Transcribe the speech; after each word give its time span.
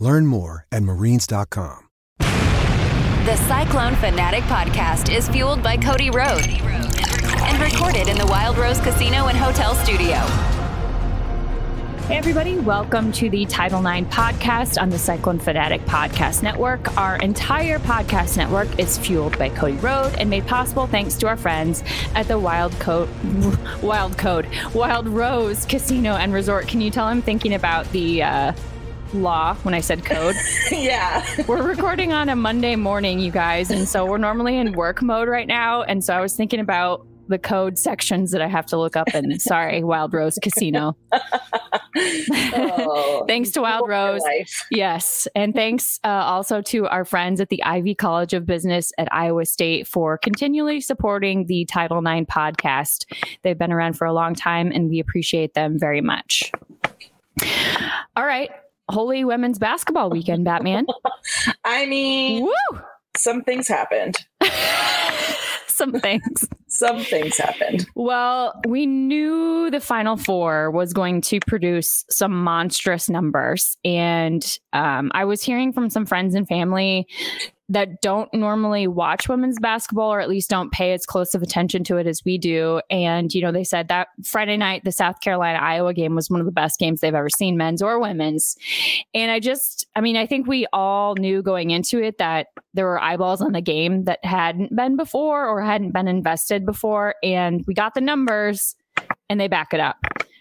Learn 0.00 0.26
more 0.26 0.66
at 0.72 0.82
marines.com. 0.82 1.86
The 2.18 3.36
Cyclone 3.36 3.94
Fanatic 3.96 4.42
podcast 4.44 5.14
is 5.14 5.28
fueled 5.28 5.62
by 5.62 5.76
Cody 5.76 6.10
Road 6.10 6.48
and 6.48 7.62
recorded 7.62 8.08
in 8.08 8.16
the 8.16 8.26
Wild 8.26 8.56
Rose 8.56 8.80
Casino 8.80 9.26
and 9.26 9.36
Hotel 9.36 9.74
Studio. 9.74 10.16
Hey, 12.06 12.16
everybody, 12.16 12.58
welcome 12.58 13.12
to 13.12 13.28
the 13.28 13.44
Title 13.44 13.86
IX 13.86 14.06
podcast 14.08 14.80
on 14.80 14.88
the 14.88 14.98
Cyclone 14.98 15.38
Fanatic 15.38 15.82
Podcast 15.82 16.42
Network. 16.42 16.96
Our 16.96 17.16
entire 17.18 17.78
podcast 17.78 18.38
network 18.38 18.78
is 18.78 18.96
fueled 18.96 19.38
by 19.38 19.50
Cody 19.50 19.76
Road 19.76 20.14
and 20.18 20.30
made 20.30 20.46
possible 20.46 20.86
thanks 20.86 21.14
to 21.16 21.28
our 21.28 21.36
friends 21.36 21.84
at 22.14 22.26
the 22.26 22.38
Wild 22.38 22.72
Code, 22.80 23.10
Wild 23.82 24.16
Code, 24.16 24.48
Wild 24.74 25.08
Rose 25.08 25.66
Casino 25.66 26.16
and 26.16 26.32
Resort. 26.32 26.66
Can 26.66 26.80
you 26.80 26.90
tell 26.90 27.04
I'm 27.04 27.22
thinking 27.22 27.52
about 27.52 27.88
the 27.92 28.22
uh, 28.22 28.52
law 29.14 29.54
when 29.62 29.74
I 29.74 29.80
said 29.80 30.04
code? 30.04 30.36
Yeah. 30.70 31.24
we're 31.46 31.62
recording 31.62 32.12
on 32.12 32.28
a 32.28 32.36
Monday 32.36 32.76
morning, 32.76 33.18
you 33.18 33.30
guys, 33.30 33.70
and 33.70 33.88
so 33.88 34.06
we're 34.06 34.18
normally 34.18 34.56
in 34.56 34.72
work 34.72 35.02
mode 35.02 35.28
right 35.28 35.46
now. 35.46 35.82
And 35.82 36.02
so 36.02 36.14
I 36.14 36.20
was 36.20 36.36
thinking 36.36 36.60
about 36.60 37.06
the 37.30 37.38
code 37.38 37.78
sections 37.78 38.32
that 38.32 38.42
I 38.42 38.48
have 38.48 38.66
to 38.66 38.76
look 38.76 38.96
up. 38.96 39.08
And 39.14 39.40
sorry, 39.50 39.82
Wild 39.82 40.12
Rose 40.12 40.38
Casino. 40.42 40.96
Oh, 41.96 43.24
Thanks 43.28 43.50
to 43.52 43.62
Wild 43.62 43.88
Rose. 43.88 44.20
Yes. 44.70 45.26
And 45.34 45.54
thanks 45.54 46.00
uh, 46.04 46.08
also 46.08 46.60
to 46.62 46.86
our 46.88 47.04
friends 47.04 47.40
at 47.40 47.48
the 47.48 47.62
Ivy 47.62 47.94
College 47.94 48.34
of 48.34 48.46
Business 48.46 48.92
at 48.98 49.12
Iowa 49.12 49.46
State 49.46 49.86
for 49.86 50.18
continually 50.18 50.80
supporting 50.80 51.46
the 51.46 51.64
Title 51.66 51.98
IX 51.98 52.26
podcast. 52.26 53.06
They've 53.42 53.58
been 53.58 53.72
around 53.72 53.94
for 53.94 54.06
a 54.06 54.12
long 54.12 54.34
time 54.34 54.72
and 54.72 54.88
we 54.90 54.98
appreciate 54.98 55.54
them 55.54 55.78
very 55.78 56.00
much. 56.00 56.50
All 58.16 58.24
right. 58.24 58.50
Holy 58.90 59.24
Women's 59.24 59.58
Basketball 59.58 60.10
Weekend, 60.10 60.44
Batman. 60.44 60.86
I 61.64 61.86
mean, 61.86 62.44
Woo! 62.44 62.80
some 63.16 63.42
things 63.42 63.68
happened. 63.68 64.16
Some 65.80 65.92
things. 65.92 66.46
Some 66.66 67.00
things 67.00 67.38
happened. 67.38 67.86
Well, 67.94 68.52
we 68.68 68.84
knew 68.84 69.70
the 69.70 69.80
Final 69.80 70.18
Four 70.18 70.70
was 70.70 70.92
going 70.92 71.22
to 71.22 71.40
produce 71.46 72.04
some 72.10 72.32
monstrous 72.44 73.08
numbers. 73.08 73.78
And 73.82 74.44
um, 74.74 75.10
I 75.14 75.24
was 75.24 75.42
hearing 75.42 75.72
from 75.72 75.88
some 75.88 76.04
friends 76.04 76.34
and 76.34 76.46
family 76.46 77.06
that 77.70 78.00
don't 78.02 78.32
normally 78.34 78.88
watch 78.88 79.28
women's 79.28 79.58
basketball 79.60 80.12
or 80.12 80.20
at 80.20 80.28
least 80.28 80.50
don't 80.50 80.72
pay 80.72 80.92
as 80.92 81.06
close 81.06 81.36
of 81.36 81.42
attention 81.42 81.84
to 81.84 81.96
it 81.98 82.06
as 82.06 82.24
we 82.24 82.36
do. 82.36 82.80
And, 82.90 83.32
you 83.32 83.40
know, 83.40 83.52
they 83.52 83.62
said 83.62 83.86
that 83.88 84.08
Friday 84.24 84.56
night, 84.56 84.82
the 84.82 84.90
South 84.90 85.20
Carolina 85.20 85.60
Iowa 85.60 85.94
game 85.94 86.16
was 86.16 86.28
one 86.28 86.40
of 86.40 86.46
the 86.46 86.52
best 86.52 86.80
games 86.80 87.00
they've 87.00 87.14
ever 87.14 87.30
seen, 87.30 87.56
men's 87.56 87.80
or 87.80 88.00
women's. 88.00 88.56
And 89.14 89.30
I 89.30 89.38
just, 89.38 89.86
I 89.94 90.00
mean, 90.00 90.16
I 90.16 90.26
think 90.26 90.48
we 90.48 90.66
all 90.72 91.14
knew 91.14 91.42
going 91.42 91.70
into 91.70 92.02
it 92.02 92.18
that 92.18 92.48
there 92.74 92.86
were 92.86 93.00
eyeballs 93.00 93.40
on 93.40 93.52
the 93.52 93.60
game 93.60 94.04
that 94.04 94.24
hadn't 94.24 94.74
been 94.74 94.96
before 94.96 95.46
or 95.46 95.62
hadn't 95.62 95.92
been 95.92 96.08
invested 96.08 96.66
before. 96.66 97.14
And 97.22 97.64
we 97.68 97.74
got 97.74 97.94
the 97.94 98.00
numbers 98.00 98.74
and 99.28 99.40
they 99.40 99.46
back 99.46 99.72
it 99.72 99.78
up. 99.80 99.96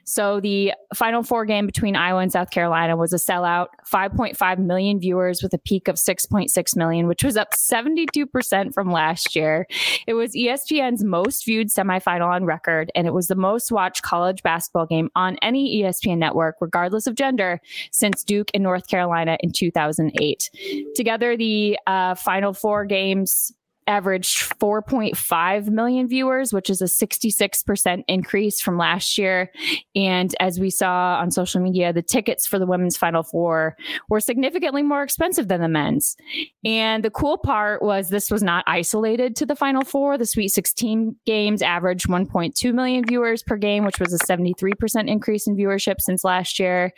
So 0.10 0.40
the 0.40 0.74
final 0.96 1.22
four 1.22 1.46
game 1.46 1.68
between 1.68 1.96
Iowa 1.96 2.22
and 2.22 2.32
South 2.32 2.50
Carolina 2.50 2.98
was 2.98 3.14
a 3.14 3.18
sellout, 3.18 3.68
5.5 3.88 4.58
million 4.58 5.00
viewers 5.00 5.44
with 5.44 5.54
a 5.54 5.60
peak 5.60 5.88
of 5.88 5.98
6.6 5.98 6.76
million, 6.76 7.06
which 7.06 7.24
was 7.24 7.38
up 7.38 7.50
72% 7.54 8.74
from 8.74 8.92
last 8.92 9.36
year. 9.36 9.68
It 10.08 10.16
was 10.16 10.34
ESPN's 10.34 11.04
most 11.04 11.46
viewed 11.46 11.68
semifinal 11.68 12.28
on 12.28 12.46
record, 12.46 12.92
and 12.96 13.06
it 13.06 13.14
was 13.14 13.28
the 13.28 13.36
most 13.36 13.72
watched 13.72 14.02
college 14.02 14.42
basketball 14.42 14.88
game 14.88 15.12
on 15.16 15.38
any 15.44 15.84
ESPN 15.84 16.18
network, 16.18 16.56
regardless 16.60 17.06
of 17.06 17.14
gender, 17.14 17.62
since 17.92 18.24
Duke 18.24 18.50
and 18.56 18.64
North 18.64 18.88
Carolina 18.88 19.38
in 19.42 19.52
2008. 19.52 20.50
Together, 20.96 21.38
the 21.38 21.78
uh, 21.86 22.16
final 22.16 22.54
four 22.54 22.84
games 22.84 23.52
averaged 23.90 24.58
4.5 24.60 25.68
million 25.70 26.08
viewers, 26.08 26.54
which 26.54 26.70
is 26.70 26.80
a 26.82 26.86
66% 26.86 28.04
increase 28.08 28.62
from 28.62 28.78
last 28.78 29.18
year. 29.18 29.52
And 29.96 30.34
as 30.40 30.60
we 30.60 30.70
saw 30.70 31.18
on 31.20 31.32
social 31.32 31.60
media, 31.60 31.92
the 31.92 32.04
tickets 32.04 32.46
for 32.46 32.60
the 32.60 32.68
women's 32.68 32.96
Final 32.96 33.24
Four 33.24 33.76
were 34.08 34.20
significantly 34.20 34.84
more 34.84 35.02
expensive 35.02 35.48
than 35.48 35.62
the 35.62 35.68
men's. 35.68 36.16
And 36.64 37.04
the 37.04 37.10
cool 37.10 37.40
part 37.40 37.82
was 37.82 38.10
this 38.10 38.30
was 38.30 38.44
not 38.44 38.64
isolated 38.68 39.36
to 39.38 39.46
the 39.46 39.56
Final 39.56 39.84
Four. 39.84 40.18
The 40.20 40.26
Sweet 40.28 40.50
16 40.50 41.16
games 41.26 41.64
averaged 41.64 42.08
1.2 42.08 42.74
million 42.74 43.04
viewers 43.06 43.42
per 43.42 43.58
game, 43.58 43.86
which 43.86 44.00
was 44.00 44.14
a 44.14 44.20
73% 44.20 45.10
increase 45.10 45.48
in 45.48 45.58
viewership 45.58 45.96
since 46.00 46.24
last 46.24 46.60
year. 46.60 46.94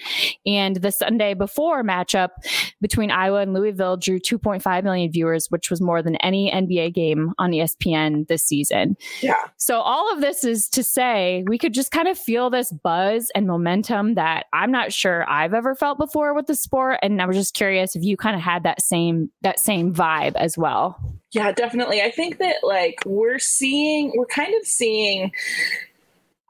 And 0.46 0.76
the 0.76 0.92
Sunday 0.92 1.36
before 1.36 1.84
matchup 1.84 2.30
between 2.82 3.12
Iowa 3.12 3.40
and 3.40 3.54
Louisville 3.54 3.96
drew 3.96 4.20
2.5 4.20 4.84
million 4.84 5.10
viewers, 5.10 5.48
which 5.50 5.70
was 5.70 5.80
more 5.80 6.02
than 6.02 6.18
any 6.18 6.52
NBA 6.52 6.81
game 6.90 7.34
on 7.38 7.52
ESPN 7.52 8.28
this 8.28 8.44
season. 8.44 8.98
Yeah. 9.22 9.36
So 9.58 9.80
all 9.80 10.12
of 10.14 10.22
this 10.22 10.44
is 10.44 10.68
to 10.70 10.84
say 10.84 11.44
we 11.48 11.58
could 11.58 11.74
just 11.74 11.92
kind 11.92 12.08
of 12.08 12.18
feel 12.18 12.50
this 12.50 12.72
buzz 12.72 13.32
and 13.36 13.48
momentum 13.48 14.16
that 14.16 14.46
I'm 14.54 14.72
not 14.72 14.92
sure 14.92 15.30
I've 15.30 15.54
ever 15.54 15.76
felt 15.76 15.98
before 15.98 16.34
with 16.34 16.48
the 16.48 16.56
sport. 16.56 17.00
And 17.02 17.22
I 17.22 17.26
was 17.26 17.38
just 17.38 17.54
curious 17.54 17.96
if 17.96 18.04
you 18.04 18.18
kind 18.18 18.36
of 18.36 18.42
had 18.42 18.64
that 18.64 18.82
same 18.82 19.30
that 19.42 19.60
same 19.60 19.94
vibe 19.94 20.36
as 20.36 20.58
well. 20.58 21.00
Yeah, 21.32 21.52
definitely. 21.52 22.02
I 22.02 22.12
think 22.12 22.40
that 22.40 22.58
like 22.64 23.00
we're 23.06 23.40
seeing, 23.40 24.12
we're 24.16 24.26
kind 24.26 24.54
of 24.60 24.68
seeing 24.68 25.32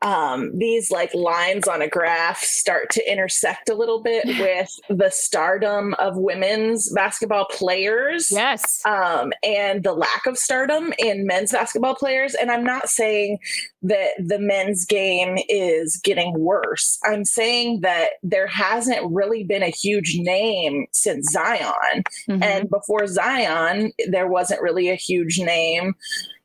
um, 0.01 0.51
these 0.57 0.89
like 0.89 1.13
lines 1.13 1.67
on 1.67 1.81
a 1.81 1.87
graph 1.87 2.39
start 2.39 2.89
to 2.91 3.11
intersect 3.11 3.69
a 3.69 3.75
little 3.75 4.01
bit 4.01 4.25
with 4.39 4.69
the 4.89 5.09
stardom 5.11 5.93
of 5.99 6.17
women's 6.17 6.91
basketball 6.93 7.45
players. 7.45 8.31
Yes. 8.31 8.81
um, 8.85 9.31
and 9.43 9.83
the 9.83 9.93
lack 9.93 10.25
of 10.25 10.37
stardom 10.37 10.93
in 10.97 11.25
men's 11.27 11.51
basketball 11.51 11.95
players. 11.95 12.33
And 12.35 12.51
I'm 12.51 12.63
not 12.63 12.89
saying 12.89 13.39
that 13.83 14.09
the 14.19 14.39
men's 14.39 14.85
game 14.85 15.37
is 15.49 15.99
getting 16.03 16.33
worse. 16.39 16.99
I'm 17.03 17.25
saying 17.25 17.81
that 17.81 18.11
there 18.23 18.47
hasn't 18.47 19.11
really 19.11 19.43
been 19.43 19.63
a 19.63 19.69
huge 19.69 20.17
name 20.17 20.87
since 20.91 21.31
Zion. 21.31 22.03
Mhm. 22.29 22.43
And 22.43 22.69
before 22.69 23.07
Zion, 23.07 23.91
there 24.09 24.27
wasn't 24.27 24.61
really 24.61 24.89
a 24.89 24.95
huge 24.95 25.39
name. 25.39 25.93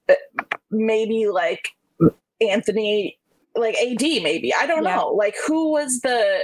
But 0.06 0.18
maybe 0.70 1.26
like 1.28 1.68
Anthony 2.40 3.18
like 3.56 3.76
AD 3.76 4.00
maybe. 4.00 4.52
I 4.54 4.66
don't 4.66 4.84
Yeah. 4.84 4.96
know. 4.96 5.08
Like 5.08 5.34
who 5.46 5.70
was 5.70 6.00
the 6.00 6.40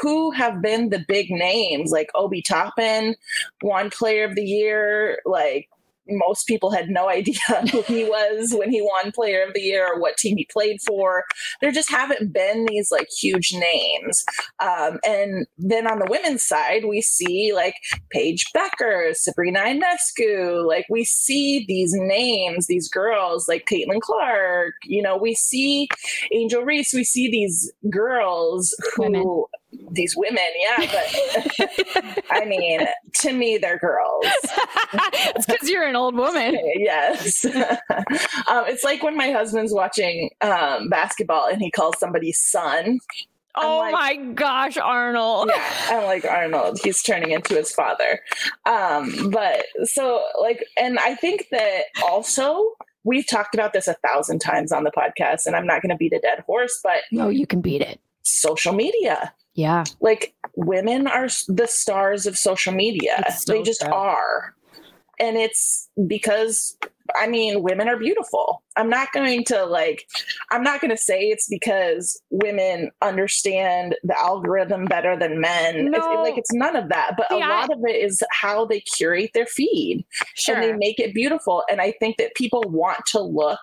who 0.00 0.30
have 0.32 0.60
been 0.62 0.90
the 0.90 1.04
big 1.06 1.30
names? 1.30 1.90
Like 1.90 2.10
Obi 2.14 2.42
Toppin, 2.42 3.14
one 3.62 3.90
player 3.90 4.24
of 4.24 4.34
the 4.34 4.44
year, 4.44 5.20
like 5.24 5.68
most 6.08 6.46
people 6.46 6.70
had 6.70 6.88
no 6.88 7.08
idea 7.08 7.34
who 7.72 7.82
he 7.82 8.04
was 8.04 8.54
when 8.56 8.70
he 8.70 8.82
won 8.82 9.12
player 9.12 9.44
of 9.44 9.54
the 9.54 9.60
year 9.60 9.86
or 9.86 10.00
what 10.00 10.16
team 10.16 10.36
he 10.36 10.48
played 10.52 10.78
for. 10.86 11.24
There 11.60 11.72
just 11.72 11.90
haven't 11.90 12.32
been 12.32 12.66
these 12.66 12.90
like 12.90 13.08
huge 13.20 13.52
names. 13.52 14.24
Um, 14.60 14.98
and 15.06 15.46
then 15.58 15.86
on 15.86 15.98
the 15.98 16.06
women's 16.08 16.42
side, 16.42 16.84
we 16.84 17.00
see 17.00 17.52
like 17.54 17.74
Paige 18.10 18.44
Bueckers, 18.54 19.16
Sabrina 19.16 19.60
Ionescu. 19.60 20.66
Like 20.66 20.86
we 20.88 21.04
see 21.04 21.64
these 21.66 21.92
names, 21.94 22.66
these 22.66 22.88
girls 22.88 23.48
like 23.48 23.66
Caitlin 23.66 24.00
Clark. 24.00 24.74
You 24.84 25.02
know, 25.02 25.16
we 25.16 25.34
see 25.34 25.88
Angel 26.32 26.62
Reese. 26.62 26.92
We 26.92 27.04
see 27.04 27.30
these 27.30 27.72
girls 27.90 28.74
who. 28.94 29.02
Women. 29.02 29.44
These 29.90 30.14
women, 30.16 30.44
yeah, 30.60 30.76
but 30.78 32.24
I 32.30 32.44
mean, 32.44 32.86
to 33.20 33.32
me, 33.32 33.56
they're 33.58 33.78
girls. 33.78 34.24
it's 34.24 35.46
because 35.46 35.68
you're 35.70 35.86
an 35.86 35.96
old 35.96 36.14
woman. 36.16 36.58
yes. 36.76 37.44
um, 37.54 38.64
it's 38.66 38.84
like 38.84 39.02
when 39.02 39.16
my 39.16 39.30
husband's 39.30 39.72
watching 39.72 40.30
um, 40.42 40.88
basketball 40.88 41.46
and 41.46 41.60
he 41.62 41.70
calls 41.70 41.98
somebody 41.98 42.32
son. 42.32 42.98
Oh 43.54 43.78
like- 43.78 43.92
my 43.92 44.16
gosh, 44.34 44.76
Arnold. 44.76 45.50
Yeah, 45.54 45.72
I'm 45.88 46.04
like 46.04 46.24
Arnold. 46.24 46.78
He's 46.82 47.02
turning 47.02 47.30
into 47.30 47.54
his 47.54 47.72
father. 47.72 48.20
Um, 48.66 49.30
but 49.30 49.64
so 49.84 50.22
like, 50.40 50.64
and 50.76 50.98
I 50.98 51.14
think 51.14 51.46
that 51.52 51.84
also 52.06 52.72
we've 53.04 53.26
talked 53.26 53.54
about 53.54 53.72
this 53.72 53.88
a 53.88 53.94
thousand 54.06 54.40
times 54.40 54.72
on 54.72 54.84
the 54.84 54.90
podcast, 54.90 55.46
and 55.46 55.56
I'm 55.56 55.66
not 55.66 55.80
going 55.80 55.90
to 55.90 55.96
beat 55.96 56.12
a 56.12 56.18
dead 56.18 56.40
horse, 56.46 56.80
but 56.82 56.98
No, 57.12 57.28
you 57.30 57.46
can 57.46 57.60
beat 57.62 57.80
it. 57.80 57.98
social 58.22 58.74
media. 58.74 59.32
Yeah. 59.56 59.84
Like 60.00 60.34
women 60.54 61.06
are 61.08 61.28
the 61.48 61.66
stars 61.66 62.26
of 62.26 62.38
social 62.38 62.72
media. 62.72 63.24
So 63.38 63.52
they 63.54 63.62
just 63.62 63.80
sad. 63.80 63.92
are. 63.92 64.54
And 65.18 65.36
it's 65.36 65.88
because 66.06 66.76
I 67.16 67.28
mean, 67.28 67.62
women 67.62 67.88
are 67.88 67.96
beautiful. 67.96 68.62
I'm 68.76 68.90
not 68.90 69.12
going 69.12 69.44
to 69.44 69.64
like 69.64 70.06
I'm 70.50 70.62
not 70.62 70.80
going 70.80 70.90
to 70.90 70.96
say 70.96 71.20
it's 71.28 71.48
because 71.48 72.20
women 72.30 72.90
understand 73.00 73.94
the 74.02 74.18
algorithm 74.18 74.84
better 74.86 75.16
than 75.16 75.40
men. 75.40 75.76
It's, 75.94 75.98
No. 76.06 76.20
like 76.22 76.36
it's 76.36 76.52
none 76.52 76.76
of 76.76 76.88
that, 76.90 77.12
but 77.16 77.28
See, 77.30 77.40
a 77.40 77.44
I- 77.44 77.48
lot 77.60 77.72
of 77.72 77.78
it 77.86 77.96
is 77.96 78.22
how 78.32 78.66
they 78.66 78.80
curate 78.80 79.30
their 79.34 79.46
feed 79.46 80.04
Sure. 80.34 80.56
and 80.56 80.64
they 80.64 80.72
make 80.74 80.98
it 80.98 81.14
beautiful 81.14 81.62
and 81.70 81.80
I 81.80 81.92
think 81.92 82.16
that 82.18 82.34
people 82.34 82.62
want 82.66 83.06
to 83.12 83.20
look 83.20 83.60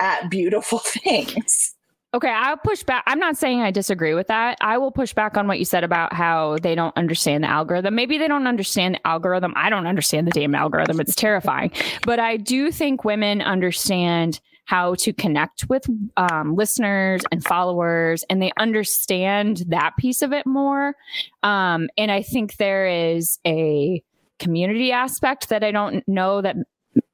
at 0.00 0.28
beautiful 0.30 0.78
things. 0.84 1.76
Okay, 2.12 2.28
I'll 2.28 2.56
push 2.56 2.82
back. 2.82 3.04
I'm 3.06 3.20
not 3.20 3.36
saying 3.36 3.60
I 3.60 3.70
disagree 3.70 4.14
with 4.14 4.26
that. 4.26 4.58
I 4.60 4.78
will 4.78 4.90
push 4.90 5.14
back 5.14 5.36
on 5.36 5.46
what 5.46 5.60
you 5.60 5.64
said 5.64 5.84
about 5.84 6.12
how 6.12 6.58
they 6.60 6.74
don't 6.74 6.96
understand 6.96 7.44
the 7.44 7.48
algorithm. 7.48 7.94
Maybe 7.94 8.18
they 8.18 8.26
don't 8.26 8.48
understand 8.48 8.96
the 8.96 9.06
algorithm. 9.06 9.52
I 9.54 9.70
don't 9.70 9.86
understand 9.86 10.26
the 10.26 10.32
damn 10.32 10.56
algorithm. 10.56 10.98
It's 10.98 11.14
terrifying. 11.14 11.70
But 12.04 12.18
I 12.18 12.36
do 12.36 12.72
think 12.72 13.04
women 13.04 13.40
understand 13.40 14.40
how 14.64 14.94
to 14.96 15.12
connect 15.12 15.68
with 15.68 15.84
um, 16.16 16.56
listeners 16.56 17.22
and 17.30 17.44
followers, 17.44 18.24
and 18.28 18.42
they 18.42 18.52
understand 18.58 19.64
that 19.68 19.96
piece 19.96 20.20
of 20.22 20.32
it 20.32 20.46
more. 20.46 20.96
Um, 21.44 21.88
and 21.96 22.10
I 22.10 22.22
think 22.22 22.56
there 22.56 22.88
is 22.88 23.38
a 23.46 24.02
community 24.40 24.90
aspect 24.90 25.48
that 25.50 25.62
I 25.62 25.70
don't 25.70 26.06
know 26.08 26.42
that. 26.42 26.56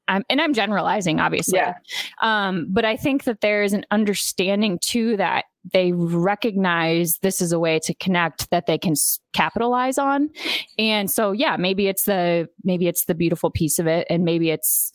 I'm, 0.09 0.25
and 0.29 0.41
I'm 0.41 0.53
generalizing, 0.53 1.21
obviously. 1.21 1.59
Yeah. 1.59 1.75
Um, 2.23 2.67
but 2.71 2.85
I 2.85 2.97
think 2.97 3.25
that 3.25 3.41
there 3.41 3.63
is 3.63 3.73
an 3.73 3.85
understanding 3.91 4.79
too 4.81 5.17
that 5.17 5.47
they 5.73 5.93
recognize 5.93 7.19
this 7.23 7.41
is 7.41 7.53
a 7.53 7.59
way 7.59 7.81
to 7.81 7.95
connect 7.95 8.51
that 8.51 8.67
they 8.67 8.79
can 8.79 8.93
s- 8.93 9.19
capitalize 9.33 9.99
on. 9.99 10.31
And 10.79 11.11
so, 11.11 11.33
yeah, 11.33 11.57
maybe 11.57 11.89
it's 11.89 12.05
the 12.05 12.49
maybe 12.63 12.87
it's 12.87 13.07
the 13.07 13.15
beautiful 13.15 13.51
piece 13.51 13.79
of 13.79 13.87
it, 13.87 14.07
and 14.09 14.25
maybe 14.25 14.51
it's 14.51 14.93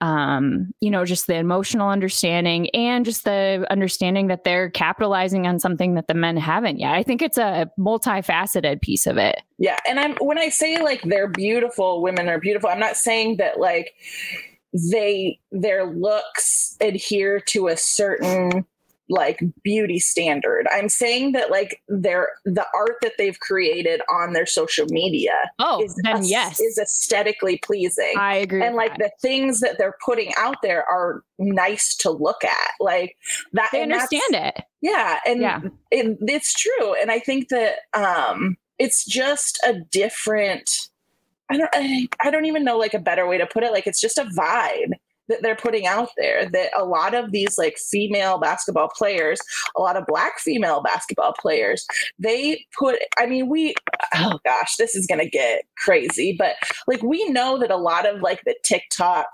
um, 0.00 0.72
you 0.80 0.90
know, 0.90 1.04
just 1.04 1.26
the 1.26 1.36
emotional 1.36 1.88
understanding 1.88 2.68
and 2.70 3.04
just 3.04 3.24
the 3.24 3.66
understanding 3.70 4.26
that 4.26 4.44
they're 4.44 4.70
capitalizing 4.70 5.46
on 5.46 5.58
something 5.58 5.94
that 5.94 6.08
the 6.08 6.14
men 6.14 6.36
haven't 6.36 6.78
yet. 6.78 6.92
I 6.94 7.02
think 7.02 7.22
it's 7.22 7.38
a 7.38 7.70
multifaceted 7.78 8.82
piece 8.82 9.06
of 9.06 9.16
it. 9.16 9.40
Yeah, 9.58 9.78
and 9.88 10.00
I'm 10.00 10.14
when 10.16 10.38
I 10.38 10.48
say 10.48 10.82
like 10.82 11.02
they're 11.02 11.28
beautiful, 11.28 12.02
women 12.02 12.28
are 12.28 12.38
beautiful. 12.38 12.68
I'm 12.68 12.80
not 12.80 12.96
saying 12.96 13.36
that 13.38 13.60
like 13.60 13.94
they 14.72 15.38
their 15.52 15.86
looks 15.86 16.76
adhere 16.80 17.40
to 17.40 17.68
a 17.68 17.76
certain 17.76 18.66
like 19.10 19.40
beauty 19.62 19.98
standard. 19.98 20.66
I'm 20.72 20.88
saying 20.88 21.32
that 21.32 21.50
like 21.50 21.82
their 21.88 22.28
the 22.44 22.64
art 22.74 22.96
that 23.02 23.12
they've 23.18 23.38
created 23.38 24.00
on 24.10 24.32
their 24.32 24.46
social 24.46 24.86
media 24.88 25.32
Oh, 25.58 25.82
is 25.84 25.94
then 26.04 26.24
yes, 26.24 26.58
is 26.60 26.78
aesthetically 26.78 27.58
pleasing. 27.58 28.14
I 28.18 28.36
agree. 28.36 28.62
and 28.64 28.76
like 28.76 28.96
that. 28.96 29.12
the 29.20 29.28
things 29.28 29.60
that 29.60 29.76
they're 29.78 29.96
putting 30.04 30.32
out 30.38 30.56
there 30.62 30.84
are 30.90 31.22
nice 31.38 31.94
to 31.96 32.10
look 32.10 32.42
at. 32.44 32.70
Like 32.80 33.16
that 33.52 33.68
they 33.72 33.82
understand 33.82 34.22
it. 34.32 34.60
yeah, 34.80 35.18
and 35.26 35.40
Yeah. 35.40 35.60
it, 35.90 36.16
it's 36.22 36.54
true, 36.54 36.94
and 36.94 37.10
I 37.10 37.18
think 37.18 37.48
that 37.50 37.80
um, 37.92 38.56
it's 38.78 39.04
just 39.04 39.58
a 39.66 39.74
different. 39.90 40.68
I 41.50 41.58
don't. 41.58 41.70
I, 41.74 42.08
I 42.22 42.30
don't 42.30 42.46
even 42.46 42.64
know 42.64 42.78
like 42.78 42.94
a 42.94 42.98
better 42.98 43.26
way 43.26 43.36
to 43.36 43.46
put 43.46 43.64
it. 43.64 43.70
Like 43.72 43.86
it's 43.86 44.00
just 44.00 44.16
a 44.16 44.24
vibe 44.24 44.92
that 45.28 45.42
they're 45.42 45.56
putting 45.56 45.86
out 45.86 46.10
there. 46.16 46.48
That 46.50 46.70
a 46.76 46.84
lot 46.84 47.14
of 47.14 47.32
these 47.32 47.56
like 47.58 47.76
female 47.78 48.38
basketball 48.38 48.90
players, 48.96 49.40
a 49.76 49.80
lot 49.80 49.96
of 49.96 50.06
black 50.06 50.38
female 50.38 50.82
basketball 50.82 51.34
players, 51.40 51.86
they 52.18 52.64
put. 52.78 52.98
I 53.18 53.26
mean, 53.26 53.48
we. 53.48 53.74
Oh 54.16 54.38
gosh, 54.44 54.76
this 54.76 54.94
is 54.94 55.06
gonna 55.06 55.28
get 55.28 55.62
crazy, 55.78 56.34
but 56.38 56.54
like 56.86 57.02
we 57.02 57.28
know 57.30 57.58
that 57.58 57.70
a 57.70 57.76
lot 57.76 58.06
of 58.08 58.20
like 58.22 58.42
the 58.44 58.54
TikTok 58.64 59.26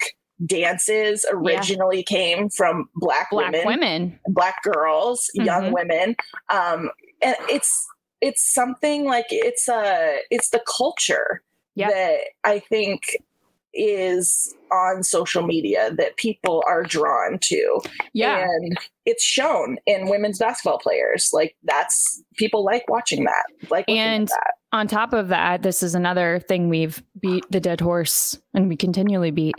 dances 0.47 1.27
originally 1.31 2.03
came 2.03 2.49
from 2.49 2.89
black, 2.97 3.29
Black 3.31 3.53
women 3.53 3.67
women. 3.67 4.19
black 4.29 4.63
girls 4.63 5.29
young 5.35 5.65
Mhm. 5.65 5.73
women 5.75 6.17
um 6.49 6.91
and 7.21 7.37
it's 7.51 7.87
it's 8.23 8.51
something 8.51 9.05
like 9.05 9.27
it's 9.29 9.69
a 9.69 10.17
it's 10.31 10.49
the 10.49 10.63
culture 10.79 11.43
that 11.77 12.21
i 12.45 12.59
think 12.59 13.03
is 13.75 14.55
on 14.73 15.03
social 15.03 15.47
media 15.47 15.93
that 15.97 16.17
people 16.17 16.63
are 16.67 16.83
drawn 16.83 17.39
to 17.41 17.81
Yeah. 18.13 18.43
and 18.43 18.79
it's 19.07 19.25
shown 19.25 19.79
in 19.87 20.09
women's 20.09 20.39
basketball 20.39 20.79
players 20.79 21.31
like 21.33 21.57
that's 21.65 22.23
people 22.37 22.65
like 22.65 22.89
watching 22.89 23.25
that 23.25 23.45
like 23.71 23.85
And 23.89 24.29
that 24.29 24.55
on 24.73 24.87
top 24.87 25.13
of 25.13 25.29
that, 25.29 25.63
this 25.63 25.83
is 25.83 25.97
another 25.97 26.39
thing 26.47 26.69
we've 26.69 27.03
beat 27.21 27.45
the 27.51 27.59
dead 27.59 27.81
horse 27.81 28.39
and 28.55 28.69
we 28.69 28.77
continually 28.77 29.33
beat. 29.33 29.55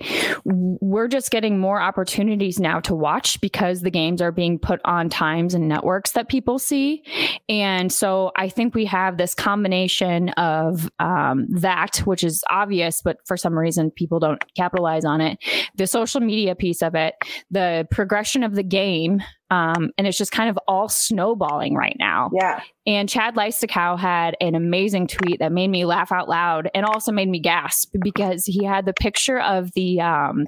We're 0.45 1.09
just 1.09 1.31
getting 1.31 1.59
more 1.59 1.81
opportunities 1.81 2.61
now 2.61 2.79
to 2.81 2.95
watch 2.95 3.41
because 3.41 3.81
the 3.81 3.91
games 3.91 4.21
are 4.21 4.31
being 4.31 4.57
put 4.57 4.79
on 4.85 5.09
times 5.09 5.53
and 5.53 5.67
networks 5.67 6.11
that 6.13 6.29
people 6.29 6.59
see. 6.59 7.03
And 7.49 7.91
so 7.91 8.31
I 8.37 8.47
think 8.47 8.73
we 8.73 8.85
have 8.85 9.17
this 9.17 9.35
combination 9.35 10.29
of 10.29 10.89
um, 10.99 11.45
that, 11.49 11.97
which 12.05 12.23
is 12.23 12.41
obvious, 12.49 13.01
but 13.03 13.17
for 13.25 13.35
some 13.35 13.57
reason 13.59 13.91
people 13.91 14.19
don't 14.19 14.41
capitalize 14.55 15.00
on 15.05 15.21
it, 15.21 15.39
the 15.75 15.87
social 15.87 16.21
media 16.21 16.55
piece 16.55 16.81
of 16.81 16.95
it, 16.95 17.15
the 17.49 17.87
progression 17.91 18.43
of 18.43 18.55
the 18.55 18.63
game. 18.63 19.21
Um, 19.49 19.91
and 19.97 20.07
it's 20.07 20.17
just 20.17 20.31
kind 20.31 20.49
of 20.49 20.57
all 20.67 20.87
snowballing 20.87 21.75
right 21.75 21.95
now. 21.99 22.29
yeah 22.33 22.61
And 22.85 23.09
Chad 23.09 23.35
Leistikow 23.35 23.99
had 23.99 24.35
an 24.39 24.55
amazing 24.55 25.07
tweet 25.07 25.39
that 25.39 25.51
made 25.51 25.67
me 25.67 25.85
laugh 25.85 26.11
out 26.11 26.29
loud 26.29 26.69
and 26.73 26.85
also 26.85 27.11
made 27.11 27.27
me 27.27 27.39
gasp 27.39 27.93
because 28.01 28.45
he 28.45 28.63
had 28.63 28.85
the 28.85 28.93
picture 28.93 29.39
of 29.39 29.71
the 29.73 29.99
um, 29.99 30.47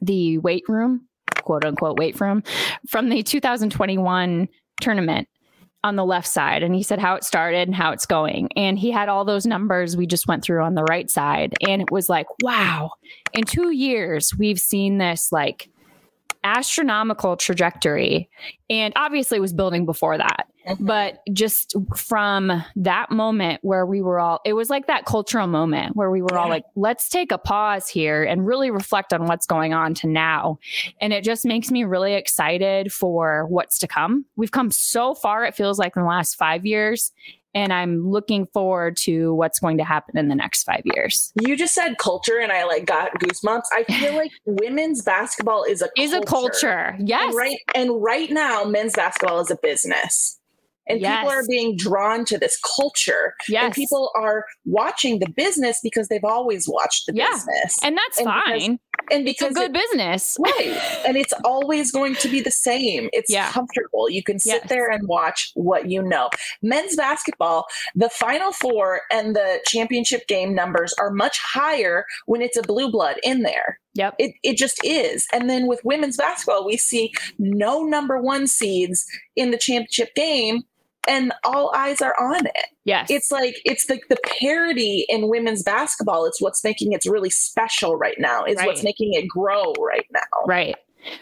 the 0.00 0.38
weight 0.38 0.64
room, 0.68 1.08
quote 1.42 1.64
unquote 1.64 1.98
weight 1.98 2.20
room, 2.20 2.42
from 2.86 3.08
the 3.08 3.22
2021 3.22 4.48
tournament 4.80 5.28
on 5.84 5.96
the 5.96 6.04
left 6.04 6.28
side. 6.28 6.62
And 6.62 6.74
he 6.74 6.82
said 6.82 6.98
how 6.98 7.14
it 7.14 7.24
started 7.24 7.68
and 7.68 7.74
how 7.74 7.90
it's 7.90 8.06
going. 8.06 8.48
And 8.56 8.78
he 8.78 8.90
had 8.90 9.08
all 9.08 9.24
those 9.24 9.46
numbers 9.46 9.96
we 9.96 10.06
just 10.06 10.28
went 10.28 10.44
through 10.44 10.62
on 10.62 10.74
the 10.74 10.84
right 10.84 11.10
side. 11.10 11.54
And 11.66 11.82
it 11.82 11.90
was 11.90 12.08
like, 12.08 12.26
wow, 12.42 12.92
in 13.32 13.44
two 13.44 13.70
years, 13.70 14.32
we've 14.38 14.60
seen 14.60 14.98
this 14.98 15.32
like 15.32 15.68
astronomical 16.44 17.36
trajectory. 17.36 18.28
And 18.70 18.92
obviously, 18.96 19.40
was 19.40 19.52
building 19.52 19.86
before 19.86 20.18
that. 20.18 20.46
But 20.78 21.22
just 21.32 21.74
from 21.96 22.64
that 22.76 23.10
moment 23.10 23.60
where 23.62 23.84
we 23.86 24.02
were 24.02 24.20
all, 24.20 24.40
it 24.44 24.52
was 24.52 24.70
like 24.70 24.86
that 24.86 25.04
cultural 25.04 25.46
moment 25.46 25.96
where 25.96 26.10
we 26.10 26.22
were 26.22 26.38
all 26.38 26.48
like, 26.48 26.64
let's 26.76 27.08
take 27.08 27.32
a 27.32 27.38
pause 27.38 27.88
here 27.88 28.22
and 28.22 28.46
really 28.46 28.70
reflect 28.70 29.12
on 29.12 29.26
what's 29.26 29.46
going 29.46 29.72
on 29.74 29.94
to 29.94 30.06
now. 30.06 30.58
And 31.00 31.12
it 31.12 31.24
just 31.24 31.44
makes 31.44 31.70
me 31.70 31.84
really 31.84 32.14
excited 32.14 32.92
for 32.92 33.46
what's 33.46 33.78
to 33.80 33.88
come. 33.88 34.24
We've 34.36 34.52
come 34.52 34.70
so 34.70 35.14
far, 35.14 35.44
it 35.44 35.54
feels 35.54 35.78
like 35.78 35.96
in 35.96 36.02
the 36.02 36.08
last 36.08 36.36
five 36.36 36.64
years. 36.64 37.12
and 37.54 37.72
I'm 37.72 38.08
looking 38.10 38.46
forward 38.46 38.96
to 38.98 39.34
what's 39.34 39.60
going 39.60 39.78
to 39.78 39.84
happen 39.84 40.16
in 40.16 40.28
the 40.28 40.34
next 40.34 40.64
five 40.64 40.82
years. 40.84 41.32
You 41.40 41.56
just 41.56 41.74
said 41.74 41.98
culture, 41.98 42.38
and 42.38 42.50
I 42.50 42.64
like 42.64 42.86
got 42.86 43.12
goosebumps. 43.20 43.64
I 43.72 43.84
feel 43.84 44.14
like 44.16 44.30
women's 44.46 45.02
basketball 45.02 45.64
is 45.64 45.82
a 45.82 45.88
is 45.98 46.12
a 46.12 46.22
culture. 46.22 46.96
Yes, 46.98 47.26
and 47.26 47.36
right. 47.36 47.58
And 47.74 48.02
right 48.02 48.30
now, 48.30 48.64
men's 48.64 48.94
basketball 48.94 49.40
is 49.40 49.50
a 49.50 49.56
business. 49.56 50.38
And 50.88 51.00
yes. 51.00 51.20
people 51.20 51.32
are 51.32 51.46
being 51.48 51.76
drawn 51.76 52.24
to 52.26 52.38
this 52.38 52.58
culture. 52.76 53.34
Yes. 53.48 53.64
And 53.64 53.74
people 53.74 54.10
are 54.16 54.44
watching 54.64 55.20
the 55.20 55.30
business 55.30 55.78
because 55.82 56.08
they've 56.08 56.24
always 56.24 56.68
watched 56.68 57.06
the 57.06 57.14
yeah. 57.14 57.30
business. 57.30 57.78
And 57.82 57.96
that's 57.96 58.18
and 58.18 58.26
fine. 58.26 58.42
Because, 58.52 58.78
and 59.10 59.24
because 59.24 59.50
it's 59.50 59.58
a 59.58 59.68
good 59.68 59.76
it, 59.76 59.90
business. 59.90 60.36
Right. 60.42 61.02
and 61.06 61.16
it's 61.16 61.32
always 61.44 61.92
going 61.92 62.16
to 62.16 62.28
be 62.28 62.40
the 62.40 62.50
same. 62.50 63.08
It's 63.12 63.30
yeah. 63.30 63.50
comfortable. 63.50 64.10
You 64.10 64.22
can 64.22 64.38
sit 64.38 64.62
yes. 64.62 64.68
there 64.68 64.90
and 64.90 65.06
watch 65.06 65.52
what 65.54 65.88
you 65.88 66.02
know. 66.02 66.30
Men's 66.62 66.96
basketball, 66.96 67.66
the 67.94 68.08
final 68.08 68.52
four 68.52 69.02
and 69.12 69.36
the 69.36 69.60
championship 69.64 70.26
game 70.26 70.54
numbers 70.54 70.94
are 70.98 71.10
much 71.10 71.38
higher 71.38 72.04
when 72.26 72.42
it's 72.42 72.56
a 72.56 72.62
blue 72.62 72.90
blood 72.90 73.16
in 73.22 73.42
there. 73.42 73.78
Yep. 73.94 74.14
It, 74.18 74.34
it 74.42 74.56
just 74.56 74.80
is. 74.84 75.26
And 75.32 75.48
then 75.48 75.66
with 75.66 75.80
women's 75.84 76.16
basketball, 76.16 76.66
we 76.66 76.76
see 76.76 77.12
no 77.38 77.82
number 77.82 78.20
one 78.20 78.46
seeds 78.46 79.06
in 79.36 79.50
the 79.50 79.58
championship 79.58 80.14
game 80.14 80.62
and 81.08 81.32
all 81.44 81.72
eyes 81.74 82.00
are 82.00 82.14
on 82.20 82.46
it. 82.46 82.66
Yes. 82.84 83.10
It's 83.10 83.30
like 83.30 83.56
it's 83.64 83.86
the 83.86 84.00
the 84.08 84.18
parity 84.40 85.06
in 85.08 85.28
women's 85.28 85.62
basketball. 85.62 86.26
It's 86.26 86.40
what's 86.40 86.62
making 86.64 86.92
it 86.92 87.04
really 87.06 87.30
special 87.30 87.96
right 87.96 88.16
now. 88.18 88.44
Is 88.44 88.56
right. 88.56 88.66
what's 88.66 88.82
making 88.82 89.14
it 89.14 89.26
grow 89.28 89.72
right 89.78 90.06
now. 90.12 90.46
Right. 90.46 90.76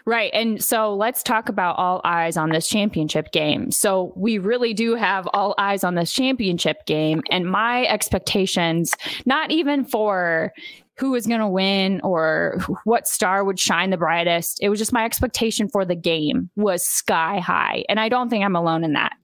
Right. 0.04 0.30
And 0.34 0.62
so 0.62 0.94
let's 0.94 1.22
talk 1.22 1.48
about 1.48 1.78
all 1.78 2.02
eyes 2.04 2.36
on 2.36 2.50
this 2.50 2.68
championship 2.68 3.32
game. 3.32 3.70
So 3.70 4.12
we 4.14 4.38
really 4.38 4.74
do 4.74 4.94
have 4.94 5.26
all 5.32 5.54
eyes 5.56 5.84
on 5.84 5.94
this 5.94 6.12
championship 6.12 6.84
game. 6.86 7.22
And 7.30 7.46
my 7.46 7.86
expectations, 7.86 8.94
not 9.24 9.50
even 9.50 9.84
for 9.84 10.52
who 11.00 11.12
was 11.12 11.26
going 11.26 11.40
to 11.40 11.48
win 11.48 11.98
or 12.04 12.58
what 12.84 13.08
star 13.08 13.42
would 13.42 13.58
shine 13.58 13.88
the 13.88 13.96
brightest. 13.96 14.58
It 14.60 14.68
was 14.68 14.78
just 14.78 14.92
my 14.92 15.06
expectation 15.06 15.66
for 15.66 15.84
the 15.86 15.94
game 15.96 16.50
was 16.56 16.84
sky 16.84 17.38
high. 17.38 17.84
And 17.88 17.98
I 17.98 18.10
don't 18.10 18.28
think 18.28 18.44
I'm 18.44 18.54
alone 18.54 18.84
in 18.84 18.92
that. 18.92 19.14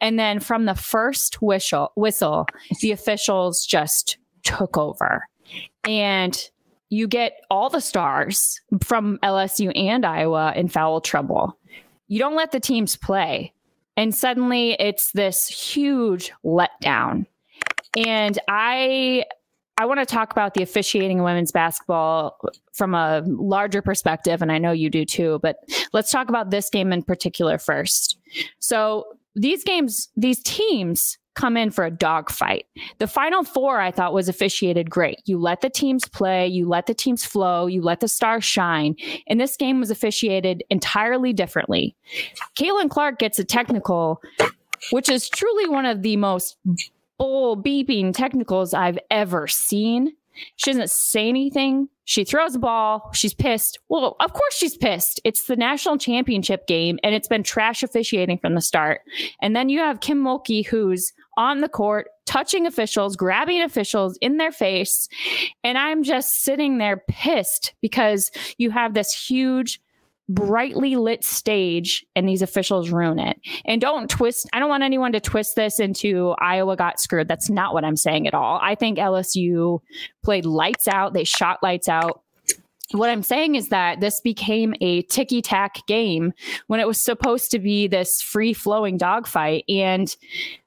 And 0.00 0.18
then 0.18 0.40
from 0.40 0.64
the 0.64 0.74
first 0.74 1.40
whistle, 1.40 1.92
whistle, 1.94 2.46
the 2.80 2.90
officials 2.90 3.64
just 3.64 4.18
took 4.42 4.76
over. 4.76 5.24
And 5.84 6.36
you 6.88 7.06
get 7.06 7.34
all 7.48 7.70
the 7.70 7.80
stars 7.80 8.60
from 8.82 9.18
LSU 9.22 9.70
and 9.76 10.04
Iowa 10.04 10.52
in 10.56 10.66
foul 10.66 11.00
trouble. 11.00 11.56
You 12.08 12.18
don't 12.18 12.34
let 12.34 12.50
the 12.50 12.58
teams 12.58 12.96
play. 12.96 13.54
And 13.96 14.12
suddenly 14.12 14.72
it's 14.80 15.12
this 15.12 15.46
huge 15.46 16.32
letdown. 16.44 17.26
And 17.96 18.36
I 18.48 19.24
I 19.80 19.86
want 19.86 19.98
to 19.98 20.04
talk 20.04 20.30
about 20.30 20.52
the 20.52 20.62
officiating 20.62 21.18
in 21.18 21.24
women's 21.24 21.52
basketball 21.52 22.38
from 22.74 22.94
a 22.94 23.22
larger 23.24 23.80
perspective, 23.80 24.42
and 24.42 24.52
I 24.52 24.58
know 24.58 24.72
you 24.72 24.90
do 24.90 25.06
too, 25.06 25.38
but 25.42 25.56
let's 25.94 26.10
talk 26.10 26.28
about 26.28 26.50
this 26.50 26.68
game 26.68 26.92
in 26.92 27.02
particular 27.02 27.56
first. 27.56 28.18
So, 28.58 29.04
these 29.34 29.64
games, 29.64 30.10
these 30.16 30.42
teams 30.42 31.16
come 31.34 31.56
in 31.56 31.70
for 31.70 31.86
a 31.86 31.90
dogfight. 31.90 32.66
The 32.98 33.06
final 33.06 33.42
four 33.42 33.80
I 33.80 33.90
thought 33.90 34.12
was 34.12 34.28
officiated 34.28 34.90
great. 34.90 35.22
You 35.24 35.38
let 35.38 35.62
the 35.62 35.70
teams 35.70 36.06
play, 36.06 36.46
you 36.46 36.68
let 36.68 36.84
the 36.84 36.92
teams 36.92 37.24
flow, 37.24 37.66
you 37.66 37.80
let 37.80 38.00
the 38.00 38.08
stars 38.08 38.44
shine. 38.44 38.96
And 39.28 39.40
this 39.40 39.56
game 39.56 39.80
was 39.80 39.90
officiated 39.90 40.62
entirely 40.68 41.32
differently. 41.32 41.96
Caitlin 42.54 42.90
Clark 42.90 43.18
gets 43.18 43.38
a 43.38 43.44
technical, 43.44 44.20
which 44.90 45.08
is 45.08 45.30
truly 45.30 45.70
one 45.70 45.86
of 45.86 46.02
the 46.02 46.18
most 46.18 46.58
bull 47.20 47.54
beeping 47.54 48.14
technicals 48.14 48.72
I've 48.72 48.98
ever 49.10 49.46
seen. 49.46 50.14
She 50.56 50.70
doesn't 50.70 50.90
say 50.90 51.28
anything. 51.28 51.90
She 52.06 52.24
throws 52.24 52.54
a 52.54 52.58
ball. 52.58 53.10
She's 53.12 53.34
pissed. 53.34 53.78
Well, 53.90 54.16
of 54.20 54.32
course 54.32 54.54
she's 54.56 54.78
pissed. 54.78 55.20
It's 55.22 55.44
the 55.44 55.54
national 55.54 55.98
championship 55.98 56.66
game 56.66 56.98
and 57.04 57.14
it's 57.14 57.28
been 57.28 57.42
trash 57.42 57.82
officiating 57.82 58.38
from 58.38 58.54
the 58.54 58.62
start. 58.62 59.02
And 59.42 59.54
then 59.54 59.68
you 59.68 59.80
have 59.80 60.00
Kim 60.00 60.24
Mulkey 60.24 60.66
who's 60.66 61.12
on 61.36 61.60
the 61.60 61.68
court, 61.68 62.08
touching 62.24 62.66
officials, 62.66 63.16
grabbing 63.16 63.60
officials 63.60 64.16
in 64.22 64.38
their 64.38 64.50
face. 64.50 65.06
And 65.62 65.76
I'm 65.76 66.02
just 66.02 66.42
sitting 66.42 66.78
there 66.78 67.04
pissed 67.06 67.74
because 67.82 68.30
you 68.56 68.70
have 68.70 68.94
this 68.94 69.12
huge 69.12 69.78
brightly 70.30 70.94
lit 70.94 71.24
stage 71.24 72.06
and 72.14 72.28
these 72.28 72.40
officials 72.40 72.90
ruin 72.90 73.18
it. 73.18 73.36
And 73.64 73.80
don't 73.80 74.08
twist, 74.08 74.48
I 74.52 74.60
don't 74.60 74.68
want 74.68 74.84
anyone 74.84 75.12
to 75.12 75.20
twist 75.20 75.56
this 75.56 75.80
into 75.80 76.34
Iowa 76.38 76.76
got 76.76 77.00
screwed. 77.00 77.28
That's 77.28 77.50
not 77.50 77.74
what 77.74 77.84
I'm 77.84 77.96
saying 77.96 78.28
at 78.28 78.34
all. 78.34 78.60
I 78.62 78.76
think 78.76 78.98
LSU 78.98 79.80
played 80.22 80.46
lights 80.46 80.86
out, 80.86 81.12
they 81.12 81.24
shot 81.24 81.58
lights 81.62 81.88
out. 81.88 82.22
What 82.92 83.10
I'm 83.10 83.22
saying 83.22 83.54
is 83.54 83.68
that 83.68 84.00
this 84.00 84.20
became 84.20 84.74
a 84.80 85.02
ticky 85.02 85.42
tack 85.42 85.86
game 85.86 86.32
when 86.66 86.80
it 86.80 86.88
was 86.88 87.00
supposed 87.00 87.50
to 87.52 87.58
be 87.60 87.86
this 87.86 88.20
free 88.20 88.52
flowing 88.52 88.96
dogfight. 88.96 89.64
And 89.68 90.14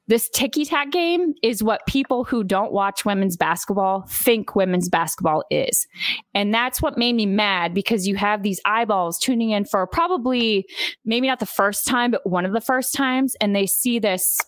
this 0.08 0.30
ticky 0.30 0.66
tack 0.66 0.92
game 0.92 1.34
is 1.44 1.64
what 1.64 1.86
people 1.86 2.24
who 2.24 2.44
don't 2.44 2.72
watch 2.72 3.06
women's 3.06 3.38
basketball 3.38 4.06
think 4.10 4.56
women's 4.56 4.90
basketball 4.90 5.44
is. 5.50 5.88
And 6.34 6.54
that's 6.54 6.82
what 6.82 6.98
made 6.98 7.14
me 7.16 7.26
mad 7.26 7.74
because 7.74 8.08
you 8.08 8.16
have 8.16 8.44
these 8.44 8.60
eyeballs 8.66 9.20
tuning 9.20 9.52
in 9.52 9.66
for 9.66 9.86
probably 9.88 10.66
maybe 11.06 11.28
not 11.28 11.40
the 11.40 11.46
first 11.46 11.86
time, 11.86 12.12
but 12.12 12.26
one 12.26 12.46
of 12.46 12.54
the 12.54 12.62
first 12.62 12.94
times. 12.94 13.36
And 13.42 13.56
they 13.56 13.66
see 13.66 14.00
this 14.00 14.40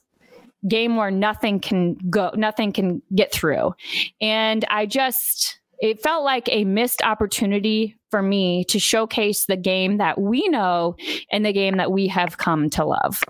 game 0.68 0.96
where 0.96 1.12
nothing 1.12 1.60
can 1.60 1.96
go, 2.10 2.32
nothing 2.36 2.74
can 2.74 3.02
get 3.14 3.32
through. 3.32 3.74
And 4.20 4.66
I 4.70 4.86
just, 4.86 5.60
it 5.80 6.02
felt 6.02 6.24
like 6.24 6.48
a 6.52 6.64
missed 6.64 7.02
opportunity 7.02 7.96
for 8.12 8.22
me 8.22 8.64
to 8.66 8.80
showcase 8.80 9.46
the 9.46 9.58
game 9.58 9.98
that 9.98 10.20
we 10.20 10.48
know 10.48 10.96
and 11.32 11.46
the 11.46 11.54
game 11.54 11.78
that 11.78 11.92
we 11.92 12.08
have 12.08 12.38
come 12.38 12.70
to 12.72 12.86
love. 12.86 13.22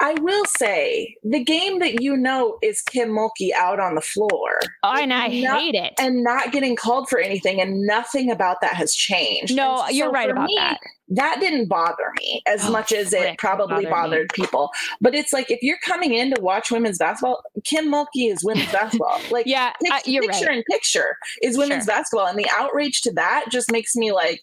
I 0.00 0.14
will 0.14 0.44
say 0.58 1.16
the 1.24 1.42
game 1.42 1.78
that 1.78 2.02
you 2.02 2.16
know 2.16 2.58
is 2.62 2.82
Kim 2.82 3.10
Mulkey 3.10 3.50
out 3.56 3.80
on 3.80 3.94
the 3.94 4.00
floor. 4.00 4.60
Oh, 4.82 4.94
and 4.94 5.12
I 5.12 5.28
not, 5.28 5.58
hate 5.58 5.74
it. 5.74 5.94
And 5.98 6.22
not 6.22 6.52
getting 6.52 6.76
called 6.76 7.08
for 7.08 7.18
anything, 7.18 7.60
and 7.60 7.86
nothing 7.86 8.30
about 8.30 8.60
that 8.60 8.74
has 8.74 8.94
changed. 8.94 9.54
No, 9.54 9.84
and 9.84 9.96
you're 9.96 10.10
right 10.10 10.30
about 10.30 10.48
me, 10.48 10.54
that. 10.58 10.78
That 11.08 11.38
didn't 11.40 11.68
bother 11.68 12.12
me 12.20 12.42
as 12.46 12.64
oh, 12.64 12.72
much 12.72 12.92
as 12.92 13.12
it 13.12 13.38
probably 13.38 13.86
bothered 13.86 14.30
me. 14.36 14.44
people. 14.44 14.70
But 15.00 15.14
it's 15.14 15.32
like 15.32 15.50
if 15.50 15.62
you're 15.62 15.78
coming 15.84 16.14
in 16.14 16.34
to 16.34 16.40
watch 16.40 16.70
women's 16.70 16.98
basketball, 16.98 17.42
Kim 17.64 17.86
Mulkey 17.86 18.30
is 18.30 18.44
women's 18.44 18.72
basketball. 18.72 19.20
Like, 19.30 19.46
yeah, 19.46 19.72
uh, 19.90 19.98
you're 20.04 20.22
picture 20.22 20.46
right. 20.46 20.58
in 20.58 20.64
picture 20.70 21.16
is 21.42 21.58
women's 21.58 21.84
sure. 21.84 21.94
basketball, 21.94 22.26
and 22.26 22.38
the 22.38 22.48
outrage 22.56 23.02
to 23.02 23.12
that 23.12 23.46
just 23.50 23.70
makes 23.72 23.96
me 23.96 24.12
like 24.12 24.42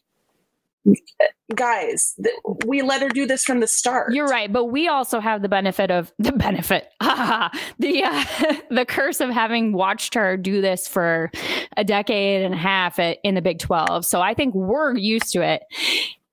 guys 1.56 2.16
we 2.66 2.82
let 2.82 3.02
her 3.02 3.08
do 3.08 3.26
this 3.26 3.44
from 3.44 3.60
the 3.62 3.68
start 3.68 4.14
you're 4.14 4.28
right 4.28 4.52
but 4.52 4.66
we 4.66 4.88
also 4.88 5.20
have 5.20 5.42
the 5.42 5.48
benefit 5.48 5.90
of 5.92 6.12
the 6.20 6.32
benefit 6.32 6.90
the 7.00 8.04
uh, 8.04 8.24
the 8.70 8.86
curse 8.86 9.22
of 9.22 9.30
having 9.30 9.72
watched 9.72 10.14
her 10.14 10.36
do 10.36 10.62
this 10.62 10.88
for 10.88 11.32
a 11.78 11.84
decade 11.84 12.44
and 12.44 12.54
a 12.54 12.58
half 12.58 13.00
at, 13.00 13.18
in 13.24 13.36
the 13.36 13.42
big 13.42 13.60
12 13.60 14.06
so 14.06 14.20
i 14.20 14.34
think 14.34 14.54
we're 14.54 14.96
used 14.98 15.32
to 15.32 15.42
it 15.42 15.64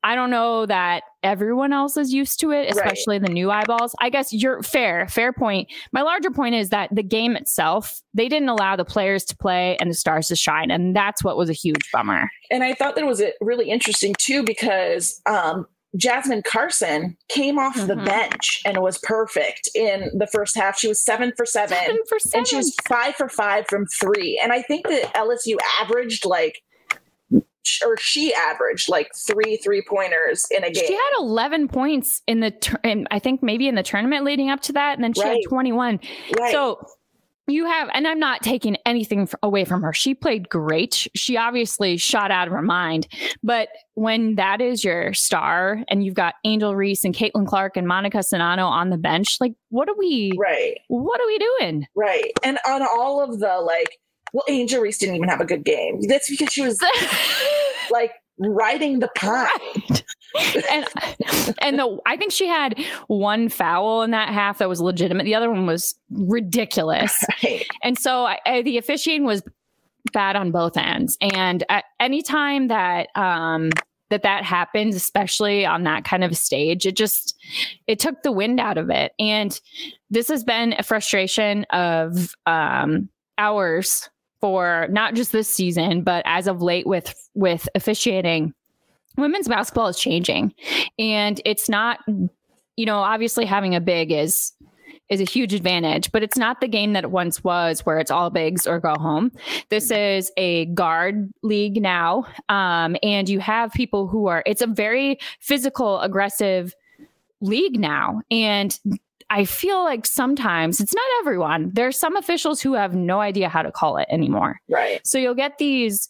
I 0.03 0.15
don't 0.15 0.31
know 0.31 0.67
that 0.67 1.03
everyone 1.23 1.73
else 1.73 1.97
is 1.97 2.13
used 2.13 2.41
to 2.41 2.53
it, 2.53 2.71
especially 2.71 3.19
right. 3.19 3.27
the 3.27 3.33
new 3.33 3.51
eyeballs. 3.51 3.95
I 4.01 4.09
guess 4.09 4.33
you're 4.33 4.63
fair, 4.63 5.07
fair 5.09 5.33
point. 5.33 5.71
My 5.93 6.03
larger 6.03 6.31
point 6.31 6.55
is 6.55 6.71
that 6.71 6.89
the 6.95 7.03
game 7.03 7.37
itself, 7.37 8.01
they 8.15 8.29
didn't 8.29 8.49
allow 8.49 8.77
the 8.77 8.85
players 8.85 9.25
to 9.27 9.37
play 9.37 9.77
and 9.79 9.91
the 9.91 9.95
stars 9.95 10.29
to 10.29 10.37
shine. 10.37 10.71
And 10.71 10.97
that's 10.97 11.23
what 11.23 11.37
was 11.37 11.51
a 11.51 11.55
huge 11.55 11.91
bummer. 11.93 12.31
And 12.51 12.65
I 12.65 12.73
thought 12.73 12.97
that 12.97 13.07
was 13.07 13.23
really 13.41 13.71
interesting 13.71 14.15
too, 14.19 14.43
because 14.43 15.21
um, 15.27 15.67
Jasmine 15.97 16.43
Carson 16.43 17.17
came 17.29 17.59
off 17.59 17.77
mm-hmm. 17.77 17.89
the 17.89 17.97
bench 17.97 18.63
and 18.65 18.79
was 18.79 18.99
perfect 18.99 19.69
in 19.75 20.11
the 20.17 20.27
first 20.27 20.57
half. 20.57 20.79
She 20.79 20.89
was 20.89 21.03
seven 21.03 21.33
for 21.37 21.45
seven, 21.45 21.77
seven 21.77 21.99
for 22.09 22.19
seven. 22.19 22.39
and 22.39 22.49
she 22.49 22.57
was 22.57 22.75
five 22.89 23.17
for 23.17 23.29
five 23.29 23.67
from 23.69 23.87
three. 24.01 24.41
And 24.43 24.53
I 24.53 24.63
think 24.63 24.87
that 24.89 25.13
LSU 25.15 25.57
averaged 25.81 26.25
like 26.25 26.63
or 27.85 27.97
she 27.99 28.35
averaged 28.35 28.89
like 28.89 29.11
three 29.15 29.57
three 29.59 29.83
pointers 29.83 30.45
in 30.51 30.65
a 30.65 30.71
game. 30.71 30.87
She 30.87 30.95
had 30.95 31.11
11 31.19 31.69
points 31.69 32.23
in 32.27 32.41
the, 32.41 32.79
and 32.85 33.07
I 33.11 33.19
think 33.19 33.43
maybe 33.43 33.69
in 33.69 33.75
the 33.75 33.83
tournament 33.83 34.25
leading 34.25 34.51
up 34.51 34.61
to 34.63 34.73
that, 34.73 34.95
and 34.95 35.05
then 35.05 35.13
she 35.13 35.23
right. 35.23 35.39
had 35.45 35.49
21. 35.49 36.01
Right. 36.39 36.53
So 36.53 36.85
you 37.51 37.67
have, 37.67 37.89
and 37.93 38.07
I'm 38.07 38.19
not 38.19 38.43
taking 38.43 38.77
anything 38.87 39.29
away 39.43 39.65
from 39.65 39.83
her. 39.83 39.93
She 39.93 40.15
played 40.15 40.49
great. 40.49 41.09
She 41.15 41.37
obviously 41.37 41.97
shot 41.97 42.31
out 42.31 42.47
of 42.47 42.53
her 42.53 42.63
mind. 42.63 43.09
But 43.43 43.69
when 43.95 44.37
that 44.37 44.61
is 44.61 44.85
your 44.85 45.13
star, 45.15 45.83
and 45.89 46.05
you've 46.05 46.15
got 46.15 46.35
Angel 46.45 46.75
Reese 46.77 47.05
and 47.05 47.15
Caitlin 47.15 47.47
Clark 47.47 47.77
and 47.77 47.87
Monica 47.87 48.19
Czinano 48.19 48.67
on 48.67 48.91
the 48.91 48.99
bench, 48.99 49.39
like 49.41 49.55
what 49.69 49.89
are 49.89 49.97
we? 49.99 50.33
Right. 50.39 50.79
What 50.89 51.21
are 51.21 51.27
we 51.27 51.39
doing? 51.39 51.87
Right. 51.95 52.33
And 52.43 52.59
on 52.67 52.83
all 52.83 53.23
of 53.23 53.41
the 53.41 53.61
like 53.61 53.99
well, 54.33 54.45
Angel 54.49 54.81
Reese 54.81 54.99
didn't 54.99 55.17
even 55.17 55.29
have 55.29 55.41
a 55.41 55.45
good 55.45 55.65
game. 55.65 56.01
That's 56.03 56.31
because 56.31 56.53
she 56.53 56.63
was 56.63 56.81
like 57.91 58.13
riding 58.41 59.01
the 59.01 59.09
pine. 59.17 59.49
Right. 60.35 60.65
and 60.71 60.87
and 61.61 61.79
the 61.79 61.99
I 62.07 62.17
think 62.17 62.33
she 62.33 62.47
had 62.47 62.79
one 63.09 63.49
foul 63.49 64.03
in 64.03 64.13
that 64.13 64.31
half 64.31 64.59
that 64.59 64.69
was 64.69 64.81
legitimate. 64.81 65.25
The 65.25 65.35
other 65.35 65.51
one 65.51 65.67
was 65.67 65.95
ridiculous. 66.11 67.25
Right. 67.43 67.67
And 67.83 67.99
so 67.99 68.27
I, 68.27 68.39
I, 68.45 68.63
the 68.63 68.77
officiating 68.77 69.25
was 69.25 69.43
bad 70.13 70.37
on 70.37 70.51
both 70.51 70.77
ends. 70.77 71.17
And 71.21 71.65
at 71.71 71.85
any 71.99 72.23
time 72.23 72.69
that 72.69 73.09
um 73.17 73.71
that 74.11 74.23
that 74.23 74.45
happens, 74.45 74.95
especially 74.95 75.65
on 75.65 75.85
that 75.85 76.05
kind 76.05 76.25
of 76.25 76.37
stage, 76.37 76.87
it 76.87 76.97
just 76.97 77.35
it 77.87 77.99
took 77.99 78.23
the 78.23 78.33
wind 78.33 78.61
out 78.61 78.77
of 78.77 78.91
it. 78.91 79.13
And 79.19 79.59
this 80.11 80.29
has 80.29 80.45
been 80.45 80.75
a 80.79 80.83
frustration 80.83 81.65
of 81.71 82.35
um 82.47 83.09
ours 83.39 84.11
for 84.41 84.89
not 84.91 85.15
just 85.15 85.33
this 85.33 85.49
season, 85.49 86.03
but 86.03 86.23
as 86.27 86.47
of 86.47 86.63
late 86.63 86.87
with 86.87 87.15
with 87.35 87.69
officiating 87.75 88.55
women's 89.17 89.49
basketball 89.49 89.89
is 89.89 89.99
changing. 89.99 90.55
And 90.99 91.41
it's 91.45 91.69
not 91.69 92.01
you 92.77 92.87
know 92.87 92.99
obviously 92.99 93.45
having 93.45 93.75
a 93.75 93.81
big 93.81 94.11
is 94.13 94.53
is 95.09 95.21
a 95.21 95.25
huge 95.25 95.53
advantage 95.53 96.13
but 96.13 96.23
it's 96.23 96.39
not 96.39 96.61
the 96.61 96.69
game 96.69 96.93
that 96.93 97.03
it 97.03 97.11
once 97.11 97.43
was 97.43 97.85
where 97.85 97.99
it's 97.99 98.13
all 98.13 98.31
bigs 98.31 98.67
or 98.67 98.79
go 98.79 98.95
home. 98.95 99.33
This 99.69 99.91
is 99.91 100.31
a 100.37 100.67
guard 100.67 101.31
league 101.43 101.83
now. 101.83 102.25
Um, 102.49 102.97
and 103.03 103.29
you 103.29 103.41
have 103.41 103.73
people 103.73 104.07
who 104.07 104.29
are 104.29 104.43
it's 104.47 104.63
a 104.63 104.67
very 104.67 105.19
physical 105.41 106.01
aggressive 106.01 106.75
league 107.41 107.79
now. 107.79 108.21
And 108.31 108.79
I 109.31 109.45
feel 109.45 109.85
like 109.85 110.07
sometimes 110.07 110.81
it's 110.81 110.95
not 110.95 111.05
everyone. 111.21 111.71
There's 111.73 111.99
some 111.99 112.17
officials 112.17 112.61
who 112.61 112.75
have 112.75 112.95
no 112.95 113.21
idea 113.21 113.49
how 113.49 113.63
to 113.63 113.71
call 113.71 113.97
it 113.97 114.09
anymore. 114.11 114.61
Right. 114.69 115.01
So 115.07 115.19
you'll 115.19 115.35
get 115.35 115.59
these 115.59 116.09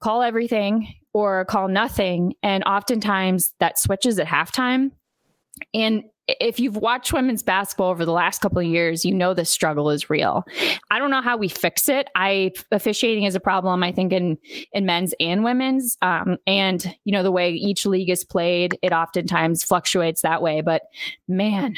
call 0.00 0.22
everything 0.22 0.92
or 1.12 1.44
call 1.46 1.68
nothing. 1.68 2.34
And 2.42 2.64
oftentimes 2.64 3.54
that 3.60 3.78
switches 3.78 4.18
at 4.18 4.26
halftime. 4.26 4.90
And 5.72 6.02
if 6.28 6.58
you've 6.58 6.76
watched 6.76 7.12
women's 7.12 7.42
basketball 7.42 7.90
over 7.90 8.04
the 8.04 8.12
last 8.12 8.40
couple 8.40 8.58
of 8.58 8.66
years, 8.66 9.04
you 9.04 9.14
know 9.14 9.32
the 9.32 9.44
struggle 9.44 9.90
is 9.90 10.10
real. 10.10 10.44
I 10.90 10.98
don't 10.98 11.10
know 11.10 11.22
how 11.22 11.36
we 11.36 11.48
fix 11.48 11.88
it. 11.88 12.08
I 12.16 12.50
officiating 12.72 13.24
is 13.24 13.36
a 13.36 13.40
problem, 13.40 13.82
I 13.82 13.92
think, 13.92 14.12
in 14.12 14.36
in 14.72 14.86
men's 14.86 15.14
and 15.20 15.44
women's. 15.44 15.96
Um, 16.02 16.36
and 16.46 16.94
you 17.04 17.12
know 17.12 17.22
the 17.22 17.30
way 17.30 17.52
each 17.52 17.86
league 17.86 18.10
is 18.10 18.24
played, 18.24 18.76
it 18.82 18.92
oftentimes 18.92 19.62
fluctuates 19.62 20.22
that 20.22 20.42
way. 20.42 20.62
But 20.62 20.82
man, 21.28 21.76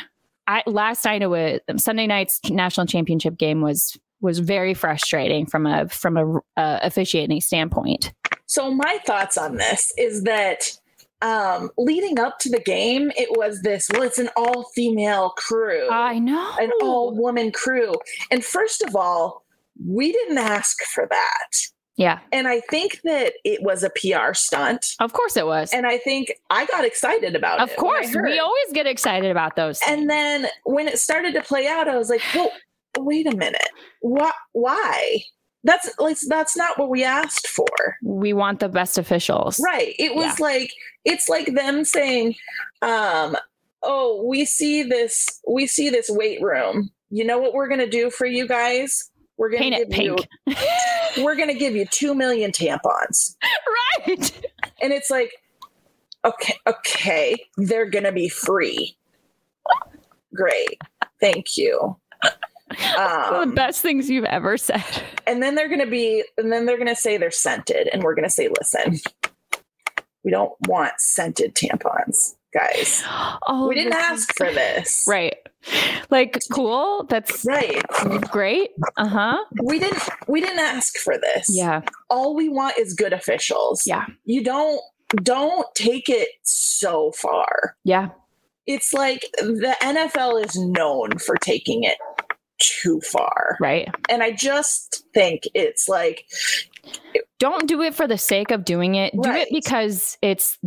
I 0.48 0.62
last 0.66 1.04
night 1.04 1.22
it 1.22 1.26
was 1.28 1.60
Sunday 1.76 2.06
night's 2.06 2.40
national 2.50 2.86
championship 2.86 3.36
game 3.36 3.60
was 3.60 3.96
was 4.20 4.40
very 4.40 4.74
frustrating 4.74 5.46
from 5.46 5.66
a 5.66 5.88
from 5.88 6.16
a 6.16 6.38
uh, 6.56 6.80
officiating 6.82 7.40
standpoint. 7.40 8.12
So 8.46 8.72
my 8.72 8.98
thoughts 9.06 9.36
on 9.36 9.56
this 9.56 9.92
is 9.98 10.22
that 10.24 10.72
um, 11.20 11.70
leading 11.76 12.18
up 12.18 12.38
to 12.40 12.50
the 12.50 12.60
game, 12.60 13.12
it 13.16 13.28
was 13.36 13.60
this, 13.62 13.88
well, 13.92 14.02
it's 14.02 14.18
an 14.18 14.30
all 14.36 14.64
female 14.74 15.30
crew. 15.30 15.88
I 15.90 16.18
know. 16.18 16.54
An 16.58 16.70
all 16.80 17.14
woman 17.14 17.52
crew. 17.52 17.92
And 18.30 18.44
first 18.44 18.82
of 18.82 18.96
all, 18.96 19.44
we 19.84 20.12
didn't 20.12 20.38
ask 20.38 20.82
for 20.84 21.06
that. 21.10 21.50
Yeah. 21.98 22.20
And 22.30 22.46
I 22.46 22.60
think 22.60 23.00
that 23.02 23.34
it 23.44 23.60
was 23.62 23.82
a 23.82 23.90
PR 23.90 24.32
stunt. 24.32 24.86
Of 25.00 25.12
course 25.12 25.36
it 25.36 25.46
was. 25.46 25.72
And 25.74 25.84
I 25.84 25.98
think 25.98 26.32
I 26.48 26.64
got 26.66 26.84
excited 26.84 27.34
about 27.34 27.60
of 27.60 27.68
it. 27.68 27.72
Of 27.72 27.76
course. 27.76 28.14
We 28.14 28.38
always 28.38 28.72
get 28.72 28.86
excited 28.86 29.32
about 29.32 29.56
those. 29.56 29.80
Things. 29.80 30.00
And 30.00 30.08
then 30.08 30.46
when 30.64 30.86
it 30.86 31.00
started 31.00 31.34
to 31.34 31.42
play 31.42 31.66
out, 31.66 31.88
I 31.88 31.98
was 31.98 32.08
like, 32.08 32.22
well, 32.34 32.52
wait 32.98 33.26
a 33.26 33.36
minute. 33.36 33.68
What 34.00 34.34
why? 34.52 35.22
That's 35.64 35.90
like 35.98 36.16
that's 36.28 36.56
not 36.56 36.78
what 36.78 36.88
we 36.88 37.02
asked 37.02 37.48
for. 37.48 37.66
We 38.04 38.32
want 38.32 38.60
the 38.60 38.68
best 38.68 38.96
officials. 38.96 39.60
Right. 39.60 39.96
It 39.98 40.14
was 40.14 40.38
yeah. 40.38 40.44
like 40.46 40.72
it's 41.04 41.28
like 41.28 41.52
them 41.52 41.84
saying, 41.84 42.36
um, 42.80 43.36
oh, 43.82 44.24
we 44.24 44.44
see 44.44 44.84
this 44.84 45.40
we 45.48 45.66
see 45.66 45.90
this 45.90 46.08
weight 46.08 46.40
room. 46.40 46.90
You 47.10 47.24
know 47.24 47.38
what 47.38 47.54
we're 47.54 47.68
gonna 47.68 47.90
do 47.90 48.08
for 48.08 48.24
you 48.24 48.46
guys? 48.46 49.10
We're 49.36 49.50
gonna 49.50 49.62
Paint 49.62 49.90
give 49.90 49.98
you 49.98 50.16
we're 51.18 51.36
gonna 51.36 51.54
give 51.54 51.74
you 51.74 51.86
two 51.90 52.14
million 52.14 52.52
tampons. 52.52 53.36
Right. 54.06 54.30
And 54.82 54.92
it's 54.92 55.10
like, 55.10 55.32
okay, 56.24 56.54
okay, 56.66 57.36
they're 57.56 57.88
gonna 57.88 58.12
be 58.12 58.28
free. 58.28 58.96
Great. 60.34 60.80
Thank 61.20 61.56
you. 61.56 61.96
Um, 62.98 63.48
the 63.48 63.54
best 63.54 63.80
things 63.80 64.10
you've 64.10 64.26
ever 64.26 64.56
said. 64.58 64.84
And 65.26 65.42
then 65.42 65.54
they're 65.54 65.68
going 65.68 65.80
to 65.80 65.86
be, 65.86 66.22
and 66.36 66.52
then 66.52 66.66
they're 66.66 66.76
going 66.76 66.88
to 66.88 66.94
say 66.94 67.16
they're 67.16 67.30
scented, 67.30 67.88
and 67.92 68.02
we're 68.02 68.14
going 68.14 68.28
to 68.28 68.30
say, 68.30 68.48
listen, 68.48 69.00
we 70.22 70.30
don't 70.30 70.52
want 70.66 70.92
scented 70.98 71.54
tampons, 71.54 72.36
guys. 72.58 73.02
Oh, 73.46 73.68
we 73.68 73.74
didn't 73.74 73.94
ask 73.94 74.34
for 74.36 74.52
this. 74.52 75.04
Right. 75.06 75.36
Like, 76.10 76.38
cool. 76.52 77.04
That's 77.08 77.44
right. 77.44 77.82
Great. 78.30 78.70
Uh 78.96 79.08
huh. 79.08 79.38
We 79.62 79.78
didn't. 79.78 80.02
We 80.26 80.40
didn't 80.40 80.60
ask 80.60 80.96
for 80.98 81.14
this. 81.18 81.46
Yeah. 81.50 81.82
All 82.10 82.34
we 82.34 82.48
want 82.48 82.78
is 82.78 82.94
good 82.94 83.12
officials. 83.12 83.82
Yeah. 83.86 84.06
You 84.24 84.42
don't 84.42 84.80
don't 85.22 85.66
take 85.74 86.08
it 86.08 86.28
so 86.42 87.12
far. 87.12 87.76
Yeah. 87.84 88.08
It's 88.66 88.92
like 88.92 89.22
the 89.38 89.74
NFL 89.80 90.44
is 90.44 90.56
known 90.56 91.18
for 91.18 91.36
taking 91.36 91.84
it 91.84 91.96
too 92.60 93.00
far. 93.00 93.56
Right. 93.60 93.88
And 94.08 94.22
I 94.22 94.32
just 94.32 95.04
think 95.14 95.42
it's 95.54 95.88
like 95.88 96.26
don't 97.38 97.68
do 97.68 97.82
it 97.82 97.94
for 97.94 98.06
the 98.06 98.18
sake 98.18 98.50
of 98.50 98.64
doing 98.64 98.94
it. 98.94 99.12
Do 99.14 99.28
Right. 99.28 99.46
it 99.46 99.48
because 99.52 100.18
it's 100.22 100.58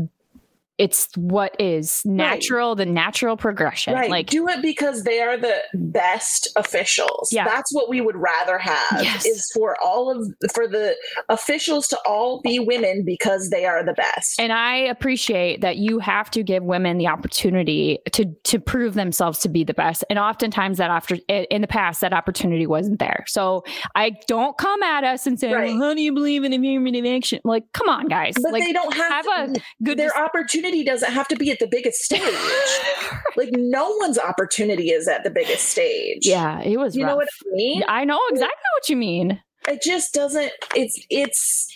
it's 0.77 1.07
what 1.15 1.55
is 1.59 2.01
natural, 2.05 2.75
the 2.75 2.85
natural 2.85 3.37
progression. 3.37 3.93
right. 3.93 4.09
Like 4.09 4.27
do 4.27 4.47
it 4.47 4.61
because 4.61 5.03
they 5.03 5.19
are 5.21 5.37
the 5.37 5.55
best 5.73 6.47
officials. 6.55 7.31
Yeah. 7.31 7.45
That's 7.45 7.73
what 7.73 7.89
we 7.89 8.01
would 8.01 8.15
rather 8.15 8.57
have 8.57 9.03
Yes. 9.03 9.25
is 9.25 9.51
for 9.53 9.75
all 9.83 10.09
of 10.09 10.27
for 10.53 10.67
the 10.67 10.95
officials 11.29 11.87
to 11.89 11.97
all 12.05 12.41
be 12.41 12.57
women 12.59 13.03
because 13.05 13.49
they 13.49 13.65
are 13.65 13.83
the 13.85 13.93
best. 13.93 14.39
and 14.39 14.51
I 14.51 14.75
appreciate 14.77 15.61
that 15.61 15.77
you 15.77 15.99
have 15.99 16.31
to 16.31 16.41
give 16.43 16.63
women 16.63 16.97
the 16.97 17.07
opportunity 17.07 17.99
to 18.13 18.25
to 18.43 18.59
prove 18.59 18.93
themselves 18.95 19.39
to 19.39 19.49
be 19.49 19.63
the 19.63 19.73
best. 19.73 20.03
And 20.09 20.17
oftentimes 20.17 20.77
that 20.79 20.89
after 20.89 21.17
in 21.27 21.61
the 21.61 21.67
past 21.67 22.01
that 22.01 22.13
opportunity 22.13 22.65
wasn't 22.65 22.99
there. 22.99 23.23
So 23.27 23.63
I 23.95 24.11
don't 24.27 24.57
come 24.57 24.81
at 24.83 25.03
us 25.03 25.27
and 25.27 25.39
say, 25.39 25.53
Right. 25.53 25.69
well, 25.73 25.89
"How 25.89 25.93
do 25.93 26.01
you 26.01 26.13
believe 26.13 26.43
in 26.43 26.53
affirmative 26.53 27.05
action?" 27.05 27.39
Like, 27.43 27.63
come 27.73 27.89
on, 27.89 28.07
guys. 28.07 28.33
but 28.41 28.51
like, 28.53 28.63
they 28.63 28.73
don't 28.73 28.93
have, 28.95 29.25
have 29.25 29.25
to, 29.25 29.59
a 29.59 29.63
good 29.83 29.97
their 29.99 30.07
dis- 30.07 30.17
opportunity 30.17 30.70
doesn't 30.83 31.11
have 31.11 31.27
to 31.29 31.35
be 31.35 31.51
at 31.51 31.59
the 31.59 31.67
biggest 31.67 31.99
stage. 32.01 32.21
like 33.35 33.49
no 33.53 33.89
one's 33.97 34.17
opportunity 34.17 34.89
is 34.91 35.07
at 35.07 35.23
the 35.23 35.29
biggest 35.29 35.65
stage. 35.69 36.25
Yeah, 36.25 36.61
it 36.61 36.77
was. 36.77 36.95
You 36.95 37.05
know 37.05 37.15
what 37.15 37.27
I 37.45 37.55
mean? 37.55 37.83
I 37.87 38.05
know 38.05 38.19
exactly 38.29 38.63
what 38.77 38.89
you 38.89 38.95
mean. 38.97 39.41
it 39.67 39.81
just 39.83 40.13
doesn't 40.13 40.51
it's 40.75 41.05
it's 41.09 41.67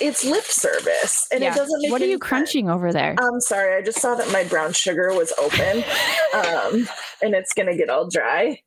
it's 0.00 0.24
lip 0.24 0.44
service 0.44 1.28
and 1.32 1.42
Yeah. 1.42 1.52
it 1.52 1.56
doesn't 1.56 1.80
make 1.82 1.92
What 1.92 2.00
are 2.02 2.06
you 2.06 2.18
crunching 2.18 2.68
over 2.70 2.92
there? 2.92 3.14
I'm 3.18 3.40
sorry, 3.40 3.76
I 3.76 3.82
just 3.82 4.00
saw 4.00 4.14
that 4.16 4.30
my 4.32 4.42
brown 4.44 4.72
sugar 4.72 5.12
was 5.14 5.32
open. 5.38 5.84
um 6.34 6.88
and 7.22 7.34
it's 7.34 7.52
gonna 7.54 7.76
get 7.76 7.90
all 7.90 8.08
dry. 8.08 8.58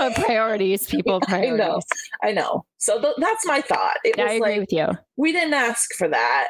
Uh, 0.00 0.10
priorities, 0.24 0.86
people. 0.86 1.20
I 1.28 1.50
know. 1.50 1.80
I 2.22 2.32
know. 2.32 2.64
So 2.78 3.00
th- 3.00 3.14
that's 3.18 3.46
my 3.46 3.60
thought. 3.60 3.96
It 4.04 4.18
I 4.18 4.24
was 4.24 4.32
agree 4.36 4.40
like 4.50 4.60
with 4.60 4.72
you. 4.72 4.88
we 5.16 5.32
didn't 5.32 5.54
ask 5.54 5.94
for 5.94 6.08
that. 6.08 6.48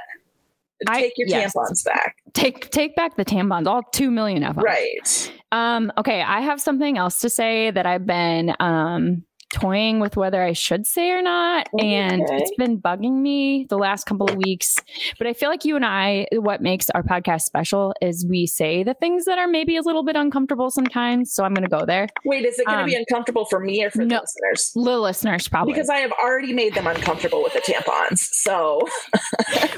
I- 0.89 1.01
Take 1.01 1.15
your 1.17 1.29
yes. 1.29 1.55
tampons 1.55 1.85
back. 1.85 2.17
Take 2.35 2.71
take 2.71 2.97
back 2.97 3.17
the 3.17 3.25
tampons, 3.25 3.67
all 3.67 3.83
two 3.93 4.11
million 4.11 4.43
of 4.45 4.57
them. 4.57 4.65
Right. 4.65 5.33
Um, 5.53 5.93
okay, 5.99 6.23
I 6.23 6.41
have 6.41 6.61
something 6.61 6.97
else 6.97 7.21
to 7.21 7.29
say 7.31 7.71
that 7.71 7.85
I've 7.87 8.07
been 8.07 8.55
um 8.61 9.25
toying 9.53 10.01
with 10.01 10.17
whether 10.17 10.43
I 10.43 10.53
should 10.53 10.87
say 10.87 11.11
or 11.11 11.23
not. 11.23 11.69
And 11.79 12.23
it's 12.31 12.53
been 12.57 12.81
bugging 12.81 13.21
me 13.21 13.67
the 13.69 13.77
last 13.79 14.05
couple 14.05 14.29
of 14.29 14.37
weeks. 14.37 14.77
But 15.19 15.27
I 15.27 15.33
feel 15.35 15.49
like 15.51 15.65
you 15.65 15.77
and 15.77 15.85
I, 15.85 16.27
what 16.33 16.61
makes 16.63 16.89
our 16.91 17.03
podcast 17.03 17.43
special 17.43 17.95
is 18.01 18.27
we 18.29 18.47
say 18.47 18.83
the 18.83 18.95
things 18.95 19.27
that 19.27 19.39
are 19.39 19.47
maybe 19.49 19.77
a 19.77 19.83
little 19.83 20.03
bit 20.03 20.17
uncomfortable 20.17 20.71
sometimes. 20.71 21.33
So 21.35 21.45
I'm 21.45 21.55
gonna 21.55 21.69
go 21.69 21.85
there. 21.87 22.09
Wait, 22.25 22.45
is 22.45 22.59
it 22.59 22.67
gonna 22.67 22.85
be 22.87 22.97
Um, 22.97 23.01
uncomfortable 23.09 23.45
for 23.45 23.61
me 23.61 23.85
or 23.85 23.91
for 23.91 24.05
no. 24.05 24.17
the 24.17 24.21
listeners? 24.23 24.73
The 24.75 24.99
listeners 24.99 25.49
probably. 25.49 25.75
Because 25.75 25.89
I 25.91 25.99
have 25.99 26.13
already 26.13 26.53
made 26.53 26.75
them 26.75 26.87
uncomfortable 26.87 27.43
with 27.43 27.53
the 27.53 27.61
tampons. 27.61 28.19
So 28.19 28.81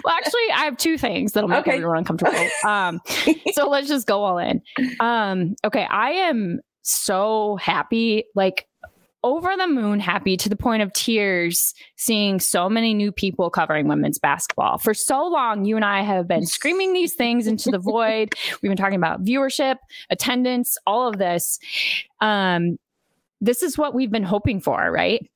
well, 0.05 0.15
actually, 0.17 0.51
I 0.55 0.65
have 0.65 0.77
two 0.77 0.97
things 0.99 1.33
that'll 1.33 1.49
make 1.49 1.61
Okay. 1.61 1.73
everyone 1.77 1.99
uncomfortable. 1.99 2.35
Um, 2.65 3.01
so 3.53 3.69
let's 3.69 3.89
just 3.89 4.07
go 4.07 4.23
all 4.25 4.39
in. 4.39 4.63
Um, 5.01 5.55
okay, 5.65 5.87
I 5.91 6.11
am 6.13 6.61
so 6.83 7.57
happy, 7.61 8.25
like 8.35 8.67
over 9.25 9.57
the 9.57 9.67
moon 9.67 9.99
happy 9.99 10.37
to 10.37 10.51
the 10.51 10.55
point 10.55 10.83
of 10.83 10.93
tears 10.93 11.75
seeing 11.97 12.39
so 12.39 12.69
many 12.69 12.93
new 12.93 13.11
people 13.11 13.49
covering 13.49 13.89
women's 13.89 14.19
basketball. 14.19 14.77
For 14.77 14.93
so 14.93 15.27
long, 15.27 15.65
you 15.65 15.77
and 15.77 15.85
I 15.85 16.03
have 16.03 16.29
been 16.29 16.47
screaming 16.47 16.93
these 16.93 17.15
things 17.15 17.47
into 17.47 17.71
the 17.71 17.79
void. 17.79 18.35
We've 18.63 18.71
been 18.71 18.77
talking 18.77 18.99
about 18.99 19.25
viewership, 19.25 19.77
attendance, 20.11 20.77
all 20.87 21.09
of 21.09 21.19
this. 21.19 21.59
Um, 22.21 22.79
this 23.41 23.63
is 23.63 23.79
what 23.79 23.95
we've 23.95 24.11
been 24.13 24.23
hoping 24.23 24.61
for, 24.61 24.93
right? 24.93 25.27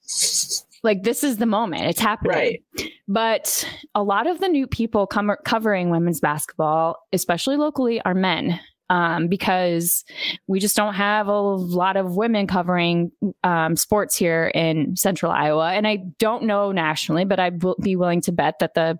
Like 0.82 1.02
this 1.02 1.24
is 1.24 1.38
the 1.38 1.46
moment. 1.46 1.84
It's 1.84 2.00
happening. 2.00 2.32
right. 2.76 2.92
But 3.08 3.66
a 3.94 4.02
lot 4.02 4.26
of 4.26 4.40
the 4.40 4.48
new 4.48 4.66
people 4.66 5.06
com- 5.06 5.36
covering 5.44 5.88
women's 5.88 6.20
basketball, 6.20 6.96
especially 7.12 7.56
locally, 7.56 8.02
are 8.02 8.14
men. 8.14 8.60
Um, 8.90 9.28
because 9.28 10.02
we 10.46 10.60
just 10.60 10.74
don't 10.74 10.94
have 10.94 11.26
a 11.28 11.38
lot 11.38 11.98
of 11.98 12.16
women 12.16 12.46
covering 12.46 13.12
um, 13.44 13.76
sports 13.76 14.16
here 14.16 14.50
in 14.54 14.96
central 14.96 15.30
Iowa. 15.30 15.72
And 15.72 15.86
I 15.86 16.04
don't 16.18 16.44
know 16.44 16.72
nationally, 16.72 17.26
but 17.26 17.38
I'd 17.38 17.58
w- 17.58 17.76
be 17.82 17.96
willing 17.96 18.22
to 18.22 18.32
bet 18.32 18.60
that 18.60 18.72
the 18.72 18.98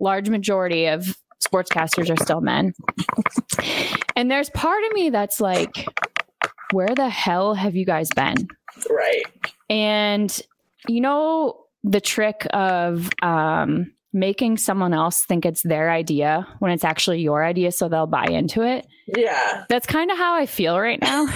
large 0.00 0.28
majority 0.28 0.86
of 0.86 1.16
sportscasters 1.40 2.10
are 2.10 2.20
still 2.22 2.40
men. 2.40 2.74
And 4.16 4.28
there's 4.28 4.50
part 4.50 4.82
of 4.86 4.92
me 4.92 5.10
that's 5.10 5.40
like, 5.40 5.86
where 6.72 6.94
the 6.94 7.08
hell 7.08 7.54
have 7.54 7.76
you 7.76 7.86
guys 7.86 8.08
been? 8.16 8.48
Right. 8.90 9.22
And 9.70 10.40
you 10.88 11.00
know 11.00 11.64
the 11.84 12.00
trick 12.00 12.46
of 12.52 13.08
um, 13.22 13.92
making 14.12 14.56
someone 14.56 14.94
else 14.94 15.24
think 15.24 15.44
it's 15.44 15.62
their 15.62 15.90
idea 15.90 16.46
when 16.60 16.70
it's 16.70 16.84
actually 16.84 17.20
your 17.20 17.44
idea, 17.44 17.72
so 17.72 17.88
they'll 17.88 18.06
buy 18.06 18.24
into 18.24 18.62
it. 18.62 18.86
Yeah. 19.06 19.64
That's 19.68 19.86
kind 19.86 20.10
of 20.10 20.18
how 20.18 20.34
I 20.34 20.46
feel 20.46 20.78
right 20.78 21.00
now. 21.00 21.26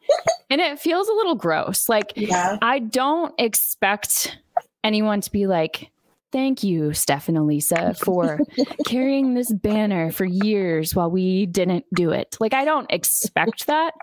and 0.50 0.60
it 0.60 0.78
feels 0.78 1.08
a 1.08 1.12
little 1.12 1.36
gross. 1.36 1.88
Like, 1.88 2.12
Yeah. 2.16 2.58
I 2.60 2.80
don't 2.80 3.34
expect 3.38 4.38
anyone 4.82 5.20
to 5.20 5.30
be 5.30 5.46
like, 5.46 5.90
Thank 6.32 6.64
you, 6.64 6.92
Steph 6.92 7.28
and 7.28 7.38
Alisa, 7.38 7.96
for 7.96 8.40
carrying 8.86 9.34
this 9.34 9.50
banner 9.54 10.10
for 10.10 10.24
years 10.24 10.94
while 10.94 11.10
we 11.10 11.46
didn't 11.46 11.86
do 11.94 12.10
it. 12.10 12.36
Like, 12.40 12.52
I 12.52 12.64
don't 12.64 12.90
expect 12.90 13.68
that, 13.68 13.94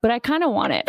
but 0.00 0.10
I 0.10 0.18
kind 0.18 0.42
of 0.42 0.52
want 0.52 0.72
it. 0.72 0.88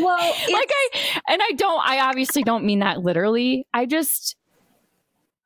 Well, 0.00 0.16
like 0.52 0.70
I 0.70 0.88
and 1.28 1.40
I 1.42 1.52
don't 1.52 1.80
I 1.86 2.00
obviously 2.08 2.42
don't 2.42 2.64
mean 2.64 2.78
that 2.78 3.00
literally. 3.00 3.66
I 3.74 3.86
just 3.86 4.36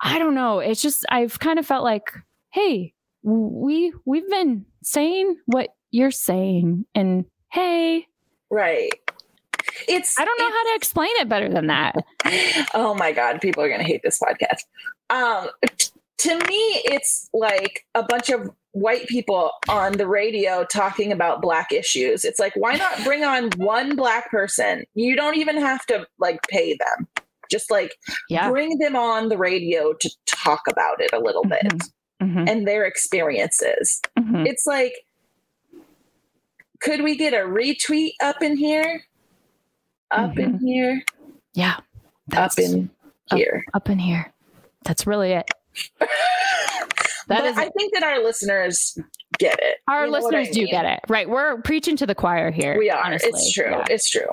I 0.05 0.19
don't 0.19 0.35
know. 0.35 0.59
It's 0.59 0.83
just 0.83 1.05
I've 1.09 1.41
kind 1.41 1.59
of 1.59 1.67
felt 1.67 1.83
like, 1.83 2.13
hey, 2.53 2.93
we 3.23 3.93
we've 4.05 4.29
been 4.29 4.67
saying 4.83 5.37
what 5.47 5.71
you're 5.91 6.11
saying 6.11 6.85
and 6.95 7.25
hey, 7.51 8.07
right. 8.51 8.93
It's 9.89 10.15
I 10.19 10.25
don't 10.27 10.39
know 10.39 10.51
how 10.51 10.63
to 10.65 10.77
explain 10.77 11.11
it 11.17 11.29
better 11.29 11.49
than 11.49 11.69
that. 11.69 11.97
oh 12.75 12.95
my 12.95 13.13
god, 13.13 13.41
people 13.41 13.63
are 13.63 13.71
gonna 13.71 13.83
hate 13.83 14.03
this 14.05 14.21
podcast. 14.21 14.65
Um, 15.09 15.49
t- 15.79 15.89
to 16.19 16.37
me, 16.47 16.83
it's 16.85 17.31
like 17.33 17.87
a 17.95 18.03
bunch 18.03 18.29
of 18.29 18.51
white 18.73 19.07
people 19.07 19.53
on 19.69 19.93
the 19.93 20.07
radio 20.07 20.65
talking 20.65 21.13
about 21.13 21.41
black 21.41 21.73
issues. 21.73 22.25
It's 22.25 22.39
like, 22.39 22.55
why 22.57 22.77
not 22.77 23.03
bring 23.05 23.25
on 23.25 23.51
one 23.57 23.97
black 23.97 24.31
person? 24.31 24.85
You 24.95 25.17
don't 25.17 25.37
even 25.37 25.57
have 25.57 25.87
to 25.87 26.07
like 26.19 26.41
pay 26.49 26.77
them. 26.77 27.09
Just 27.51 27.71
like 27.71 27.95
Yeah. 28.29 28.51
bring 28.51 28.79
them 28.79 28.97
on 28.97 29.29
the 29.29 29.37
radio 29.39 29.93
to 29.95 30.11
talk 30.27 30.63
about 30.71 31.01
it 31.01 31.11
a 31.13 31.19
little 31.21 31.45
bit 31.45 31.67
Mhm. 32.23 32.49
and 32.49 32.67
their 32.67 32.85
experiences. 32.85 34.01
Mhm. 34.19 34.47
It's 34.47 34.67
like, 34.67 34.95
could 36.81 37.03
we 37.03 37.17
get 37.17 37.33
a 37.35 37.39
retweet 37.47 38.13
up 38.23 38.43
in 38.43 38.57
here? 38.57 39.03
Up 40.11 40.39
in 40.39 40.59
here? 40.59 41.03
Yeah. 41.55 41.77
Up 42.37 42.59
in 42.59 42.91
here. 43.33 43.65
Up, 43.75 43.89
in 43.89 43.99
here. 43.99 44.33
That's 44.85 45.07
really 45.07 45.33
it. 45.33 45.51
That 47.29 47.47
is 47.47 47.57
I 47.57 47.71
think 47.71 47.95
that 47.95 48.03
our 48.03 48.23
listeners 48.23 48.99
get 49.39 49.59
it. 49.63 49.79
our 49.89 50.05
You 50.05 50.13
know 50.13 50.21
what 50.21 50.35
I 50.35 50.39
listeners 50.41 50.55
do 50.55 50.61
mean? 50.65 50.71
get 50.71 50.85
it. 50.85 51.01
Right. 51.09 51.27
We're 51.27 51.59
preaching 51.63 51.97
to 51.97 52.07
the 52.07 52.15
choir 52.15 52.51
here. 52.51 52.77
We 52.79 52.91
are. 52.91 53.03
honestly. 53.03 53.31
It's 53.31 53.51
true. 53.51 53.71
Yeah. 53.71 53.85
It's 53.89 54.11
true. 54.11 54.29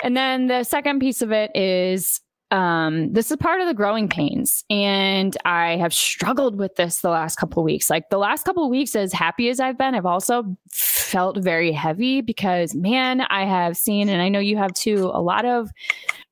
And 0.00 0.14
then 0.14 0.46
the 0.48 0.64
second 0.64 1.00
piece 1.00 1.22
of 1.22 1.32
it 1.32 1.50
is 1.56 2.20
um, 2.50 3.12
this 3.12 3.30
is 3.30 3.36
part 3.36 3.60
of 3.60 3.66
the 3.66 3.74
growing 3.74 4.08
pains. 4.08 4.64
And 4.70 5.36
I 5.44 5.76
have 5.76 5.94
struggled 5.94 6.58
with 6.58 6.76
this 6.76 7.00
the 7.00 7.10
last 7.10 7.36
couple 7.36 7.62
of 7.62 7.64
weeks. 7.64 7.90
Like 7.90 8.10
the 8.10 8.18
last 8.18 8.44
couple 8.44 8.64
of 8.64 8.70
weeks, 8.70 8.96
as 8.96 9.12
happy 9.12 9.48
as 9.48 9.60
I've 9.60 9.78
been, 9.78 9.94
I've 9.94 10.06
also 10.06 10.56
felt 10.70 11.38
very 11.38 11.72
heavy 11.72 12.20
because, 12.20 12.74
man, 12.74 13.22
I 13.22 13.44
have 13.44 13.76
seen, 13.76 14.08
and 14.08 14.20
I 14.20 14.28
know 14.28 14.40
you 14.40 14.56
have 14.56 14.72
too, 14.74 15.10
a 15.12 15.22
lot 15.22 15.44
of 15.44 15.70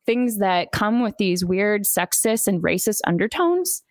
things 0.07 0.39
that 0.39 0.73
come 0.73 1.03
with 1.03 1.17
these 1.19 1.45
weird 1.45 1.83
sexist 1.83 2.49
and 2.49 2.63
racist 2.63 3.01
undertones. 3.07 3.83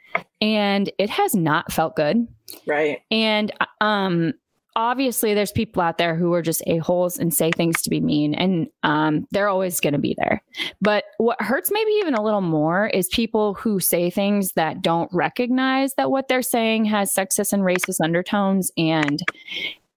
And 0.42 0.92
it 0.98 1.10
has 1.10 1.36
not 1.36 1.72
felt 1.72 1.96
good. 1.96 2.28
Right. 2.66 3.02
And 3.12 3.52
um 3.82 4.34
obviously 4.78 5.34
there's 5.34 5.52
people 5.52 5.82
out 5.82 5.98
there 5.98 6.16
who 6.16 6.32
are 6.34 6.42
just 6.42 6.62
a-holes 6.68 7.18
and 7.18 7.34
say 7.34 7.52
things 7.52 7.82
to 7.82 7.90
be 7.90 8.00
mean 8.00 8.36
and 8.36 8.68
um 8.84 9.28
they're 9.32 9.50
always 9.50 9.80
going 9.80 9.94
to 9.94 10.00
be 10.00 10.16
there. 10.20 10.42
But 10.80 11.06
what 11.18 11.42
hurts 11.42 11.72
maybe 11.72 11.92
even 11.94 12.14
a 12.14 12.24
little 12.24 12.42
more 12.42 12.88
is 12.88 13.08
people 13.08 13.56
who 13.56 13.80
say 13.80 14.10
things 14.12 14.54
that 14.54 14.84
don't 14.84 15.10
recognize 15.12 15.96
that 15.96 16.12
what 16.12 16.28
they're 16.28 16.44
saying 16.44 16.86
has 16.86 17.14
sexist 17.14 17.54
and 17.54 17.64
racist 17.64 18.00
undertones 18.02 18.72
and 18.78 19.22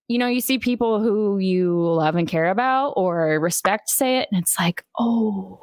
you 0.08 0.18
know, 0.18 0.26
you 0.26 0.40
see 0.40 0.58
people 0.58 1.00
who 1.00 1.38
you 1.38 1.78
love 1.78 2.16
and 2.16 2.26
care 2.26 2.50
about 2.50 2.94
or 2.96 3.38
respect 3.38 3.88
say 3.88 4.18
it, 4.18 4.28
and 4.32 4.42
it's 4.42 4.58
like, 4.58 4.84
oh. 4.98 5.60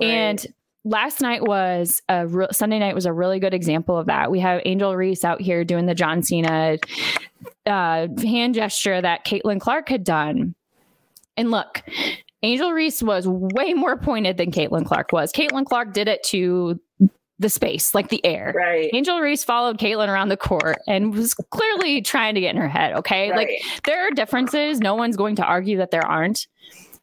And 0.00 0.46
last 0.86 1.20
night 1.20 1.42
was 1.42 2.00
a 2.08 2.26
re- 2.26 2.46
Sunday 2.52 2.78
night 2.78 2.94
was 2.94 3.06
a 3.06 3.12
really 3.12 3.40
good 3.40 3.52
example 3.52 3.98
of 3.98 4.06
that. 4.06 4.30
We 4.30 4.38
have 4.40 4.62
Angel 4.64 4.94
Reese 4.96 5.24
out 5.24 5.40
here 5.40 5.64
doing 5.64 5.86
the 5.86 5.94
John 5.94 6.22
Cena 6.22 6.78
uh, 7.66 8.06
hand 8.22 8.54
gesture 8.54 9.02
that 9.02 9.26
Caitlin 9.26 9.60
Clark 9.60 9.88
had 9.88 10.04
done. 10.04 10.54
And 11.36 11.50
look, 11.50 11.82
Angel 12.42 12.72
Reese 12.72 13.02
was 13.02 13.26
way 13.26 13.74
more 13.74 13.98
pointed 13.98 14.36
than 14.36 14.52
Caitlin 14.52 14.86
Clark 14.86 15.12
was. 15.12 15.32
Caitlin 15.32 15.66
Clark 15.66 15.92
did 15.92 16.06
it 16.08 16.22
to 16.24 16.80
the 17.38 17.50
space, 17.50 17.92
like 17.92 18.08
the 18.08 18.24
air. 18.24 18.54
Right. 18.56 18.88
Angel 18.94 19.20
Reese 19.20 19.44
followed 19.44 19.78
Caitlin 19.78 20.08
around 20.08 20.28
the 20.28 20.36
court 20.36 20.78
and 20.86 21.12
was 21.12 21.34
clearly 21.34 22.00
trying 22.00 22.36
to 22.36 22.40
get 22.40 22.54
in 22.54 22.60
her 22.60 22.68
head. 22.68 22.94
Okay. 22.94 23.34
Like 23.34 23.50
there 23.84 24.06
are 24.06 24.10
differences. 24.12 24.78
No 24.78 24.94
one's 24.94 25.16
going 25.16 25.36
to 25.36 25.44
argue 25.44 25.78
that 25.78 25.90
there 25.90 26.06
aren't. 26.06 26.46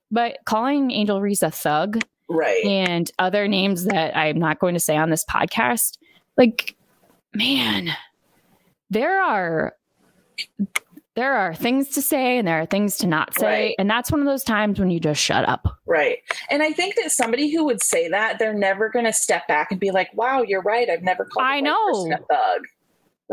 But 0.10 0.38
calling 0.46 0.90
Angel 0.90 1.22
Reese 1.22 1.44
a 1.44 1.52
thug 1.52 2.02
Right. 2.34 2.64
and 2.66 3.10
other 3.20 3.48
names 3.48 3.86
that 3.86 4.16
I'm 4.18 4.40
not 4.40 4.60
going 4.60 4.74
to 4.74 4.80
say 4.80 4.98
on 4.98 5.10
this 5.10 5.24
podcast, 5.26 5.98
like, 6.38 6.76
man, 7.34 7.90
there 8.90 9.22
are 9.22 9.74
there 11.16 11.34
are 11.34 11.54
things 11.54 11.90
to 11.90 12.02
say 12.02 12.40
and 12.40 12.48
there 12.48 12.60
are 12.60 12.66
things 12.66 12.98
to 12.98 13.08
not 13.08 13.36
say. 13.36 13.46
Right. 13.46 13.76
And 13.78 13.90
that's 13.90 14.12
one 14.12 14.20
of 14.20 14.26
those 14.26 14.44
times 14.44 14.80
when 14.80 14.90
you 14.90 15.00
just 15.00 15.22
shut 15.22 15.48
up. 15.48 15.80
Right. 15.86 16.18
And 16.50 16.64
I 16.64 16.72
think 16.72 16.96
that 16.96 17.12
somebody 17.12 17.54
who 17.54 17.64
would 17.66 17.84
say 17.84 18.10
that, 18.10 18.40
they're 18.40 18.54
never 18.54 18.90
going 18.90 19.06
to 19.06 19.14
step 19.14 19.48
back 19.48 19.70
and 19.70 19.80
be 19.80 19.92
like, 19.92 20.10
wow, 20.16 20.42
you're 20.42 20.64
right. 20.64 20.90
I've 20.90 21.04
never 21.04 21.26
called 21.26 21.46
I 21.46 21.60
know. 21.60 21.92
person 21.92 22.14
a 22.14 22.18
thug. 22.18 22.62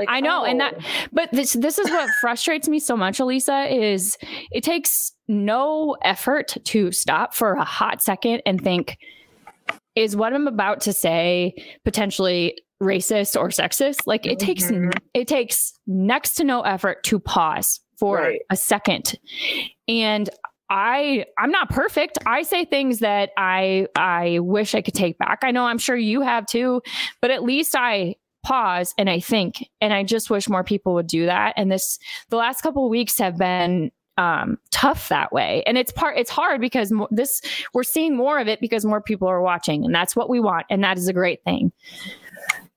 Like, 0.00 0.08
I 0.10 0.20
know, 0.20 0.44
and 0.44 0.60
that, 0.60 0.74
oh. 0.78 0.82
but 1.12 1.30
this 1.32 1.52
this 1.52 1.78
is 1.78 1.88
what 1.90 2.08
frustrates 2.20 2.68
me 2.68 2.78
so 2.80 2.96
much, 2.96 3.18
Alisa. 3.18 3.70
Is 3.70 4.16
it 4.50 4.64
takes 4.64 5.12
no 5.28 5.96
effort 6.02 6.56
to 6.64 6.90
stop 6.90 7.34
for 7.34 7.52
a 7.52 7.64
hot 7.64 8.02
second 8.02 8.42
and 8.46 8.60
think, 8.60 8.96
is 9.94 10.16
what 10.16 10.32
I'm 10.32 10.46
about 10.48 10.80
to 10.82 10.92
say 10.92 11.54
potentially 11.84 12.56
racist 12.82 13.38
or 13.38 13.48
sexist? 13.50 14.06
Like 14.06 14.26
it 14.26 14.38
takes 14.38 14.64
Mhm. 14.70 14.92
it 15.14 15.28
takes 15.28 15.72
next 15.86 16.34
to 16.36 16.44
no 16.44 16.62
effort 16.62 17.04
to 17.04 17.20
pause 17.20 17.78
for 17.98 18.16
Right. 18.16 18.40
a 18.50 18.56
second, 18.56 19.14
and 19.86 20.30
I 20.72 21.24
I'm 21.36 21.50
not 21.50 21.68
perfect. 21.68 22.16
I 22.26 22.42
say 22.42 22.64
things 22.64 23.00
that 23.00 23.30
I 23.36 23.88
I 23.96 24.38
wish 24.38 24.74
I 24.74 24.80
could 24.82 24.94
take 24.94 25.18
back. 25.18 25.40
I 25.42 25.50
know 25.50 25.64
I'm 25.66 25.78
sure 25.78 25.96
you 25.96 26.20
have 26.22 26.46
too, 26.46 26.80
but 27.20 27.30
at 27.32 27.42
least 27.42 27.74
I 27.76 28.14
pause 28.42 28.94
and 28.98 29.10
I 29.10 29.20
think 29.20 29.68
and 29.80 29.92
I 29.92 30.02
just 30.02 30.30
wish 30.30 30.48
more 30.48 30.64
people 30.64 30.94
would 30.94 31.06
do 31.06 31.26
that. 31.26 31.54
And 31.56 31.70
this 31.70 31.98
the 32.28 32.36
last 32.36 32.62
couple 32.62 32.88
weeks 32.88 33.18
have 33.18 33.36
been 33.36 33.90
um 34.16 34.58
tough 34.70 35.08
that 35.08 35.32
way. 35.32 35.62
And 35.66 35.78
it's 35.78 35.92
part 35.92 36.16
it's 36.16 36.30
hard 36.30 36.60
because 36.60 36.90
mo- 36.92 37.08
this 37.10 37.40
we're 37.74 37.82
seeing 37.82 38.16
more 38.16 38.38
of 38.38 38.48
it 38.48 38.60
because 38.60 38.84
more 38.84 39.00
people 39.00 39.28
are 39.28 39.42
watching 39.42 39.84
and 39.84 39.94
that's 39.94 40.16
what 40.16 40.28
we 40.28 40.40
want 40.40 40.66
and 40.70 40.82
that 40.84 40.98
is 40.98 41.08
a 41.08 41.12
great 41.12 41.42
thing. 41.44 41.72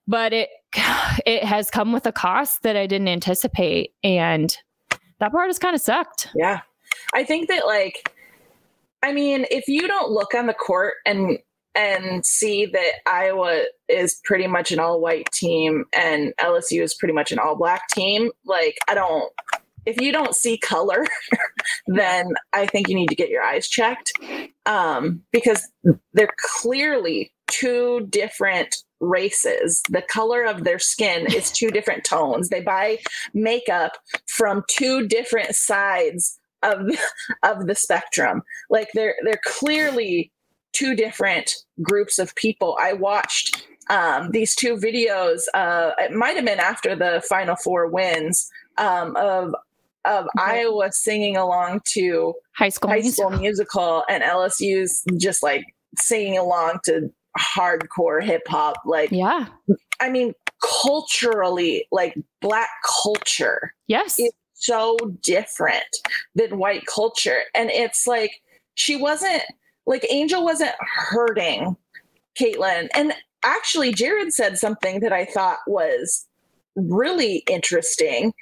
But 0.08 0.34
it 0.34 0.50
it 1.26 1.44
has 1.44 1.70
come 1.70 1.92
with 1.92 2.06
a 2.06 2.12
cost 2.12 2.64
that 2.64 2.76
I 2.76 2.88
didn't 2.88 3.08
anticipate 3.08 3.94
and 4.04 4.56
that 5.20 5.32
part 5.32 5.48
has 5.48 5.60
kind 5.60 5.76
of 5.76 5.82
sucked. 5.82 6.30
Yeah. 6.36 6.62
I 7.14 7.24
think 7.24 7.48
that 7.50 7.66
like 7.66 8.14
I 9.04 9.12
mean, 9.12 9.46
if 9.52 9.68
you 9.68 9.86
don't 9.88 10.12
look 10.12 10.34
on 10.34 10.48
the 10.48 10.54
court 10.54 10.96
and 11.06 11.38
and 11.76 12.26
see 12.26 12.66
that 12.68 12.94
Iowa 13.08 13.64
is 13.90 14.20
pretty 14.24 14.48
much 14.48 14.72
an 14.72 14.80
all 14.80 15.02
white 15.02 15.32
team 15.32 15.86
and 15.96 16.34
LSU 16.40 16.82
is 16.82 16.94
pretty 16.94 17.14
much 17.14 17.32
an 17.32 17.40
all 17.40 17.56
black 17.56 17.90
team, 17.90 18.32
like 18.46 18.78
I 18.88 18.94
don't 18.94 19.32
if 19.86 20.00
you 20.00 20.12
don't 20.12 20.36
see 20.36 20.58
color, 20.58 21.06
then 21.88 22.34
I 22.54 22.66
think 22.66 22.88
you 22.88 22.96
need 22.96 23.10
to 23.10 23.16
get 23.16 23.30
your 23.30 23.44
eyes 23.44 23.68
checked. 23.68 24.14
Um, 24.66 25.24
because 25.32 25.68
they're 26.14 26.34
clearly 26.62 27.34
two 27.48 28.08
different 28.10 28.76
races. 29.00 29.82
The 29.90 30.02
color 30.02 30.44
of 30.44 30.64
their 30.64 30.80
skin 30.80 31.28
is 31.34 31.52
two 31.52 31.70
different 31.72 32.04
tones. 32.04 32.50
They 32.50 32.62
buy 32.62 33.00
makeup 33.34 33.98
from 34.28 34.64
two 34.70 35.08
different 35.08 35.56
sides 35.56 36.40
of 36.64 36.80
of 37.44 37.68
the 37.68 37.76
spectrum. 37.76 38.42
Like 38.70 38.90
they're 38.94 39.16
they're 39.24 39.42
clearly 39.46 40.32
two 40.74 40.96
different 40.96 41.56
groups 41.82 42.20
of 42.20 42.36
people. 42.36 42.78
I 42.82 42.94
watched 42.94 43.66
um, 43.90 44.32
these 44.32 44.56
two 44.56 44.76
videos. 44.76 45.42
Uh, 45.54 45.92
it 46.00 46.12
might 46.12 46.36
have 46.36 46.46
been 46.46 46.60
after 46.60 46.96
the 46.96 47.24
Final 47.30 47.56
Four 47.56 47.88
wins 47.88 48.50
um, 48.78 49.16
of 49.16 49.54
of 50.06 50.26
Okay. 50.38 50.60
Iowa 50.62 50.92
singing 50.92 51.38
along 51.38 51.80
to 51.94 52.34
High 52.58 52.70
school 52.70 52.90
High 52.90 52.98
musical. 53.00 53.30
School 53.30 53.40
Musical, 53.40 54.04
and 54.10 54.22
LSU's 54.24 55.04
just 55.18 55.42
like 55.44 55.64
singing 55.98 56.38
along 56.38 56.80
to 56.86 57.10
hardcore 57.40 58.22
hip 58.22 58.42
hop. 58.48 58.76
Like, 58.86 59.12
Yeah. 59.12 59.46
I 60.02 60.10
mean, 60.10 60.34
culturally, 60.62 61.88
like 61.92 62.16
Black 62.42 62.68
culture 63.04 63.74
Yes. 63.88 64.20
is 64.20 64.32
so 64.56 64.98
different 65.22 65.84
than 66.36 66.58
white 66.58 66.86
culture. 66.86 67.40
And 67.56 67.70
it's 67.70 68.06
like 68.06 68.32
she 68.76 68.96
wasn't 68.96 69.42
like 69.86 70.06
Angel 70.10 70.44
wasn't 70.44 70.72
hurting 70.80 71.76
Caitlin. 72.40 72.90
And 72.96 73.14
actually, 73.44 73.94
Jared 73.94 74.34
said 74.34 74.58
something 74.58 75.00
that 75.02 75.14
I 75.14 75.26
thought 75.26 75.60
was 75.68 76.26
really 76.76 77.44
interesting. 77.50 78.34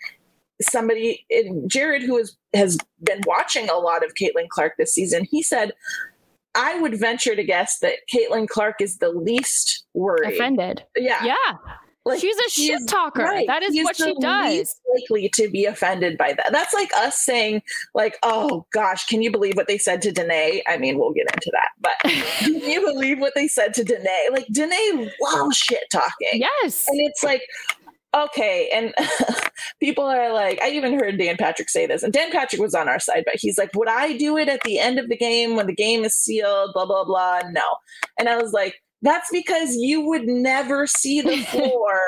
Somebody, 0.61 1.25
Jared, 1.67 2.03
who 2.03 2.17
has, 2.17 2.35
has 2.53 2.77
been 3.03 3.21
watching 3.25 3.69
a 3.69 3.77
lot 3.77 4.05
of 4.05 4.13
Caitlin 4.13 4.47
Clark 4.49 4.73
this 4.77 4.93
season, 4.93 5.25
he 5.29 5.41
said, 5.41 5.73
I 6.53 6.79
would 6.79 6.99
venture 6.99 7.35
to 7.35 7.43
guess 7.43 7.79
that 7.79 7.95
Caitlin 8.13 8.47
Clark 8.47 8.81
is 8.81 8.97
the 8.97 9.09
least 9.09 9.85
worried. 9.93 10.33
Offended. 10.33 10.83
Yeah. 10.95 11.25
Yeah. 11.25 11.57
Like, 12.03 12.19
She's 12.19 12.35
a 12.35 12.49
she 12.49 12.67
shit 12.67 12.87
talker. 12.87 13.21
right. 13.23 13.45
That 13.45 13.61
is 13.61 13.75
what 13.83 13.95
she 13.95 14.13
does. 14.19 14.49
least 14.53 14.81
Likely 14.91 15.29
to 15.35 15.49
be 15.49 15.65
offended 15.65 16.17
by 16.17 16.33
that. 16.33 16.47
That's 16.51 16.73
like 16.73 16.89
us 16.97 17.17
saying, 17.17 17.61
like, 17.93 18.17
"Oh 18.23 18.65
gosh, 18.73 19.05
can 19.05 19.21
you 19.21 19.31
believe 19.31 19.55
what 19.55 19.67
they 19.67 19.77
said 19.77 20.01
to 20.01 20.11
Denae?" 20.11 20.61
I 20.67 20.77
mean, 20.77 20.97
we'll 20.97 21.13
get 21.13 21.27
into 21.33 21.51
that, 21.53 21.69
but 21.79 21.91
can 22.39 22.55
you 22.55 22.81
believe 22.81 23.19
what 23.19 23.33
they 23.35 23.47
said 23.47 23.73
to 23.75 23.83
Denae? 23.83 24.31
Like, 24.31 24.47
Denae 24.47 25.11
loves 25.21 25.57
shit 25.57 25.83
talking, 25.91 26.41
Yes. 26.63 26.85
and 26.87 26.99
it's 27.01 27.23
like, 27.23 27.43
okay, 28.15 28.69
and 28.73 28.93
people 29.79 30.03
are 30.05 30.33
like, 30.33 30.59
I 30.61 30.69
even 30.71 30.97
heard 30.99 31.17
Dan 31.19 31.37
Patrick 31.37 31.69
say 31.69 31.85
this, 31.85 32.01
and 32.03 32.11
Dan 32.11 32.31
Patrick 32.31 32.61
was 32.61 32.73
on 32.75 32.89
our 32.89 32.99
side, 32.99 33.23
but 33.25 33.35
he's 33.37 33.57
like, 33.59 33.69
"Would 33.75 33.87
I 33.89 34.17
do 34.17 34.37
it 34.37 34.49
at 34.49 34.61
the 34.63 34.79
end 34.79 34.97
of 34.97 35.07
the 35.07 35.15
game 35.17 35.55
when 35.55 35.67
the 35.67 35.75
game 35.75 36.03
is 36.03 36.17
sealed?" 36.17 36.71
Blah 36.73 36.87
blah 36.87 37.05
blah. 37.05 37.41
No, 37.51 37.61
and 38.17 38.27
I 38.27 38.37
was 38.41 38.53
like. 38.53 38.81
That's 39.01 39.29
because 39.31 39.75
you 39.75 40.01
would 40.01 40.27
never 40.27 40.85
see 40.87 41.21
the 41.21 41.37
floor 41.49 41.99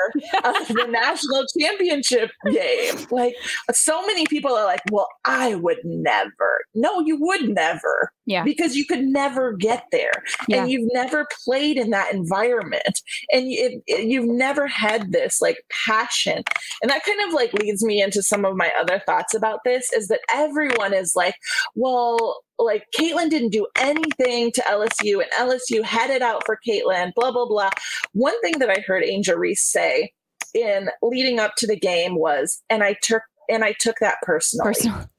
of 0.44 0.68
the 0.68 0.86
national 0.90 1.44
championship 1.58 2.30
game. 2.50 3.06
Like 3.10 3.34
so 3.72 4.04
many 4.06 4.26
people 4.26 4.52
are 4.52 4.64
like, 4.64 4.82
well, 4.90 5.08
I 5.24 5.54
would 5.56 5.78
never. 5.84 6.64
No, 6.74 7.00
you 7.00 7.16
would 7.20 7.48
never. 7.48 8.12
Yeah. 8.26 8.44
Because 8.44 8.76
you 8.76 8.86
could 8.86 9.04
never 9.04 9.52
get 9.52 9.84
there. 9.92 10.12
Yeah. 10.48 10.62
And 10.62 10.70
you've 10.70 10.90
never 10.92 11.26
played 11.44 11.76
in 11.76 11.90
that 11.90 12.12
environment. 12.14 13.00
And 13.32 13.50
you, 13.50 13.82
it, 13.86 14.04
you've 14.06 14.28
never 14.28 14.66
had 14.66 15.12
this 15.12 15.40
like 15.40 15.58
passion. 15.86 16.42
And 16.82 16.90
that 16.90 17.04
kind 17.04 17.20
of 17.26 17.34
like 17.34 17.52
leads 17.54 17.84
me 17.84 18.02
into 18.02 18.22
some 18.22 18.44
of 18.44 18.56
my 18.56 18.70
other 18.80 19.02
thoughts 19.04 19.34
about 19.34 19.60
this 19.64 19.92
is 19.92 20.08
that 20.08 20.20
everyone 20.32 20.94
is 20.94 21.14
like, 21.14 21.34
well, 21.74 22.42
like 22.58 22.84
Caitlin 22.98 23.30
didn't 23.30 23.50
do 23.50 23.66
anything 23.78 24.52
to 24.52 24.62
LSU 24.62 25.22
and 25.22 25.30
LSU 25.38 25.82
had 25.82 26.10
it 26.10 26.22
out 26.22 26.44
for 26.46 26.58
Caitlin, 26.66 27.12
blah, 27.14 27.32
blah, 27.32 27.46
blah. 27.46 27.70
One 28.12 28.40
thing 28.40 28.58
that 28.58 28.70
I 28.70 28.82
heard 28.86 29.04
Angel 29.04 29.36
Reese 29.36 29.62
say 29.62 30.12
in 30.54 30.88
leading 31.02 31.40
up 31.40 31.54
to 31.56 31.66
the 31.66 31.78
game 31.78 32.16
was, 32.16 32.62
and 32.70 32.82
I 32.82 32.96
took 33.02 33.22
and 33.48 33.64
I 33.64 33.74
took 33.78 33.96
that 34.00 34.16
personally. 34.22 34.72
Personal. 34.72 35.10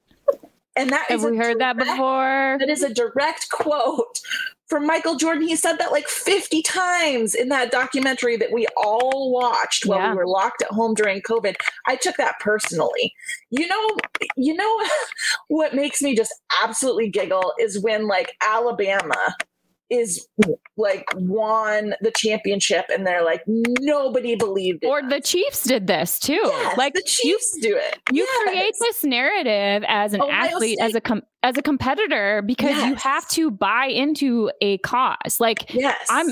And 0.76 0.90
that 0.90 1.06
Have 1.08 1.20
is 1.20 1.30
we 1.30 1.36
heard 1.36 1.58
that 1.60 1.76
before? 1.78 2.56
That 2.58 2.68
is 2.68 2.82
a 2.82 2.92
direct 2.92 3.48
quote 3.50 4.20
from 4.68 4.86
Michael 4.86 5.16
Jordan. 5.16 5.46
He 5.46 5.56
said 5.56 5.76
that 5.76 5.92
like 5.92 6.06
50 6.08 6.60
times 6.62 7.34
in 7.34 7.48
that 7.48 7.70
documentary 7.70 8.36
that 8.36 8.52
we 8.52 8.66
all 8.76 9.32
watched 9.32 9.86
while 9.86 9.98
Yeah. 10.00 10.10
we 10.10 10.16
were 10.18 10.26
locked 10.26 10.62
at 10.62 10.68
home 10.70 10.94
during 10.94 11.22
COVID. 11.22 11.54
I 11.86 11.96
took 11.96 12.16
that 12.16 12.34
personally. 12.40 13.14
You 13.50 13.66
know, 13.66 13.96
you 14.36 14.54
know 14.54 14.80
what 15.48 15.74
makes 15.74 16.02
me 16.02 16.14
just 16.14 16.32
absolutely 16.62 17.08
giggle 17.08 17.52
is 17.60 17.80
when 17.80 18.06
like 18.06 18.32
Alabama 18.46 19.34
is 19.88 20.26
like 20.76 21.04
won 21.14 21.94
the 22.00 22.10
championship 22.16 22.86
and 22.92 23.06
they're 23.06 23.24
like 23.24 23.42
nobody 23.46 24.34
believed 24.34 24.80
it. 24.82 24.86
Or 24.88 25.00
the 25.08 25.20
Chiefs 25.20 25.62
did 25.64 25.86
this 25.86 26.18
too. 26.18 26.32
Yes, 26.42 26.76
like 26.76 26.94
the 26.94 27.02
Chiefs 27.06 27.56
do 27.60 27.76
it. 27.76 27.98
you 28.12 28.24
Yes. 28.24 28.42
create 28.52 28.74
this 28.80 29.04
narrative 29.04 29.84
as 29.86 30.12
an 30.14 30.22
Ohio 30.22 30.56
athlete, 30.56 30.78
as 30.80 30.94
a 30.94 31.00
com- 31.00 31.22
as 31.42 31.56
a 31.56 31.62
competitor, 31.62 32.42
because 32.44 32.76
you 32.84 32.94
have 32.96 33.28
to 33.28 33.50
buy 33.50 33.86
into 33.86 34.50
a 34.60 34.78
cause. 34.78 35.38
Like 35.38 35.72
Yes. 35.72 35.96
I'm. 36.10 36.26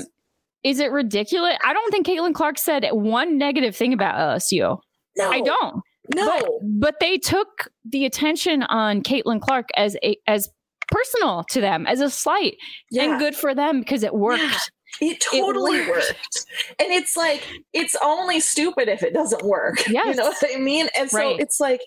Is 0.63 0.79
it 0.79 0.91
ridiculous? 0.91 1.55
I 1.63 1.73
don't 1.73 1.91
think 1.91 2.07
Caitlin 2.07 2.33
Clark 2.33 2.57
said 2.57 2.87
one 2.91 3.37
negative 3.37 3.75
thing 3.75 3.93
about 3.93 4.15
LSU. 4.15 4.79
no, 5.15 5.29
I 5.29 5.39
don't. 5.41 5.81
No. 6.13 6.25
But, 6.39 6.49
but 6.79 6.95
they 6.99 7.17
took 7.19 7.69
the 7.87 8.03
attention 8.05 8.63
on 8.63 9.01
Caitlin 9.01 9.39
Clark 9.41 9.69
as 9.77 9.95
a 10.03 10.17
as 10.27 10.49
personal 10.91 11.43
to 11.49 11.61
them, 11.61 11.85
as 11.87 12.01
a 12.01 12.09
slight, 12.09 12.57
Yeah. 12.91 13.03
and 13.03 13.19
good 13.19 13.35
for 13.35 13.53
them 13.55 13.79
because 13.79 14.03
it 14.03 14.13
worked. 14.13 14.41
Yeah. 14.41 15.09
It 15.11 15.19
totally 15.19 15.79
worked. 15.81 15.89
worked. 15.89 16.45
And 16.79 16.91
it's 16.91 17.17
like, 17.17 17.43
it's 17.73 17.95
only 18.01 18.39
stupid 18.39 18.87
if 18.87 19.03
it 19.03 19.13
doesn't 19.13 19.43
work. 19.43 19.85
You 19.87 19.93
know 20.15 20.23
what 20.27 20.37
I 20.53 20.57
mean? 20.57 20.87
And 20.97 21.09
so 21.09 21.17
Right. 21.17 21.39
it's 21.39 21.59
like 21.59 21.81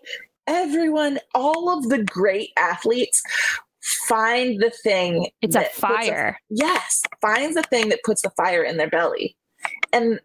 everyone, 0.47 1.19
all 1.35 1.71
of 1.71 1.89
the 1.89 2.03
great 2.03 2.51
athletes 2.59 3.23
find 4.09 4.61
the 4.61 4.71
thing. 4.71 5.31
It's 5.41 5.57
a 5.57 5.65
fire. 5.65 6.39
yes, 6.51 7.03
finds 7.23 7.55
the 7.55 7.63
thing 7.63 7.89
that 7.89 8.01
puts 8.05 8.23
the 8.23 8.31
fire 8.31 8.63
in 8.63 8.77
their 8.77 8.91
belly. 8.91 9.37
And 9.93 10.21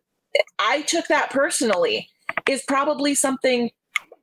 I 0.59 0.81
took 0.81 1.07
that 1.07 1.29
personally, 1.29 2.09
is 2.49 2.63
probably 2.67 3.15
something 3.15 3.69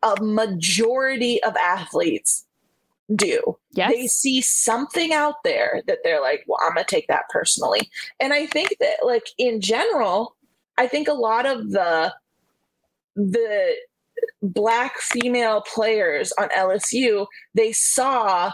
a 0.03 0.17
majority 0.21 1.43
of 1.45 1.57
athletes 1.57 2.45
do. 3.15 3.59
Yes. 3.73 3.93
They 3.93 4.07
see 4.07 4.41
something 4.41 5.13
out 5.13 5.37
there 5.45 5.83
that 5.87 5.99
they're 6.05 6.21
like, 6.21 6.45
well, 6.47 6.59
I'm 6.63 6.75
going 6.75 6.85
to 6.85 6.91
take 6.91 7.09
that 7.09 7.29
personally. 7.31 7.91
And 8.19 8.33
I 8.33 8.47
think 8.47 8.77
that, 8.81 8.99
like, 9.05 9.27
in 9.39 9.61
general, 9.61 10.37
I 10.79 10.87
think 10.87 11.09
a 11.09 11.13
lot 11.13 11.47
of 11.47 11.71
the, 11.71 12.15
the, 13.17 13.75
black 14.43 14.99
female 14.99 15.63
players 15.63 16.33
on 16.39 16.49
LSU, 16.51 17.27
they 17.55 17.73
saw, 17.73 18.53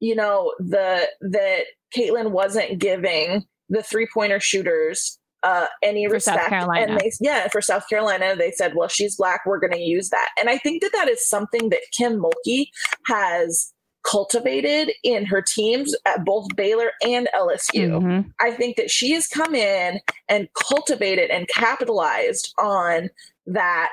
you 0.00 0.14
know, 0.14 0.54
the 0.58 1.08
that 1.20 1.64
Caitlin 1.96 2.30
wasn't 2.30 2.78
giving 2.78 3.44
the 3.68 3.82
three 3.82 4.06
pointer 4.12 4.40
shooters 4.40 5.18
uh, 5.42 5.66
any 5.82 6.06
For 6.06 6.14
respect. 6.14 6.52
And 6.52 6.98
they, 6.98 7.12
yeah, 7.20 7.48
for 7.48 7.60
South 7.60 7.88
Carolina, 7.88 8.34
they 8.36 8.50
said, 8.50 8.74
well, 8.74 8.88
she's 8.88 9.16
black. 9.16 9.42
We're 9.44 9.60
going 9.60 9.72
to 9.72 9.80
use 9.80 10.10
that. 10.10 10.28
And 10.40 10.48
I 10.48 10.58
think 10.58 10.82
that 10.82 10.92
that 10.92 11.08
is 11.08 11.28
something 11.28 11.68
that 11.68 11.80
Kim 11.96 12.20
Mulkey 12.20 12.68
has 13.06 13.73
cultivated 14.04 14.92
in 15.02 15.24
her 15.26 15.42
teams 15.42 15.94
at 16.06 16.24
both 16.24 16.46
Baylor 16.56 16.90
and 17.06 17.28
LSU. 17.34 18.00
Mhm. 18.00 18.30
I 18.40 18.50
think 18.52 18.76
that 18.76 18.90
she 18.90 19.12
has 19.12 19.26
come 19.26 19.54
in 19.54 20.00
and 20.28 20.48
cultivated 20.68 21.30
and 21.30 21.48
capitalized 21.48 22.52
on 22.58 23.10
that 23.46 23.92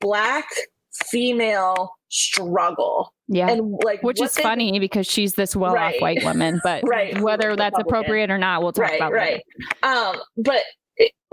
black 0.00 0.46
female 1.10 1.92
struggle. 2.08 3.12
Yeah. 3.28 3.50
And 3.50 3.78
like 3.84 4.02
Which 4.02 4.22
is 4.22 4.34
they- 4.34 4.42
funny 4.42 4.78
because 4.78 5.06
she's 5.06 5.34
this 5.34 5.54
well 5.54 5.72
off 5.72 5.76
Right. 5.76 6.00
white 6.00 6.24
woman, 6.24 6.60
but 6.64 6.82
Right. 6.86 7.18
whether 7.20 7.54
that's 7.56 7.78
appropriate 7.78 8.30
or 8.30 8.38
not, 8.38 8.62
we'll 8.62 8.72
talk 8.72 8.84
right, 8.86 8.96
about 8.96 9.12
right. 9.12 9.42
later. 9.82 9.94
Um, 9.94 10.16
but 10.36 10.62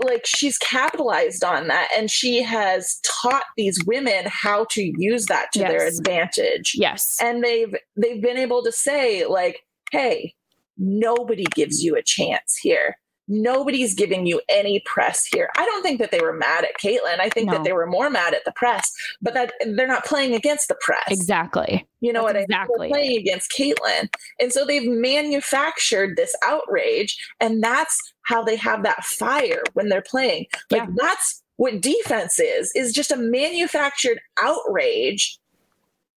like 0.02 0.26
she's 0.26 0.58
capitalized 0.58 1.42
on 1.42 1.68
that 1.68 1.88
and 1.96 2.10
she 2.10 2.42
has 2.42 3.00
taught 3.22 3.44
these 3.56 3.78
women 3.86 4.24
how 4.26 4.66
to 4.70 4.92
use 4.98 5.26
that 5.26 5.46
to 5.54 5.60
their 5.60 5.86
advantage. 5.86 6.72
Yes. 6.74 7.16
And 7.20 7.42
they've 7.42 7.74
they've 7.96 8.22
been 8.22 8.36
able 8.36 8.62
to 8.64 8.72
say 8.72 9.26
like, 9.26 9.60
"Hey, 9.90 10.34
nobody 10.76 11.44
gives 11.54 11.82
you 11.82 11.96
a 11.96 12.02
chance 12.02 12.56
here. 12.60 12.96
Nobody's 13.28 13.94
giving 13.94 14.26
you 14.26 14.40
any 14.48 14.80
press 14.86 15.26
here." 15.26 15.50
I 15.56 15.64
don't 15.64 15.82
think 15.82 15.98
that 16.00 16.10
they 16.10 16.20
were 16.20 16.32
mad 16.32 16.64
at 16.64 16.78
Caitlin. 16.80 17.20
I 17.20 17.28
think 17.28 17.46
No. 17.48 17.54
that 17.54 17.64
they 17.64 17.72
were 17.72 17.86
more 17.86 18.08
mad 18.10 18.34
at 18.34 18.44
the 18.44 18.52
press, 18.52 18.92
but 19.20 19.34
that 19.34 19.52
they're 19.64 19.86
not 19.86 20.04
playing 20.04 20.34
against 20.34 20.68
the 20.68 20.76
press. 20.80 21.04
Exactly. 21.10 21.86
You 22.00 22.12
know 22.12 22.20
That's 22.22 22.34
what 22.34 22.36
I 22.36 22.38
mean? 22.40 22.44
exactly 22.44 22.78
They're 22.78 22.88
playing 22.88 23.18
against 23.18 23.50
Caitlin. 23.52 24.08
And 24.40 24.52
so 24.52 24.64
they've 24.64 24.88
manufactured 24.88 26.16
this 26.16 26.34
outrage, 26.44 27.16
and 27.40 27.62
that's 27.62 27.98
how 28.22 28.42
they 28.42 28.56
have 28.56 28.82
that 28.84 29.04
fire 29.04 29.62
when 29.74 29.88
they're 29.88 30.02
playing. 30.02 30.46
Like 30.70 30.82
Yeah. 30.82 30.88
that's 30.96 31.42
what 31.56 31.80
defense 31.80 32.38
is, 32.38 32.70
is 32.74 32.92
just 32.92 33.10
a 33.10 33.16
manufactured 33.16 34.20
outrage 34.42 35.38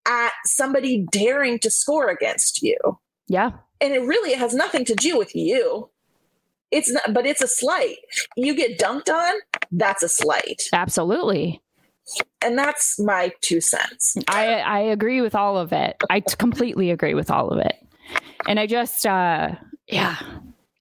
at 0.06 0.32
somebody 0.44 1.06
daring 1.12 1.58
to 1.60 1.70
score 1.70 2.08
against 2.08 2.62
you. 2.62 2.76
Yeah. 3.28 3.50
And 3.80 3.92
it 3.94 4.02
really 4.02 4.32
has 4.34 4.54
nothing 4.54 4.84
to 4.86 4.94
do 4.94 5.16
with 5.16 5.36
you. 5.36 5.90
It's 6.70 6.90
not, 6.90 7.14
but 7.14 7.26
it's 7.26 7.40
a 7.42 7.48
slight. 7.48 7.96
You 8.36 8.54
get 8.54 8.78
dunked 8.78 9.08
on, 9.08 9.34
that's 9.72 10.02
a 10.02 10.08
slight. 10.08 10.62
Absolutely. 10.72 11.62
And 12.42 12.56
that's 12.56 12.98
my 12.98 13.32
two 13.42 13.60
cents. 13.60 14.16
I 14.28 14.54
I 14.60 14.78
agree 14.80 15.20
with 15.20 15.34
all 15.34 15.58
of 15.58 15.72
it. 15.72 15.96
I 16.08 16.20
completely 16.20 16.90
agree 16.90 17.14
with 17.14 17.30
all 17.30 17.48
of 17.50 17.58
it. 17.58 17.74
And 18.46 18.58
I 18.58 18.66
just 18.66 19.04
uh 19.06 19.50
yeah. 19.86 20.16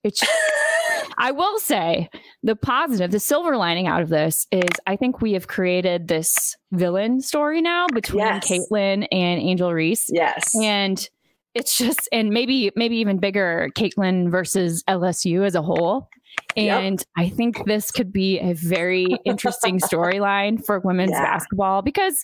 It's 0.04 0.24
I 1.20 1.32
will 1.32 1.60
say 1.60 2.10
the 2.44 2.56
positive, 2.56 3.12
the 3.12 3.20
silver 3.20 3.58
lining 3.58 3.88
out 3.88 4.02
of 4.02 4.10
this 4.10 4.46
is 4.52 4.70
I 4.86 4.96
think 4.96 5.22
we 5.22 5.34
have 5.34 5.48
created 5.48 6.08
this 6.08 6.56
villain 6.72 7.22
story 7.22 7.62
now 7.62 7.88
between 7.94 8.20
Yes. 8.20 8.48
Caitlin 8.48 9.08
and 9.12 9.42
Angel 9.42 9.74
Reese. 9.74 10.06
Yes. 10.10 10.52
And 10.62 11.10
it's 11.58 11.78
just 11.78 12.08
and 12.12 12.30
maybe 12.30 12.72
maybe 12.76 12.98
even 12.98 13.18
bigger 13.18 13.70
Caitlin 13.76 14.30
versus 14.32 14.84
LSU 14.88 15.46
as 15.46 15.56
a 15.56 15.62
whole. 15.62 16.10
Yep. 16.56 16.82
And 16.82 17.04
I 17.18 17.30
think 17.30 17.66
this 17.66 17.92
could 17.92 18.12
be 18.14 18.40
a 18.40 18.54
very 18.54 19.06
interesting 19.26 19.80
storyline 19.80 20.64
for 20.66 20.80
women's 20.80 21.12
Yeah. 21.12 21.24
basketball 21.24 21.82
because 21.82 22.24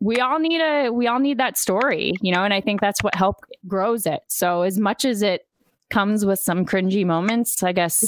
we 0.00 0.20
all 0.20 0.38
need 0.38 0.60
a 0.60 0.90
we 0.90 1.06
all 1.06 1.18
need 1.18 1.38
that 1.38 1.58
story, 1.58 2.12
you 2.22 2.32
know, 2.32 2.44
and 2.44 2.54
I 2.54 2.60
think 2.60 2.80
that's 2.80 3.02
what 3.02 3.14
help 3.14 3.36
grows 3.66 4.06
it. 4.06 4.20
So 4.28 4.62
as 4.62 4.78
much 4.78 5.04
as 5.04 5.22
it 5.22 5.42
comes 5.90 6.24
with 6.24 6.38
some 6.38 6.64
cringy 6.66 7.04
moments, 7.04 7.62
I 7.62 7.72
guess 7.72 8.04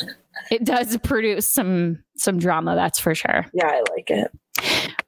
it 0.50 0.64
does 0.64 0.96
produce 0.98 1.52
some 1.52 2.02
some 2.16 2.38
drama, 2.38 2.74
that's 2.74 2.98
for 2.98 3.14
sure. 3.14 3.44
yeah, 3.52 3.66
I 3.66 3.82
like 3.90 4.10
it. 4.10 4.30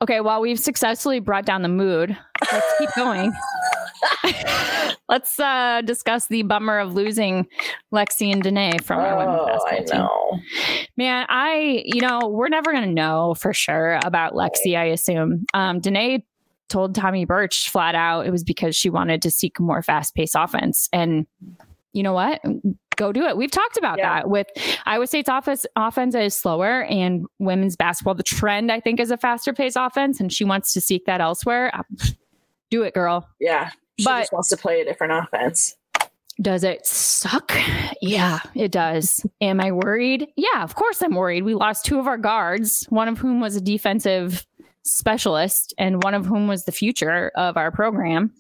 Okay, 0.03 0.21
while 0.21 0.41
we've 0.41 0.61
successfully 0.61 1.21
brought 1.21 1.45
down 1.45 1.63
the 1.63 1.69
mood, 1.69 2.17
let's 2.53 2.75
keep 2.79 2.91
going. 2.97 3.33
let's 5.09 5.39
uh, 5.41 5.83
discuss 5.85 6.27
the 6.27 6.43
bummer 6.43 6.79
of 6.79 6.95
losing 6.95 7.47
Lexi 7.93 8.33
and 8.33 8.43
Denae 8.43 8.83
from 8.83 9.01
our 9.01 9.17
women's 9.17 9.41
Oh, 9.41 9.67
I 9.67 9.79
basketball 9.81 9.87
team. 9.87 9.99
know. 9.99 10.41
Man, 10.97 11.27
I, 11.29 11.83
you 11.85 12.01
know, 12.01 12.29
we're 12.29 12.49
never 12.49 12.73
going 12.73 12.85
to 12.85 12.91
know 12.93 13.35
for 13.39 13.53
sure 13.53 13.99
about 14.05 14.35
Lexi, 14.35 14.77
I 14.77 14.85
assume. 14.85 15.45
Um, 15.55 15.81
Denae 15.81 16.23
told 16.69 16.95
Tommy 16.95 17.25
Birch 17.25 17.71
flat 17.71 17.95
out 17.95 18.27
it 18.27 18.31
was 18.31 18.45
because 18.45 18.77
she 18.77 18.91
wanted 18.91 19.23
to 19.23 19.31
seek 19.31 19.59
more 19.59 19.83
fast 19.83 20.15
paced 20.15 20.35
offense. 20.39 20.89
And 20.93 21.27
you 21.93 22.03
know 22.03 22.13
what? 22.13 22.41
Go 22.97 23.13
do 23.13 23.25
it. 23.27 23.37
We've 23.37 23.51
talked 23.51 23.77
about 23.77 23.99
Yeah. 23.99 24.15
that 24.17 24.29
with 24.31 24.47
Iowa 24.87 25.07
State's 25.07 25.29
office 25.29 25.67
offense 25.77 26.15
is 26.15 26.37
slower 26.37 26.83
and 26.85 27.27
women's 27.39 27.77
basketball. 27.77 28.15
The 28.15 28.23
trend, 28.25 28.73
I 28.73 28.81
think, 28.81 28.99
is 29.01 29.11
a 29.11 29.17
faster 29.17 29.53
paced 29.53 29.77
offense, 29.79 30.19
and 30.21 30.33
she 30.33 30.45
wants 30.45 30.73
to 30.73 30.81
seek 30.81 31.05
that 31.07 31.21
elsewhere. 31.21 31.71
Uh, 31.75 31.83
Do 32.71 32.83
it, 32.83 32.93
girl. 32.93 33.27
Yeah. 33.41 33.71
She 33.99 34.05
But- 34.05 34.21
just 34.21 34.33
wants 34.33 34.49
to 34.51 34.57
play 34.59 34.81
a 34.81 34.85
different 34.85 35.13
offense. 35.15 35.75
Does 36.41 36.63
it 36.63 36.87
suck? 36.87 37.53
Yeah, 38.01 38.39
it 38.55 38.71
does. 38.71 39.27
Am 39.41 39.61
I 39.61 39.73
worried? 39.73 40.29
Yeah, 40.37 40.63
of 40.63 40.75
course 40.77 41.03
I'm 41.03 41.15
worried. 41.17 41.43
We 41.45 41.55
lost 41.55 41.85
two 41.85 41.99
of 41.99 42.07
our 42.07 42.19
guards, 42.19 42.85
one 42.91 43.09
of 43.09 43.19
whom 43.19 43.41
was 43.41 43.57
a 43.57 43.61
defensive 43.61 44.47
specialist 44.93 45.75
and 45.79 46.03
one 46.03 46.15
of 46.15 46.27
whom 46.27 46.49
was 46.49 46.65
the 46.65 46.73
future 46.73 47.31
of 47.37 47.57
our 47.57 47.71
program. 47.71 48.33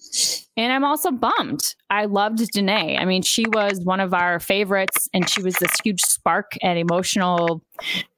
And 0.57 0.73
I'm 0.73 0.85
also 0.85 1.11
bummed. 1.11 1.75
I 1.91 2.07
loved 2.07 2.39
Denae. 2.39 3.01
I 3.01 3.05
mean, 3.05 3.23
she 3.23 3.45
was 3.47 3.81
one 3.85 4.01
of 4.01 4.13
our 4.13 4.41
favorites 4.41 5.09
and 5.13 5.29
she 5.29 5.43
was 5.43 5.55
this 5.55 5.73
huge 5.83 6.01
spark 6.01 6.53
and 6.63 6.79
emotional 6.79 7.63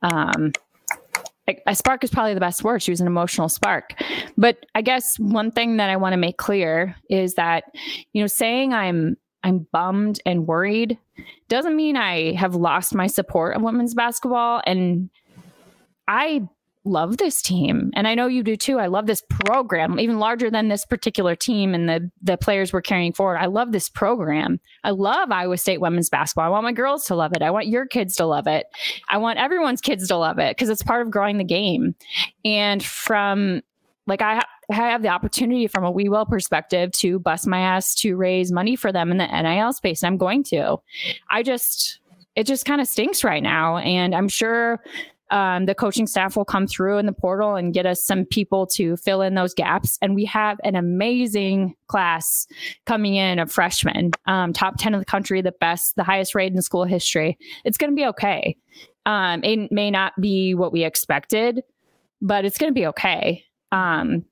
um 0.03 0.53
a 1.67 1.75
spark 1.75 2.05
is 2.05 2.11
probably 2.11 2.35
the 2.35 2.41
best 2.41 2.63
word. 2.63 2.83
She 2.83 2.93
was 2.93 3.01
an 3.01 3.07
emotional 3.07 3.49
spark. 3.49 3.95
But 4.37 4.67
I 4.75 4.83
guess 4.83 5.19
one 5.19 5.51
thing 5.51 5.79
that 5.79 5.91
I 5.91 5.97
want 5.97 6.13
to 6.13 6.17
make 6.17 6.37
clear 6.37 6.95
is 7.09 7.35
that, 7.35 7.65
you 8.13 8.23
know, 8.23 8.27
saying 8.29 8.73
I'm 8.73 9.17
I'm 9.43 9.67
bummed 9.73 10.21
and 10.27 10.47
worried 10.47 10.99
doesn't 11.49 11.75
mean 11.75 11.97
I 11.97 12.35
have 12.35 12.55
lost 12.55 12.95
my 12.95 13.07
support 13.07 13.57
of 13.57 13.63
women's 13.63 13.95
basketball. 13.95 14.63
And 14.67 15.11
I 16.07 16.47
love 16.85 17.19
this 17.19 17.43
team. 17.43 17.91
And 17.95 18.09
I 18.09 18.15
know 18.15 18.27
you 18.27 18.43
do 18.43 18.57
too. 18.57 18.79
I 18.79 18.87
love 18.87 19.07
this 19.07 19.23
program, 19.29 20.01
even 20.01 20.19
larger 20.19 20.51
than 20.51 20.69
this 20.69 20.87
particular 20.87 21.37
team 21.37 21.75
and 21.75 21.89
the 21.89 22.11
the 22.23 22.37
players 22.37 22.73
we're 22.73 22.81
carrying 22.81 23.13
forward. 23.13 23.39
I 23.39 23.47
love 23.47 23.73
this 23.73 23.89
program. 23.89 24.61
I 24.83 24.91
love 24.91 25.31
Iowa 25.31 25.59
State 25.59 25.81
women's 25.81 26.09
basketball. 26.09 26.47
I 26.47 26.49
want 26.49 26.65
my 26.65 26.73
girls 26.73 27.05
to 27.07 27.15
love 27.15 27.33
it. 27.35 27.43
I 27.43 27.51
want 27.51 27.67
your 27.67 27.87
kids 27.87 28.17
to 28.17 28.27
love 28.27 28.47
it. 28.47 28.67
I 29.09 29.19
want 29.19 29.39
everyone's 29.39 29.81
kids 29.81 30.09
to 30.09 30.17
love 30.17 30.39
it 30.39 30.57
because 30.57 30.71
it's 30.71 30.83
part 30.83 31.03
of 31.03 31.11
growing 31.11 31.39
the 31.39 31.45
game. 31.45 31.95
And 32.45 32.83
from 32.83 33.63
like 34.07 34.23
I, 34.23 34.43
I 34.71 34.75
have 34.75 35.03
the 35.03 35.09
opportunity 35.09 35.67
from 35.67 35.85
a 35.85 35.91
We 35.91 36.09
Well 36.09 36.27
perspective 36.27 36.93
to 36.93 37.19
bust 37.19 37.47
my 37.47 37.61
ass 37.61 37.95
to 37.97 38.17
raise 38.17 38.51
money 38.51 38.75
for 38.75 38.91
them 38.91 39.11
in 39.11 39.19
the 39.19 39.27
NIL 39.27 39.73
space. 39.73 40.03
And 40.03 40.09
I'm 40.09 40.19
going 40.19 40.45
to. 40.45 40.79
I 41.31 41.43
just, 41.43 42.01
it 42.35 42.45
just 42.45 42.65
kind 42.65 42.81
of 42.81 42.89
stinks 42.89 43.23
right 43.23 43.43
now. 43.43 43.77
And 43.79 44.15
I'm 44.15 44.29
sure 44.29 44.81
um, 45.31 45.67
the 45.67 45.75
coaching 45.75 46.07
staff 46.07 46.37
will 46.37 46.45
come 46.45 46.67
through 46.67 46.99
in 46.99 47.07
the 47.07 47.13
portal 47.13 47.55
and 47.55 47.73
get 47.73 47.87
us 47.87 48.05
some 48.05 48.25
people 48.25 48.67
to 48.67 48.97
fill 48.97 49.23
in 49.23 49.35
those 49.35 49.55
gaps. 49.55 49.99
And 50.03 50.15
we 50.15 50.25
have 50.25 50.59
an 50.65 50.75
amazing 50.75 51.75
class 51.87 52.47
coming 52.87 53.15
in 53.15 53.39
of 53.39 53.51
freshmen, 53.51 54.11
um, 54.27 54.53
top 54.53 54.75
10 54.79 54.95
of 54.95 55.01
the 55.01 55.07
country, 55.07 55.41
the 55.41 55.53
best, 55.53 55.97
the 55.97 56.05
highest 56.05 56.35
rate 56.35 56.53
in 56.53 56.63
school 56.63 56.85
history. 56.85 57.39
It's 57.65 57.79
going 57.79 57.91
to 57.91 57.97
be 57.97 58.07
okay. 58.07 58.57
Um, 59.07 59.43
it 59.45 59.73
may 59.73 59.91
not 59.91 60.13
be 60.21 60.55
what 60.55 60.73
we 60.73 60.85
expected, 60.85 61.63
but 62.21 62.45
it's 62.45 62.59
going 62.59 62.71
to 62.71 62.79
be 62.79 62.87
okay. 62.89 63.45
Um, 63.73 64.25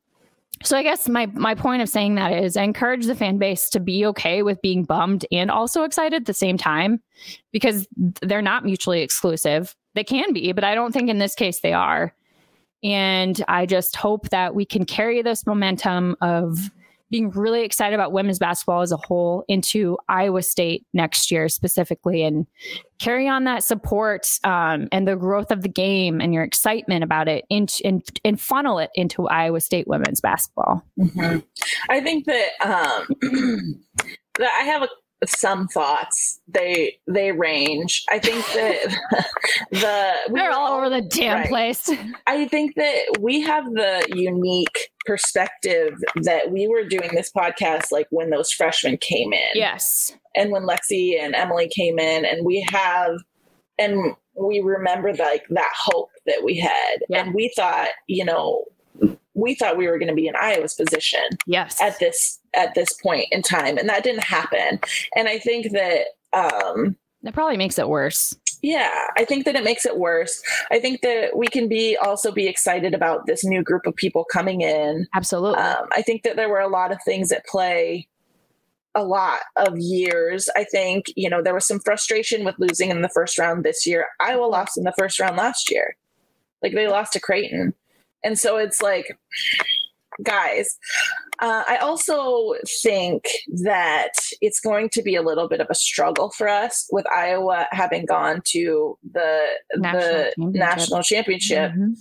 so 0.63 0.77
I 0.77 0.83
guess 0.83 1.09
my 1.09 1.27
my 1.27 1.55
point 1.55 1.83
of 1.83 1.89
saying 1.89 2.17
that 2.17 2.33
is 2.33 2.57
I 2.57 2.63
encourage 2.63 3.07
the 3.07 3.15
fan 3.15 3.39
base 3.39 3.71
to 3.71 3.81
be 3.81 4.05
okay 4.07 4.43
with 4.43 4.61
being 4.63 4.85
bummed 4.85 5.25
and 5.31 5.51
also 5.51 5.85
excited 5.85 6.23
at 6.23 6.27
the 6.27 6.35
same 6.35 6.59
time 6.59 7.01
because 7.53 7.87
they're 8.23 8.43
not 8.43 8.65
mutually 8.65 9.03
exclusive. 9.03 9.77
They 9.95 10.05
can 10.05 10.33
be, 10.33 10.53
but 10.53 10.65
I 10.65 10.75
don't 10.75 10.93
think 10.93 11.09
in 11.09 11.19
this 11.19 11.35
case 11.35 11.61
they 11.61 11.73
are. 11.73 12.15
And 12.83 13.43
I 13.49 13.67
just 13.67 13.97
hope 13.97 14.29
that 14.31 14.55
we 14.55 14.65
can 14.65 14.85
carry 14.85 15.23
this 15.23 15.47
momentum 15.47 16.17
of 16.21 16.71
being 17.11 17.31
really 17.31 17.63
excited 17.63 17.95
about 17.95 18.13
women's 18.13 18.39
basketball 18.39 18.83
as 18.83 18.93
a 18.93 18.97
whole 18.97 19.45
into 19.49 19.99
Iowa 20.09 20.43
State 20.43 20.87
next 20.93 21.31
year 21.31 21.49
specifically 21.49 22.23
and 22.23 22.47
carry 22.99 23.29
on 23.29 23.45
that 23.45 23.65
support 23.65 24.27
um, 24.45 24.89
and 24.93 25.07
the 25.07 25.17
growth 25.17 25.51
of 25.51 25.63
the 25.63 25.69
game 25.69 26.21
and 26.21 26.35
your 26.35 26.43
excitement 26.43 27.05
about 27.05 27.29
it 27.29 27.45
into, 27.49 27.87
and, 27.87 28.03
and 28.25 28.41
funnel 28.41 28.79
it 28.79 28.91
into 28.95 29.27
Iowa 29.29 29.61
State 29.61 29.89
women's 29.89 30.21
basketball. 30.21 30.85
Mhm. 30.99 31.45
I 31.89 32.01
think 32.01 32.27
that 32.27 32.49
um, 32.61 33.07
that 34.39 34.53
I 34.61 34.65
have 34.65 34.83
a, 34.83 34.89
some 35.27 35.67
thoughts. 35.69 36.41
They 36.49 36.99
they 37.07 37.33
range. 37.33 38.05
I 38.11 38.19
think 38.19 38.45
that 38.55 39.27
the 39.71 40.13
we 40.33 40.39
They're 40.41 40.53
all 40.53 40.77
over 40.77 40.89
the 40.89 41.03
damn 41.03 41.39
right. 41.41 41.49
place. 41.49 41.91
I 42.27 42.47
think 42.49 42.75
that 42.77 43.19
we 43.21 43.41
have 43.43 43.65
the 43.67 44.07
unique 44.15 44.91
perspective 45.07 45.95
that 46.23 46.51
we 46.51 46.69
were 46.69 46.85
doing 46.85 47.11
this 47.15 47.31
podcast 47.37 47.91
like 47.91 48.07
when 48.11 48.31
those 48.31 48.53
freshmen 48.53 48.97
came 48.99 49.33
in. 49.33 49.51
Yes. 49.55 50.13
and 50.37 50.51
when 50.53 50.63
Lexi 50.65 51.19
and 51.21 51.35
Emily 51.35 51.69
came 51.75 51.99
in, 51.99 52.25
and 52.25 52.45
we 52.47 52.65
have, 52.71 53.13
and 53.79 54.15
we 54.35 54.61
remember 54.61 55.13
like 55.15 55.45
that 55.51 55.73
hope 55.77 56.11
that 56.27 56.45
we 56.45 56.57
had, 56.59 56.99
Yeah. 57.09 57.25
and 57.25 57.35
we 57.35 57.53
thought, 57.57 57.89
you 58.07 58.25
know, 58.25 58.65
we 59.35 59.55
thought 59.55 59.77
we 59.77 59.87
were 59.89 59.99
going 59.99 60.09
to 60.09 60.15
be 60.15 60.27
in 60.29 60.35
Iowa's 60.37 60.75
position 60.75 61.23
Yes. 61.47 61.81
at 61.81 61.99
this 62.01 62.39
at 62.57 62.75
this 62.75 62.93
point 62.95 63.27
in 63.31 63.43
time, 63.43 63.79
and 63.79 63.89
that 63.89 64.05
didn't 64.05 64.25
happen. 64.25 64.81
And 65.17 65.29
I 65.29 65.39
think 65.39 65.73
that, 65.73 66.07
um, 66.33 66.97
that 67.23 67.35
probably 67.35 67.57
makes 67.57 67.79
it 67.79 67.89
worse. 67.89 68.35
yeah, 68.63 68.91
I 69.17 69.25
think 69.25 69.45
that 69.45 69.55
it 69.55 69.65
makes 69.65 69.87
it 69.87 69.99
worse. 69.99 70.43
I 70.71 70.79
think 70.79 71.03
that 71.03 71.37
we 71.37 71.47
can 71.47 71.69
be 71.69 71.97
also 71.97 72.33
be 72.33 72.47
excited 72.47 72.95
about 72.95 73.27
this 73.27 73.45
new 73.45 73.63
group 73.63 73.87
of 73.87 73.95
people 73.95 74.25
coming 74.33 74.61
in. 74.61 75.07
Absolutely. 75.15 75.59
Um, 75.59 75.87
I 75.93 76.03
think 76.03 76.23
that 76.23 76.37
there 76.37 76.49
were 76.49 76.61
a 76.61 76.69
lot 76.69 76.93
of 76.93 76.99
things 77.05 77.31
at 77.33 77.47
play 77.47 78.09
a 78.95 79.05
lot 79.05 79.41
of 79.57 79.79
years. 79.79 80.49
I 80.57 80.65
think, 80.65 81.07
you 81.15 81.31
know, 81.31 81.43
there 81.43 81.55
was 81.55 81.67
some 81.67 81.81
frustration 81.81 82.45
with 82.45 82.57
losing 82.59 82.91
in 82.91 83.03
the 83.03 83.09
first 83.11 83.39
round 83.39 83.65
this 83.65 83.87
year. 83.87 84.07
Iowa 84.21 84.47
lost 84.47 84.77
in 84.77 84.85
the 84.85 84.95
first 84.99 85.21
round 85.21 85.37
last 85.37 85.71
year. 85.71 85.97
Like 86.63 86.73
they 86.73 86.89
lost 86.89 87.13
to 87.13 87.21
Creighton. 87.21 87.75
And 88.25 88.39
so 88.39 88.57
it's 88.57 88.83
like, 88.83 89.17
guys, 90.23 90.79
uh, 91.41 91.65
I 91.67 91.77
also 91.77 92.55
think 92.83 93.25
that 93.63 94.13
it's 94.41 94.61
going 94.61 94.89
to 94.91 95.03
be 95.03 95.15
a 95.15 95.23
little 95.23 95.49
bit 95.49 95.61
of 95.61 95.69
a 95.71 95.75
struggle 95.75 96.31
for 96.31 96.49
us 96.49 96.89
with 96.91 97.07
Iowa 97.13 97.67
having 97.71 98.05
gone 98.07 98.43
to 98.49 98.99
the 99.13 99.41
National 99.77 100.01
the 100.01 100.33
championship. 100.37 100.55
national 100.55 101.03
championship. 101.03 101.73
Mhm. 101.73 101.95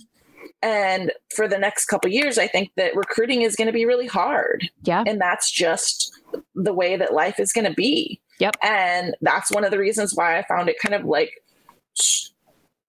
And 0.60 1.12
for 1.36 1.46
the 1.46 1.58
next 1.58 1.86
couple 1.86 2.10
years, 2.10 2.36
I 2.36 2.48
think 2.48 2.70
that 2.76 2.96
recruiting 2.96 3.42
is 3.42 3.54
going 3.54 3.66
to 3.68 3.72
be 3.72 3.84
really 3.84 4.08
hard. 4.08 4.68
Yeah. 4.82 5.04
And 5.06 5.20
that's 5.20 5.52
just 5.52 6.12
the 6.56 6.72
way 6.72 6.96
that 6.96 7.14
life 7.14 7.38
is 7.38 7.52
going 7.52 7.66
to 7.66 7.74
be. 7.74 8.20
Yep. 8.40 8.56
And 8.62 9.14
that's 9.20 9.52
one 9.52 9.64
of 9.64 9.70
the 9.70 9.78
reasons 9.78 10.14
why 10.16 10.36
I 10.38 10.44
found 10.48 10.68
it 10.68 10.76
kind 10.80 10.94
of 10.94 11.04
like, 11.04 11.30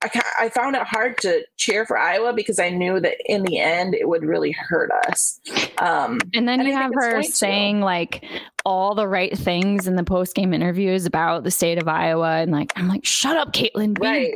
I, 0.01 0.21
I 0.41 0.49
found 0.49 0.75
it 0.77 0.83
hard 0.83 1.17
to 1.19 1.43
cheer 1.57 1.85
for 1.85 1.97
Iowa 1.97 2.31
because 2.31 2.57
I 2.57 2.69
knew 2.69 2.99
that 3.01 3.17
in 3.25 3.43
the 3.43 3.59
end 3.59 3.93
it 3.93 4.07
would 4.07 4.23
really 4.23 4.51
hurt 4.51 4.89
us. 5.07 5.39
Um, 5.77 6.19
And 6.33 6.47
then 6.47 6.59
And 6.61 6.69
you 6.69 6.75
I 6.75 6.81
have 6.81 6.91
her 6.93 7.11
going 7.11 7.23
to. 7.23 7.31
saying 7.31 7.81
like 7.81 8.23
all 8.65 8.95
the 8.95 9.07
right 9.07 9.37
things 9.37 9.87
in 9.87 9.95
the 9.95 10.03
post 10.05 10.35
game 10.35 10.53
interviews 10.53 11.05
about 11.05 11.43
the 11.43 11.51
state 11.51 11.77
of 11.77 11.87
Iowa. 11.89 12.37
And 12.37 12.51
like, 12.51 12.71
I'm 12.77 12.87
like, 12.87 13.05
shut 13.05 13.35
up, 13.35 13.51
Caitlin. 13.51 13.99
Right. 13.99 14.35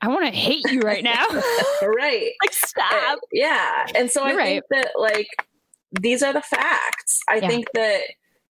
I 0.00 0.08
want 0.08 0.24
to 0.26 0.32
hate 0.32 0.68
you 0.70 0.80
right 0.80 1.04
now. 1.04 1.26
right. 1.82 2.32
like, 2.42 2.52
stop. 2.52 3.20
Yeah. 3.32 3.86
And 3.94 4.10
so 4.10 4.26
You're 4.26 4.40
I 4.40 4.44
think 4.44 4.64
that 4.70 4.90
like 4.98 5.28
these 6.00 6.22
are 6.24 6.32
the 6.32 6.42
facts. 6.42 7.20
I 7.30 7.36
Yeah. 7.36 7.46
think 7.48 7.66
that 7.74 8.00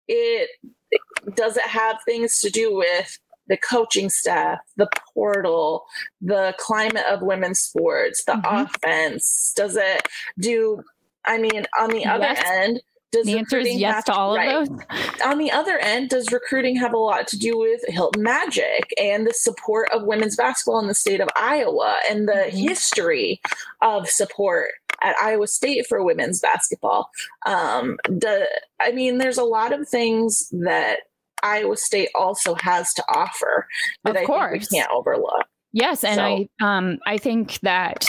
it, 0.07 0.49
it 0.91 1.01
does 1.35 1.57
it 1.57 1.63
have 1.63 1.97
things 2.05 2.39
to 2.39 2.49
do 2.49 2.73
with 2.73 3.17
the 3.47 3.57
coaching 3.57 4.09
staff, 4.09 4.59
the 4.75 4.89
portal, 5.13 5.85
the 6.21 6.53
climate 6.57 7.05
of 7.09 7.21
women's 7.21 7.59
sports, 7.59 8.23
the 8.25 8.33
Mhm. 8.33 8.65
offense? 8.65 9.53
Does 9.55 9.75
it 9.75 10.07
do? 10.39 10.81
I 11.25 11.37
mean, 11.37 11.65
on 11.79 11.89
the 11.89 12.05
other 12.05 12.25
Yes. 12.25 12.43
end, 12.45 12.81
does 13.11 13.25
The 13.25 13.37
answer 13.37 13.57
is 13.59 13.63
recruiting 13.63 13.79
yes 13.79 13.95
have 13.95 14.05
to 14.05 14.13
all 14.13 14.35
right. 14.35 14.53
of 14.55 14.67
those. 14.69 14.79
on 15.23 15.37
the 15.37 15.49
other 15.51 15.77
end, 15.77 16.09
does 16.09 16.29
recruiting 16.31 16.75
have 16.75 16.93
a 16.93 16.97
lot 16.97 17.25
to 17.29 17.37
do 17.39 17.57
with 17.57 17.81
Hilton 17.87 18.21
Magic 18.21 18.93
and 19.01 19.25
the 19.25 19.33
support 19.33 19.89
of 19.91 20.03
women's 20.03 20.35
basketball 20.35 20.79
in 20.79 20.87
the 20.87 20.93
state 20.93 21.21
of 21.21 21.29
Iowa 21.37 21.97
and 22.09 22.27
the 22.27 22.33
Mhm. 22.51 22.69
history 22.69 23.41
of 23.81 24.09
support 24.09 24.71
at 25.01 25.15
Iowa 25.21 25.47
State 25.47 25.87
for 25.87 26.03
women's 26.03 26.41
basketball? 26.41 27.09
Um, 27.45 27.97
the, 28.09 28.47
I 28.81 28.91
mean, 28.91 29.19
there's 29.19 29.37
a 29.37 29.43
lot 29.43 29.71
of 29.71 29.87
things 29.87 30.49
that 30.51 30.99
Iowa 31.43 31.77
State 31.77 32.09
also 32.15 32.55
has 32.55 32.93
to 32.95 33.03
offer 33.09 33.67
that 34.03 34.15
Of 34.15 34.23
course. 34.23 34.67
we 34.71 34.77
can't 34.77 34.91
overlook. 34.91 35.45
Yes, 35.73 36.03
and 36.03 36.15
So- 36.15 36.23
I 36.23 36.47
um 36.77 36.99
I 37.05 37.17
think 37.17 37.59
that 37.61 38.05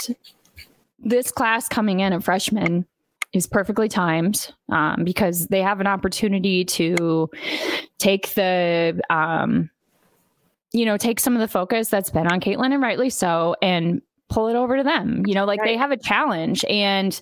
this 0.99 1.31
class 1.31 1.67
coming 1.69 1.99
in 2.01 2.13
of 2.13 2.25
freshmen 2.25 2.85
is 3.31 3.45
perfectly 3.47 3.87
timed 3.87 4.51
um, 4.69 5.03
because 5.03 5.47
they 5.47 5.61
have 5.61 5.79
an 5.79 5.87
opportunity 5.87 6.65
to 6.65 7.29
take 7.99 8.33
the 8.33 8.99
um, 9.09 9.69
you 10.71 10.83
know 10.85 10.97
take 10.97 11.19
some 11.19 11.35
of 11.35 11.39
the 11.39 11.47
focus 11.47 11.89
that's 11.89 12.09
been 12.09 12.27
on 12.27 12.39
Caitlin 12.39 12.73
and 12.73 12.81
rightly 12.81 13.09
so 13.09 13.55
and 13.61 14.01
pull 14.29 14.47
it 14.47 14.55
over 14.55 14.77
to 14.77 14.83
them. 14.83 15.23
You 15.25 15.35
know, 15.35 15.45
like 15.45 15.59
they 15.63 15.77
have 15.77 15.91
a 15.91 15.97
challenge 15.97 16.65
and 16.69 17.19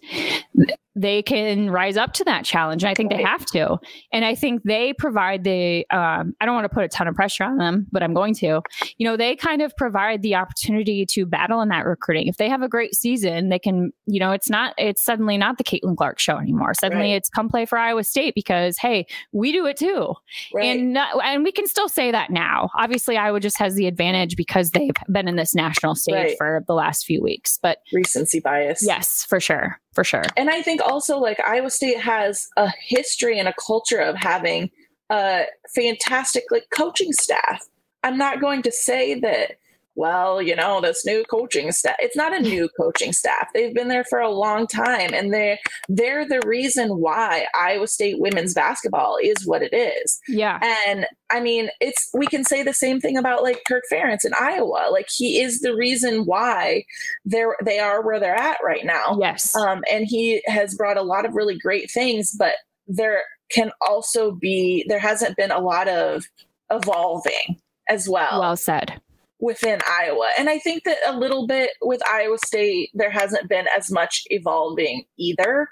they 0.98 1.22
can 1.22 1.70
rise 1.70 1.96
up 1.98 2.14
to 2.14 2.24
that 2.26 2.44
challenge. 2.44 2.84
And 2.84 2.90
I 2.90 2.94
think 2.94 3.12
they 3.12 3.22
have 3.22 3.46
to. 3.48 3.78
And 4.12 4.26
I 4.26 4.36
think 4.36 4.64
they 4.64 4.94
provide 4.94 5.44
the 5.44 5.86
um, 5.92 6.34
I 6.42 6.46
don't 6.46 6.56
want 6.56 6.66
to 6.66 6.70
put 6.74 6.84
a 6.84 6.88
ton 6.88 7.08
of 7.08 7.16
pressure 7.16 7.44
on 7.44 7.58
them, 7.58 7.88
but 7.92 8.04
I'm 8.04 8.14
going 8.14 8.34
to 8.36 8.62
you 8.98 9.06
know, 9.06 9.16
they 9.18 9.36
kind 9.36 9.62
of 9.62 9.76
provide 9.78 10.22
the 10.22 10.36
opportunity 10.36 11.06
to 11.06 11.26
battle 11.26 11.62
in 11.62 11.70
that 11.70 11.86
recruiting. 11.86 12.28
If 12.28 12.38
they 12.38 12.50
have 12.50 12.62
a 12.62 12.68
great 12.68 12.96
season, 12.96 13.50
they 13.50 13.60
can, 13.60 13.92
you 14.06 14.20
know, 14.20 14.32
it's 14.32 14.50
not, 14.50 14.74
it's 14.78 15.04
suddenly 15.04 15.38
not 15.38 15.58
the 15.58 15.64
Caitlin 15.64 15.96
Clark 15.98 16.20
show 16.20 16.38
anymore. 16.38 16.74
Suddenly 16.74 17.12
Right. 17.12 17.16
it's 17.18 17.30
come 17.30 17.50
play 17.50 17.66
for 17.66 17.78
Iowa 17.78 18.04
State 18.04 18.34
because, 18.36 18.78
hey, 18.78 19.06
we 19.32 19.52
do 19.52 19.66
it 19.66 19.78
too. 19.78 20.14
Right. 20.54 20.78
And 20.78 20.94
not, 20.94 21.24
and 21.24 21.44
we 21.44 21.52
can 21.52 21.68
still 21.68 21.90
say 21.90 22.12
that 22.12 22.30
now. 22.32 22.70
Obviously, 22.78 23.18
Iowa 23.18 23.40
just 23.40 23.60
has 23.60 23.76
the 23.76 23.86
advantage 23.88 24.36
because 24.36 24.72
they've 24.72 24.92
been 25.12 25.28
in 25.28 25.36
this 25.36 25.54
national 25.54 25.96
stage 25.96 26.14
Right. 26.16 26.38
for 26.38 26.64
the 26.68 26.74
last 26.74 27.06
few 27.06 27.22
weeks. 27.22 27.60
But 27.62 27.80
Recency 27.94 28.40
bias. 28.40 28.84
yes, 28.86 29.26
for 29.28 29.40
sure. 29.40 29.80
For 29.98 30.04
sure. 30.04 30.26
And 30.38 30.52
I 30.52 30.62
think 30.62 30.80
also 30.80 31.18
like 31.18 31.40
Iowa 31.40 31.72
State 31.72 32.00
has 32.00 32.48
a 32.56 32.72
history 32.80 33.40
and 33.40 33.48
a 33.48 33.54
culture 33.54 33.98
of 33.98 34.16
having 34.16 34.70
a 35.10 35.46
fantastic 35.74 36.44
like 36.52 36.68
coaching 36.72 37.12
staff. 37.14 37.66
I'm 38.04 38.16
not 38.16 38.40
going 38.40 38.62
to 38.62 38.72
say 38.72 39.20
that 39.22 39.54
well, 39.98 40.44
you 40.44 40.56
know, 40.56 40.80
this 40.80 41.04
new 41.06 41.24
coaching 41.24 41.72
staff. 41.72 41.96
It's 41.98 42.16
not 42.16 42.32
a 42.32 42.40
new 42.40 42.70
coaching 42.80 43.12
staff. 43.12 43.48
They've 43.54 43.74
been 43.74 43.88
there 43.88 44.04
for 44.04 44.20
a 44.20 44.30
long 44.30 44.68
time 44.68 45.12
and 45.12 45.34
they 45.34 45.60
they're 45.90 46.26
the 46.26 46.42
reason 46.46 47.00
why 47.00 47.48
Iowa 47.56 47.88
State 47.88 48.20
women's 48.20 48.54
basketball 48.54 49.18
is 49.22 49.46
what 49.46 49.64
it 49.64 49.74
is. 49.74 50.20
Yeah. 50.28 50.60
And 50.88 51.08
I 51.32 51.40
mean, 51.40 51.70
it's 51.82 52.10
we 52.14 52.28
can 52.28 52.44
say 52.44 52.62
the 52.62 52.76
same 52.76 53.02
thing 53.02 53.18
about 53.18 53.42
like 53.42 53.64
Kirk 53.68 53.84
Ferentz 53.92 54.24
in 54.24 54.34
Iowa. 54.40 54.90
Like 54.92 55.08
he 55.10 55.42
is 55.42 55.62
the 55.62 55.76
reason 55.76 56.26
why 56.26 56.84
they're 57.26 57.56
they 57.66 57.80
are 57.80 58.06
where 58.06 58.20
they're 58.20 58.36
at 58.36 58.58
right 58.64 58.86
now. 58.86 59.18
Yes. 59.20 59.56
Um, 59.56 59.84
and 59.92 60.06
he 60.08 60.44
has 60.46 60.76
brought 60.76 60.98
a 60.98 61.02
lot 61.02 61.26
of 61.26 61.34
really 61.34 61.58
great 61.58 61.90
things, 61.90 62.36
but 62.38 62.54
there 62.86 63.24
can 63.50 63.72
also 63.82 64.32
be 64.32 64.86
there 64.88 65.00
hasn't 65.00 65.36
been 65.38 65.52
a 65.52 65.60
lot 65.60 65.88
of 65.88 66.24
evolving 66.70 67.60
as 67.90 68.08
well 68.08 68.40
well 68.40 68.56
said. 68.56 69.02
Within 69.40 69.80
Iowa. 69.90 70.30
And 70.38 70.50
I 70.50 70.60
think 70.60 70.84
that 70.84 70.98
a 71.06 71.18
little 71.18 71.48
bit 71.48 71.72
with 71.82 72.02
Iowa 72.12 72.38
State, 72.46 72.92
there 72.94 73.12
hasn't 73.12 73.50
been 73.50 73.66
as 73.78 73.92
much 73.92 74.24
evolving 74.30 75.06
either. 75.18 75.70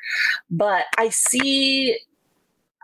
But 0.50 0.86
I 0.98 1.10
see, 1.10 1.98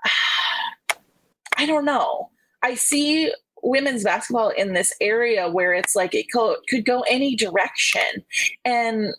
I 1.58 1.66
don't 1.66 1.86
know. 1.86 2.30
I 2.64 2.76
see 2.76 3.32
women's 3.64 4.04
basketball 4.04 4.50
in 4.50 4.74
this 4.74 4.94
area 5.00 5.50
where 5.50 5.74
it's 5.74 5.96
like 5.96 6.16
it 6.16 6.26
co- 6.34 6.58
could 6.70 6.86
go 6.86 7.02
any 7.02 7.36
direction. 7.36 8.24
And 8.66 9.14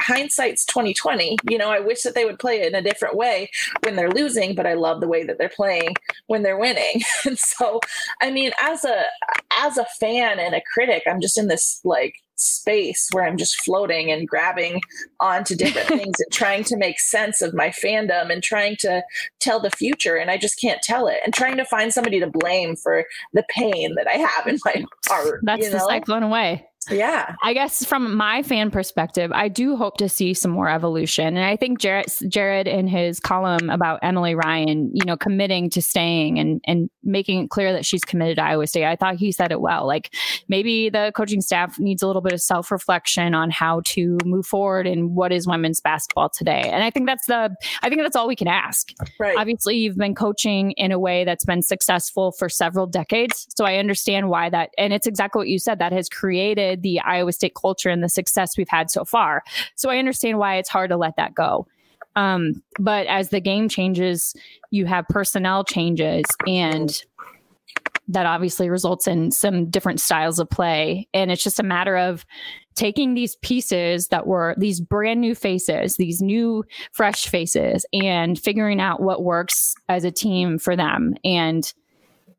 hindsight's 0.00 0.64
2020 0.64 1.36
you 1.48 1.58
know 1.58 1.70
i 1.70 1.80
wish 1.80 2.02
that 2.02 2.14
they 2.14 2.24
would 2.24 2.38
play 2.38 2.60
it 2.60 2.68
in 2.68 2.74
a 2.74 2.82
different 2.82 3.16
way 3.16 3.48
when 3.84 3.96
they're 3.96 4.10
losing 4.10 4.54
but 4.54 4.66
i 4.66 4.74
love 4.74 5.00
the 5.00 5.08
way 5.08 5.24
that 5.24 5.38
they're 5.38 5.48
playing 5.48 5.94
when 6.26 6.42
they're 6.42 6.58
winning 6.58 7.02
and 7.26 7.38
so 7.38 7.80
i 8.20 8.30
mean 8.30 8.52
as 8.62 8.84
a 8.84 9.04
as 9.58 9.78
a 9.78 9.86
fan 9.98 10.38
and 10.38 10.54
a 10.54 10.62
critic 10.72 11.02
i'm 11.06 11.20
just 11.20 11.38
in 11.38 11.48
this 11.48 11.80
like 11.84 12.14
space 12.36 13.08
where 13.12 13.26
i'm 13.26 13.36
just 13.36 13.62
floating 13.62 14.10
and 14.10 14.26
grabbing 14.26 14.80
onto 15.20 15.54
different 15.54 15.88
things 16.00 16.18
and 16.18 16.32
trying 16.32 16.64
to 16.64 16.76
make 16.76 16.98
sense 16.98 17.42
of 17.42 17.52
my 17.52 17.68
fandom 17.68 18.32
and 18.32 18.42
trying 18.42 18.74
to 18.76 19.02
tell 19.40 19.60
the 19.60 19.70
future 19.70 20.16
and 20.16 20.30
i 20.30 20.38
just 20.38 20.58
can't 20.58 20.80
tell 20.80 21.06
it 21.06 21.18
and 21.24 21.34
trying 21.34 21.58
to 21.58 21.64
find 21.66 21.92
somebody 21.92 22.18
to 22.18 22.26
blame 22.26 22.76
for 22.76 23.04
the 23.34 23.44
pain 23.50 23.94
that 23.94 24.08
i 24.08 24.16
have 24.16 24.46
in 24.46 24.58
my 24.64 24.84
heart 25.06 25.40
That's 25.42 25.66
you 25.66 25.70
the 25.70 25.78
know? 25.78 25.86
cyclone 25.86 26.22
away. 26.22 26.66
Yeah 26.90 27.34
I 27.42 27.54
guess 27.54 27.84
from 27.84 28.16
my 28.16 28.42
fan 28.42 28.70
perspective, 28.70 29.32
I 29.32 29.48
do 29.48 29.76
hope 29.76 29.96
to 29.98 30.08
see 30.08 30.34
some 30.34 30.50
more 30.50 30.68
evolution. 30.68 31.26
And 31.26 31.44
I 31.44 31.56
think 31.56 31.78
Jared, 31.78 32.06
Jared 32.28 32.68
in 32.68 32.86
his 32.86 33.18
column 33.18 33.70
about 33.70 34.00
Emily 34.02 34.34
Ryan, 34.34 34.90
you 34.94 35.04
know, 35.04 35.16
committing 35.16 35.70
to 35.70 35.82
staying 35.82 36.38
and, 36.38 36.60
and 36.66 36.90
making 37.02 37.44
it 37.44 37.50
clear 37.50 37.72
that 37.72 37.84
she's 37.84 38.04
committed 38.04 38.36
to 38.36 38.44
Iowa 38.44 38.66
State, 38.66 38.84
I 38.84 38.96
thought 38.96 39.16
he 39.16 39.32
said 39.32 39.52
it 39.52 39.60
well. 39.60 39.86
Like 39.86 40.14
maybe 40.48 40.90
the 40.90 41.12
coaching 41.14 41.40
staff 41.40 41.78
needs 41.78 42.02
a 42.02 42.06
little 42.06 42.22
bit 42.22 42.32
of 42.32 42.40
self 42.40 42.70
reflection 42.70 43.34
on 43.34 43.50
how 43.50 43.80
to 43.86 44.18
move 44.24 44.46
forward 44.46 44.86
and 44.86 45.14
what 45.16 45.32
is 45.32 45.46
women's 45.46 45.80
basketball 45.80 46.28
today. 46.28 46.62
And 46.62 46.84
I 46.84 46.90
think 46.90 47.06
that's 47.06 47.26
the, 47.26 47.54
I 47.82 47.88
think 47.88 48.02
that's 48.02 48.16
all 48.16 48.28
we 48.28 48.36
can 48.36 48.48
ask. 48.48 48.92
right 49.18 49.36
Obviously, 49.36 49.76
you've 49.76 49.96
been 49.96 50.14
coaching 50.14 50.72
in 50.72 50.92
a 50.92 50.98
way 50.98 51.24
that's 51.24 51.44
been 51.44 51.62
successful 51.62 52.32
for 52.32 52.48
several 52.48 52.86
decades. 52.86 53.46
So 53.56 53.64
I 53.64 53.76
understand 53.76 54.28
why 54.28 54.50
that, 54.50 54.70
and 54.78 54.92
it's 54.92 55.06
exactly 55.06 55.40
what 55.40 55.48
you 55.48 55.58
said, 55.58 55.78
that 55.78 55.92
has 55.92 56.08
created 56.08 56.69
the 56.76 57.00
Iowa 57.00 57.32
State 57.32 57.54
culture 57.54 57.88
and 57.88 58.02
the 58.02 58.08
success 58.08 58.56
we've 58.56 58.68
had 58.68 58.90
so 58.90 59.04
far. 59.04 59.42
So 59.74 59.90
I 59.90 59.98
understand 59.98 60.38
why 60.38 60.56
it's 60.56 60.68
hard 60.68 60.90
to 60.90 60.96
let 60.96 61.16
that 61.16 61.34
go. 61.34 61.66
Um, 62.16 62.62
but 62.78 63.06
as 63.06 63.28
the 63.28 63.40
game 63.40 63.68
changes, 63.68 64.34
you 64.70 64.86
have 64.86 65.06
personnel 65.08 65.64
changes 65.64 66.24
and 66.46 67.02
that 68.08 68.26
obviously 68.26 68.68
results 68.68 69.06
in 69.06 69.30
some 69.30 69.70
different 69.70 70.00
styles 70.00 70.40
of 70.40 70.50
play. 70.50 71.06
And 71.14 71.30
it's 71.30 71.44
just 71.44 71.60
a 71.60 71.64
matter 71.64 71.96
of 71.96 72.26
taking 72.74 73.14
these 73.14 73.36
pieces 73.36 74.08
that 74.08 74.26
were 74.26 74.54
these 74.58 74.80
brand 74.80 75.20
new 75.20 75.34
faces, 75.34 75.96
these 75.96 76.20
new 76.20 76.64
fresh 76.92 77.26
faces, 77.26 77.86
and 77.92 78.38
figuring 78.38 78.80
out 78.80 79.00
what 79.00 79.22
works 79.22 79.74
as 79.88 80.04
a 80.04 80.10
team 80.10 80.58
for 80.58 80.74
them. 80.74 81.14
And 81.24 81.72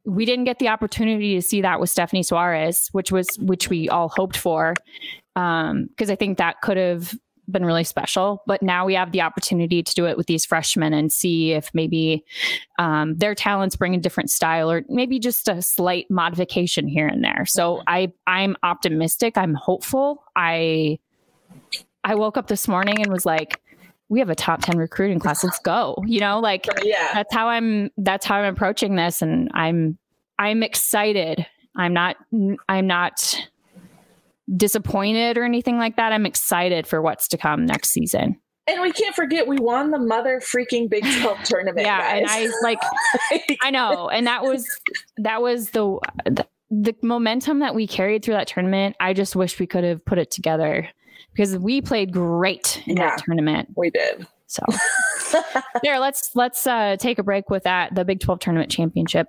we 0.05 0.25
didn't 0.25 0.45
get 0.45 0.59
the 0.59 0.67
opportunity 0.67 1.35
to 1.35 1.41
see 1.41 1.61
that 1.61 1.79
with 1.79 1.89
Stephanie 1.89 2.23
Soares, 2.23 2.89
which 2.91 3.11
was 3.11 3.27
which 3.39 3.69
we 3.69 3.89
all 3.89 4.09
hoped 4.09 4.37
for. 4.37 4.73
Um, 5.35 5.87
because 5.87 6.09
I 6.09 6.15
think 6.15 6.37
that 6.37 6.61
could 6.61 6.77
have 6.77 7.13
been 7.49 7.65
really 7.65 7.83
special. 7.83 8.43
But 8.47 8.61
now 8.61 8.85
we 8.85 8.93
have 8.95 9.11
the 9.11 9.21
opportunity 9.21 9.83
to 9.83 9.93
do 9.93 10.05
it 10.05 10.17
with 10.17 10.27
these 10.27 10.45
freshmen 10.45 10.93
and 10.93 11.11
see 11.11 11.51
if 11.51 11.69
maybe 11.73 12.23
um, 12.79 13.17
their 13.17 13.35
talents 13.35 13.75
bring 13.75 13.95
a 13.95 13.99
different 13.99 14.29
style 14.29 14.71
or 14.71 14.83
maybe 14.89 15.19
just 15.19 15.47
a 15.47 15.61
slight 15.61 16.09
modification 16.09 16.87
here 16.87 17.07
and 17.07 17.23
there. 17.23 17.45
So 17.45 17.81
I 17.87 18.13
I'm 18.27 18.55
optimistic. 18.63 19.37
I'm 19.37 19.53
hopeful. 19.53 20.23
I 20.35 20.99
I 22.03 22.15
woke 22.15 22.37
up 22.37 22.47
this 22.47 22.67
morning 22.67 23.01
and 23.01 23.11
was 23.11 23.25
like, 23.25 23.60
we 24.11 24.19
have 24.19 24.29
a 24.29 24.35
top 24.35 24.61
10 24.61 24.77
recruiting 24.77 25.19
class. 25.19 25.41
Let's 25.41 25.57
go. 25.59 25.95
You 26.05 26.19
know, 26.19 26.39
like 26.39 26.67
yeah 26.83 27.11
that's 27.13 27.33
how 27.33 27.47
I'm 27.47 27.89
that's 27.97 28.25
how 28.25 28.35
I'm 28.35 28.53
approaching 28.53 28.95
this 28.97 29.21
and 29.21 29.49
I'm 29.53 29.97
I'm 30.37 30.61
excited. 30.61 31.47
I'm 31.77 31.93
not 31.93 32.17
I'm 32.67 32.87
not 32.87 33.35
disappointed 34.53 35.37
or 35.37 35.45
anything 35.45 35.77
like 35.77 35.95
that. 35.95 36.11
I'm 36.11 36.25
excited 36.25 36.85
for 36.85 37.01
what's 37.01 37.29
to 37.29 37.37
come 37.37 37.65
next 37.65 37.91
season. 37.91 38.37
And 38.67 38.81
we 38.81 38.91
can't 38.91 39.15
forget 39.15 39.47
we 39.47 39.57
won 39.57 39.91
the 39.91 39.97
mother 39.97 40.41
freaking 40.41 40.89
Big 40.89 41.05
12 41.21 41.37
tournament. 41.43 41.85
Yeah, 41.85 42.15
and. 42.15 42.25
I 42.27 42.49
like 42.61 42.79
I 43.61 43.71
know, 43.71 44.09
and 44.09 44.27
that 44.27 44.43
was 44.43 44.67
that 45.17 45.41
was 45.41 45.71
the, 45.71 45.99
the 46.25 46.45
the 46.69 46.95
momentum 47.01 47.59
that 47.59 47.75
we 47.75 47.87
carried 47.87 48.23
through 48.23 48.35
that 48.35 48.47
tournament. 48.47 48.97
I 48.99 49.13
just 49.13 49.37
wish 49.37 49.57
we 49.57 49.67
could 49.67 49.85
have 49.85 50.03
put 50.03 50.17
it 50.17 50.31
together 50.31 50.89
because 51.33 51.57
we 51.57 51.81
played 51.81 52.11
great 52.11 52.81
in 52.85 52.97
Yeah. 52.97 53.09
that 53.09 53.23
tournament. 53.25 53.69
we 53.75 53.89
did. 53.89 54.25
So 54.47 54.63
there, 55.83 55.99
let's 55.99 56.35
let's 56.35 56.67
uh, 56.67 56.97
take 56.97 57.19
a 57.19 57.23
break 57.23 57.49
with 57.49 57.63
that. 57.63 57.95
The 57.95 58.03
Big 58.03 58.19
12 58.19 58.39
tournament 58.39 58.69
championship, 58.69 59.27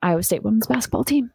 Iowa 0.00 0.22
State 0.22 0.42
women's 0.44 0.66
basketball 0.68 1.02
team. 1.04 1.30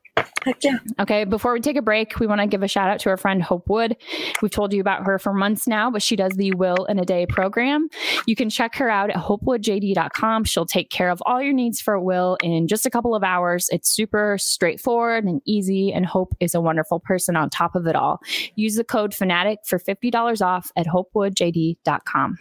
Heck 0.46 0.64
yeah. 0.64 0.78
Okay, 1.00 1.26
before 1.26 1.54
we 1.54 1.60
take 1.60 1.76
a 1.76 1.82
break, 1.82 2.20
we 2.20 2.28
want 2.28 2.42
to 2.42 2.48
give 2.48 2.64
a 2.64 2.68
shout 2.68 2.90
out 2.90 3.00
to 3.02 3.10
our 3.10 3.18
friend 3.18 3.44
Hope 3.44 3.68
Wood. 3.68 3.98
We've 4.42 4.52
told 4.52 4.74
you 4.74 4.82
about 4.82 5.04
her 5.04 5.20
for 5.20 5.34
months 5.34 5.68
now, 5.68 5.92
but 5.92 6.02
she 6.02 6.16
does 6.16 6.32
the 6.34 6.52
Will 6.54 6.86
in 6.86 6.98
a 7.00 7.06
Day 7.06 7.26
program. 7.26 7.90
You 8.26 8.36
can 8.36 8.50
check 8.50 8.76
her 8.76 8.90
out 8.90 9.10
at 9.10 9.18
hopewoodjd.com. 9.18 10.46
She'll 10.46 10.66
take 10.66 10.90
care 10.90 11.10
of 11.10 11.22
all 11.26 11.42
your 11.42 11.54
needs 11.54 11.82
for 11.82 11.94
a 11.94 12.02
will 12.02 12.38
in 12.42 12.68
just 12.68 12.86
a 12.86 12.90
couple 12.90 13.16
of 13.16 13.24
hours. 13.24 13.68
It's 13.72 13.90
super 13.90 14.38
straightforward 14.40 15.26
and 15.26 15.42
easy, 15.46 15.92
and 15.92 16.06
Hope 16.06 16.34
is 16.40 16.56
a 16.56 16.62
wonderful 16.62 17.00
person 17.00 17.36
on 17.36 17.50
top 17.50 17.76
of 17.76 17.88
it 17.88 17.96
all. 17.96 18.20
Use 18.56 18.76
the 18.76 18.84
code 18.84 19.12
FANATIC 19.12 19.58
for 19.66 19.80
$50 19.80 20.46
off 20.46 20.72
at 20.76 20.88
hopewoodjd.com. 20.88 22.38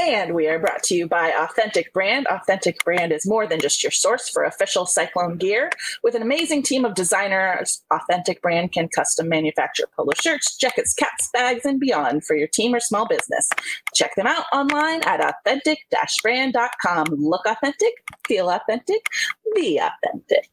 And 0.00 0.34
we 0.34 0.48
are 0.48 0.58
brought 0.58 0.82
to 0.84 0.94
you 0.96 1.06
by 1.06 1.32
Authentic 1.38 1.92
Brand. 1.92 2.26
Authentic 2.26 2.82
Brand 2.82 3.12
is 3.12 3.24
more 3.26 3.46
than 3.46 3.60
just 3.60 3.80
your 3.82 3.92
source 3.92 4.28
for 4.28 4.42
official 4.42 4.86
Cyclone 4.86 5.36
gear. 5.36 5.70
With 6.02 6.16
an 6.16 6.22
amazing 6.22 6.64
team 6.64 6.84
of 6.84 6.94
designers, 6.94 7.80
Authentic 7.92 8.42
Brand 8.42 8.72
can 8.72 8.88
custom 8.88 9.28
manufacture 9.28 9.86
polo 9.96 10.10
shirts, 10.20 10.56
jackets, 10.56 10.94
caps, 10.94 11.30
bags, 11.32 11.64
and 11.64 11.78
beyond 11.78 12.24
for 12.24 12.34
your 12.34 12.48
team 12.48 12.74
or 12.74 12.80
small 12.80 13.06
business. 13.06 13.48
Check 13.94 14.16
them 14.16 14.26
out 14.26 14.46
online 14.52 15.02
at 15.04 15.20
authentic-brand.com. 15.20 17.06
Look 17.16 17.46
authentic, 17.46 17.92
feel 18.26 18.50
authentic, 18.50 19.06
be 19.54 19.78
authentic. 19.80 20.50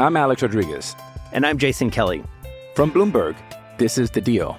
I'm 0.00 0.16
Alex 0.16 0.42
Rodriguez. 0.42 0.96
And 1.30 1.46
I'm 1.46 1.58
Jason 1.58 1.90
Kelly. 1.90 2.24
From 2.74 2.90
Bloomberg, 2.90 3.36
this 3.78 3.96
is 3.96 4.10
The 4.10 4.20
Deal. 4.20 4.58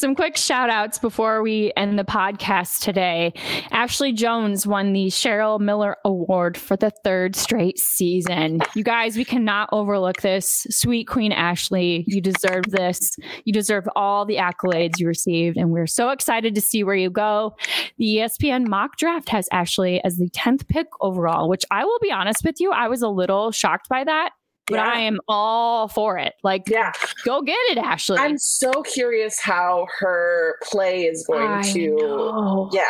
Some 0.00 0.14
quick 0.14 0.38
shout 0.38 0.70
outs 0.70 0.98
before 0.98 1.42
we 1.42 1.74
end 1.76 1.98
the 1.98 2.04
podcast 2.04 2.80
today. 2.80 3.34
Ashley 3.70 4.14
Joens 4.14 4.66
won 4.66 4.94
the 4.94 5.08
Cheryl 5.08 5.60
Miller 5.60 5.98
Award 6.06 6.56
for 6.56 6.74
the 6.74 6.90
third 7.04 7.36
straight 7.36 7.78
season. 7.78 8.60
You 8.74 8.82
guys, 8.82 9.18
we 9.18 9.26
cannot 9.26 9.68
overlook 9.72 10.22
this. 10.22 10.66
Sweet 10.70 11.06
Queen 11.06 11.32
Ashley, 11.32 12.06
you 12.06 12.22
deserve 12.22 12.64
this. 12.70 13.14
You 13.44 13.52
deserve 13.52 13.86
all 13.94 14.24
the 14.24 14.36
accolades 14.36 14.94
you 14.96 15.06
received, 15.06 15.58
and 15.58 15.70
we're 15.70 15.86
so 15.86 16.08
excited 16.08 16.54
to 16.54 16.62
see 16.62 16.82
where 16.82 16.96
you 16.96 17.10
go. 17.10 17.54
The 17.98 18.06
ESPN 18.06 18.68
mock 18.68 18.96
draft 18.96 19.28
has 19.28 19.50
Ashley 19.52 20.02
as 20.02 20.16
the 20.16 20.30
10th 20.30 20.66
pick 20.66 20.86
overall, 21.02 21.46
which 21.46 21.66
I 21.70 21.84
will 21.84 21.98
be 22.00 22.10
honest 22.10 22.42
with 22.42 22.58
you, 22.58 22.72
I 22.72 22.88
was 22.88 23.02
a 23.02 23.08
little 23.08 23.52
shocked 23.52 23.90
by 23.90 24.04
that. 24.04 24.30
But 24.70 24.76
Yeah. 24.76 24.88
I 24.92 25.00
am 25.00 25.20
all 25.28 25.88
for 25.88 26.16
it. 26.18 26.34
Like, 26.42 26.68
Yeah. 26.68 26.92
go 27.24 27.42
get 27.42 27.58
it, 27.70 27.78
Ashley. 27.78 28.18
I'm 28.18 28.38
so 28.38 28.82
curious 28.82 29.40
how 29.40 29.86
her 29.98 30.56
play 30.62 31.04
is 31.04 31.26
going 31.26 31.48
I 31.50 31.62
to. 31.72 31.96
know. 31.96 32.70
Yeah, 32.72 32.84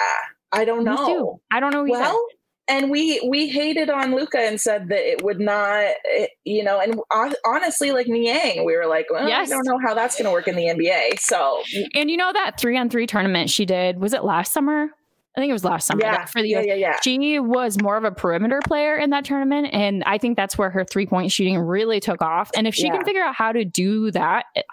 I 0.53 0.65
don't 0.65 0.79
Me 0.85 0.85
know. 0.85 1.07
too. 1.07 1.41
I 1.53 1.59
don't 1.61 1.73
know 1.73 1.85
either. 1.87 1.93
Well, 1.99 2.27
and 2.69 2.89
we 2.89 3.21
we 3.29 3.49
hated 3.49 3.91
on 3.91 4.15
Luca 4.15 4.39
and 4.39 4.61
said 4.61 4.91
that 4.91 5.01
it 5.01 5.23
would 5.25 5.41
not, 5.41 5.83
it- 6.05 6.31
you 6.45 6.63
know, 6.63 6.79
and 6.79 7.01
hon- 7.11 7.35
honestly, 7.45 7.91
like 7.91 8.07
Niang, 8.07 8.65
we 8.65 8.77
were 8.77 8.87
like, 8.87 9.07
well, 9.11 9.29
Yes. 9.29 9.51
I 9.51 9.55
don't 9.57 9.67
know 9.67 9.79
how 9.85 9.93
that's 9.95 10.15
going 10.17 10.27
to 10.27 10.31
work 10.31 10.47
in 10.47 10.55
the 10.55 10.67
NBA. 10.69 11.19
So 11.19 11.63
And 11.95 12.09
you 12.11 12.17
know 12.17 12.33
that 12.33 12.61
three 12.61 12.77
on 12.79 12.89
three 12.89 13.07
tournament 13.09 13.51
she 13.51 13.65
did, 13.67 13.99
was 14.01 14.13
it 14.13 14.23
last 14.23 14.53
summer? 14.53 14.91
I 15.37 15.41
think 15.41 15.51
it 15.51 15.53
was 15.53 15.65
last 15.65 15.87
summer 15.87 16.03
yeah, 16.03 16.25
for 16.25 16.43
the 16.43 16.49
yeah, 16.49 16.61
yeah, 16.61 16.75
yeah. 16.75 16.97
She 17.03 17.39
was 17.39 17.81
more 17.81 17.97
of 17.97 18.03
a 18.05 18.11
perimeter 18.11 18.59
player 18.67 18.97
in 18.97 19.11
that 19.11 19.25
tournament. 19.25 19.69
And 19.73 20.03
I 20.05 20.19
think 20.19 20.37
that's 20.37 20.59
where 20.59 20.71
her 20.71 20.85
three 20.85 21.07
point 21.07 21.31
shooting 21.31 21.57
really 21.57 22.01
took 22.01 22.21
off. 22.21 22.51
And 22.57 22.67
if 22.67 22.75
she 22.75 22.87
Yeah. 22.87 22.97
can 22.97 23.05
figure 23.05 23.23
out 23.23 23.37
how 23.37 23.53
to 23.53 23.65
do 23.65 24.11
that, 24.11 24.47
it, 24.57 24.65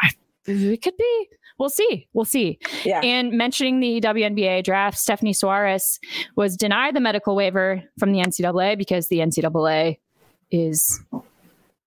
it 0.47 0.81
could 0.81 0.97
be. 0.97 1.29
We'll 1.59 1.69
see. 1.69 2.07
We'll 2.13 2.25
see. 2.25 2.59
Yeah. 2.85 3.01
And 3.01 3.31
mentioning 3.33 3.79
the 3.79 3.99
WNBA 4.01 4.63
draft, 4.63 4.97
Stephanie 4.97 5.33
Soares 5.33 5.99
was 6.35 6.55
denied 6.55 6.95
the 6.95 6.99
medical 6.99 7.35
waiver 7.35 7.83
from 7.99 8.11
the 8.11 8.19
NCAA 8.19 8.77
because 8.77 9.07
the 9.09 9.19
NCAA 9.19 9.97
is 10.51 11.03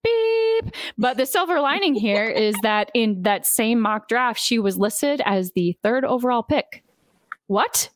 beep. 0.05 0.75
But 0.99 1.17
the 1.17 1.27
silver 1.27 1.61
lining 1.61 1.95
here 1.95 2.25
is 2.29 2.55
that 2.63 2.91
in 2.95 3.23
that 3.23 3.47
same 3.47 3.81
mock 3.81 4.09
draft, 4.09 4.41
she 4.41 4.59
was 4.59 4.77
listed 4.79 5.21
as 5.25 5.53
the 5.53 5.77
third 5.83 6.05
overall 6.05 6.43
pick. 6.43 6.83
What? 7.47 7.91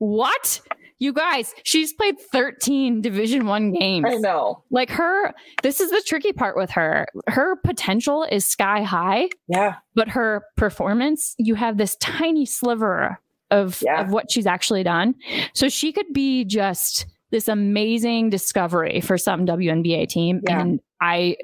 What? 0.00 0.60
You 0.98 1.14
guys, 1.14 1.54
she's 1.62 1.94
played 1.94 2.20
13 2.20 3.00
Division 3.00 3.46
1 3.46 3.72
games. 3.72 4.04
I 4.06 4.16
know. 4.16 4.64
Like 4.70 4.90
her, 4.90 5.32
this 5.62 5.80
is 5.80 5.90
the 5.90 6.02
tricky 6.06 6.32
part 6.34 6.56
with 6.58 6.70
her. 6.72 7.06
Her 7.28 7.56
potential 7.56 8.26
is 8.30 8.44
sky 8.44 8.82
high, 8.82 9.30
Yeah. 9.48 9.76
but 9.94 10.08
her 10.08 10.42
performance, 10.58 11.34
you 11.38 11.54
have 11.54 11.78
this 11.78 11.96
tiny 11.96 12.44
sliver 12.44 13.18
of, 13.50 13.82
Yeah. 13.82 14.02
of 14.02 14.10
what 14.12 14.30
she's 14.30 14.46
actually 14.46 14.82
done. 14.82 15.14
So 15.54 15.70
she 15.70 15.90
could 15.92 16.12
be 16.12 16.44
just 16.44 17.06
this 17.30 17.48
amazing 17.48 18.28
discovery 18.28 19.00
for 19.00 19.16
some 19.16 19.46
WNBA 19.46 20.06
team. 20.06 20.42
Yeah. 20.46 20.60
And 20.60 20.80
I, 21.00 21.36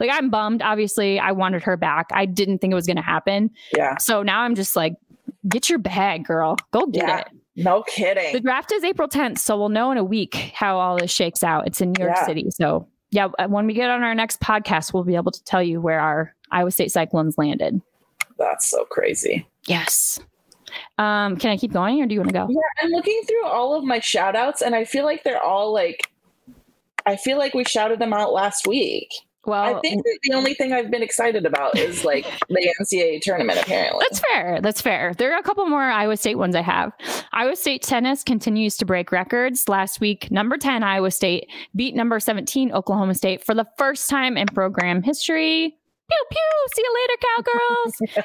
like, 0.00 0.10
I'm 0.10 0.30
bummed. 0.30 0.62
Obviously, 0.62 1.20
I 1.20 1.30
wanted 1.30 1.62
her 1.62 1.76
back. 1.76 2.06
I 2.12 2.26
didn't 2.26 2.58
think 2.58 2.72
it 2.72 2.74
was 2.74 2.86
going 2.86 2.96
to 2.96 3.02
happen. 3.02 3.50
Yeah. 3.76 3.98
So 3.98 4.22
now 4.24 4.40
I'm 4.40 4.56
just 4.56 4.74
like, 4.74 4.94
get 5.48 5.68
your 5.68 5.78
bag, 5.78 6.24
girl. 6.24 6.56
Go 6.72 6.86
get 6.86 7.06
Yeah. 7.06 7.18
it. 7.20 7.28
No 7.56 7.82
kidding. 7.82 8.32
The 8.32 8.40
draft 8.40 8.72
is 8.72 8.82
April 8.84 9.08
10th, 9.08 9.38
so 9.38 9.56
we'll 9.56 9.68
know 9.68 9.92
in 9.92 9.98
a 9.98 10.04
week 10.04 10.34
how 10.54 10.78
all 10.78 10.98
this 10.98 11.10
shakes 11.10 11.44
out. 11.44 11.66
It's 11.66 11.80
in 11.80 11.92
New 11.92 12.04
York 12.04 12.16
Yeah. 12.16 12.26
City. 12.26 12.50
So, 12.50 12.88
yeah, 13.10 13.28
uh, 13.38 13.46
when 13.46 13.66
we 13.66 13.74
get 13.74 13.90
on 13.90 14.02
our 14.02 14.14
next 14.14 14.40
podcast, 14.40 14.92
we'll 14.92 15.04
be 15.04 15.14
able 15.14 15.30
to 15.30 15.44
tell 15.44 15.62
you 15.62 15.80
where 15.80 16.00
our 16.00 16.34
Iowa 16.50 16.70
State 16.72 16.90
Cyclones 16.90 17.38
landed. 17.38 17.80
That's 18.38 18.68
so 18.68 18.84
crazy. 18.86 19.46
Yes. 19.66 20.18
Um, 20.98 21.36
can 21.36 21.50
I 21.50 21.56
keep 21.56 21.72
going 21.72 22.02
or 22.02 22.06
do 22.06 22.14
you 22.14 22.20
want 22.20 22.30
to 22.30 22.34
go? 22.34 22.46
Yeah, 22.50 22.82
I'm 22.82 22.90
looking 22.90 23.20
through 23.28 23.44
all 23.46 23.74
of 23.74 23.84
my 23.84 24.00
shout 24.00 24.34
outs 24.34 24.60
and 24.60 24.74
I 24.74 24.84
feel 24.84 25.04
like 25.04 25.22
they're 25.22 25.42
all 25.42 25.72
like 25.72 26.10
I 27.06 27.16
feel 27.16 27.38
like 27.38 27.54
we 27.54 27.64
shouted 27.64 28.00
them 28.00 28.12
out 28.12 28.32
last 28.32 28.66
week. 28.66 29.08
Well, 29.46 29.76
I 29.76 29.80
think 29.80 30.02
that 30.04 30.18
the 30.22 30.34
only 30.34 30.54
thing 30.54 30.72
I've 30.72 30.90
been 30.90 31.02
excited 31.02 31.44
about 31.44 31.76
is 31.76 32.02
like 32.04 32.24
the 32.48 32.74
NCAA 32.80 33.20
tournament 33.20 33.60
apparently. 33.60 34.04
That's 34.08 34.20
fair. 34.20 34.60
That's 34.60 34.80
fair. 34.80 35.12
There 35.16 35.34
are 35.34 35.38
a 35.38 35.42
couple 35.42 35.66
more 35.66 35.82
Iowa 35.82 36.16
State 36.16 36.36
ones 36.36 36.56
I 36.56 36.62
have. 36.62 36.92
Iowa 37.32 37.56
State 37.56 37.82
tennis 37.82 38.22
continues 38.22 38.76
to 38.78 38.86
break 38.86 39.12
records. 39.12 39.68
Last 39.68 40.00
week, 40.00 40.30
number 40.30 40.56
10 40.56 40.82
Iowa 40.82 41.10
State 41.10 41.48
beat 41.76 41.94
number 41.94 42.18
17 42.18 42.72
Oklahoma 42.72 43.14
State 43.14 43.44
for 43.44 43.54
the 43.54 43.66
first 43.76 44.08
time 44.08 44.36
in 44.36 44.46
program 44.46 45.02
history. 45.02 45.76
Pew 46.08 46.24
pew. 46.30 46.66
See 46.74 46.82
you 46.82 46.94
later, 47.00 47.16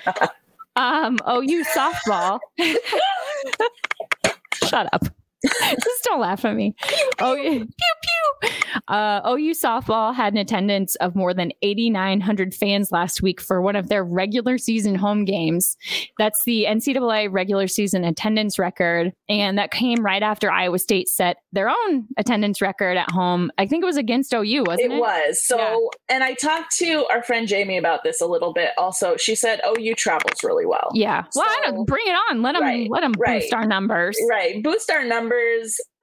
cowgirls. 0.05 0.29
um, 0.75 1.17
OU 1.29 1.63
softball. 1.65 2.39
Shut 4.69 4.87
up. 4.93 5.03
Just 5.71 6.03
don't 6.03 6.19
laugh 6.19 6.43
at 6.45 6.55
me. 6.55 6.75
Oh, 7.21 7.35
pew 7.35 7.65
pew. 7.67 8.49
Uh, 8.87 9.19
OU 9.27 9.51
softball 9.53 10.15
had 10.15 10.31
an 10.31 10.39
attendance 10.39 10.95
of 10.95 11.15
more 11.17 11.33
than 11.33 11.51
8,900 11.61 12.53
fans 12.55 12.93
last 12.93 13.21
week 13.21 13.41
for 13.41 13.61
one 13.61 13.75
of 13.75 13.89
their 13.89 14.05
regular 14.05 14.57
season 14.57 14.95
home 14.95 15.25
games. 15.25 15.75
That's 16.17 16.41
the 16.45 16.65
NCAA 16.69 17.27
regular 17.29 17.67
season 17.67 18.05
attendance 18.05 18.57
record, 18.57 19.11
and 19.27 19.57
that 19.57 19.71
came 19.71 19.97
right 20.05 20.23
after 20.23 20.49
Iowa 20.49 20.79
State 20.79 21.09
set 21.09 21.37
their 21.51 21.67
own 21.69 22.07
attendance 22.17 22.61
record 22.61 22.95
at 22.95 23.11
home. 23.11 23.51
I 23.57 23.67
think 23.67 23.83
it 23.83 23.87
was 23.87 23.97
against 23.97 24.33
OU, 24.33 24.63
wasn't 24.65 24.93
it? 24.93 24.95
It 24.95 24.99
was. 24.99 25.43
So, 25.45 25.57
Yeah. 25.57 26.15
and 26.15 26.23
I 26.23 26.35
talked 26.35 26.73
to 26.77 27.05
our 27.11 27.21
friend 27.21 27.49
Jamie 27.49 27.77
about 27.77 28.05
this 28.05 28.21
a 28.21 28.25
little 28.27 28.53
bit 28.53 28.69
also. 28.77 29.17
She 29.17 29.35
said 29.35 29.59
OU 29.67 29.95
travels 29.95 30.41
really 30.41 30.65
well. 30.65 30.89
Yeah. 30.93 31.25
Well, 31.35 31.45
I 31.45 31.71
So- 31.71 31.83
bring 31.83 32.05
it 32.07 32.15
on. 32.29 32.41
Let 32.41 32.53
them 32.53 32.63
Right, 32.63 32.89
let 32.89 33.01
them 33.01 33.11
right. 33.19 33.41
boost 33.41 33.53
our 33.53 33.65
numbers. 33.67 34.17
Right. 34.29 34.63
Boost 34.63 34.89
our 34.89 35.03
numbers. 35.03 35.28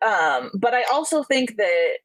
Um, 0.05 0.51
but 0.55 0.75
I 0.75 0.85
also 0.93 1.23
think 1.23 1.57
that 1.57 1.97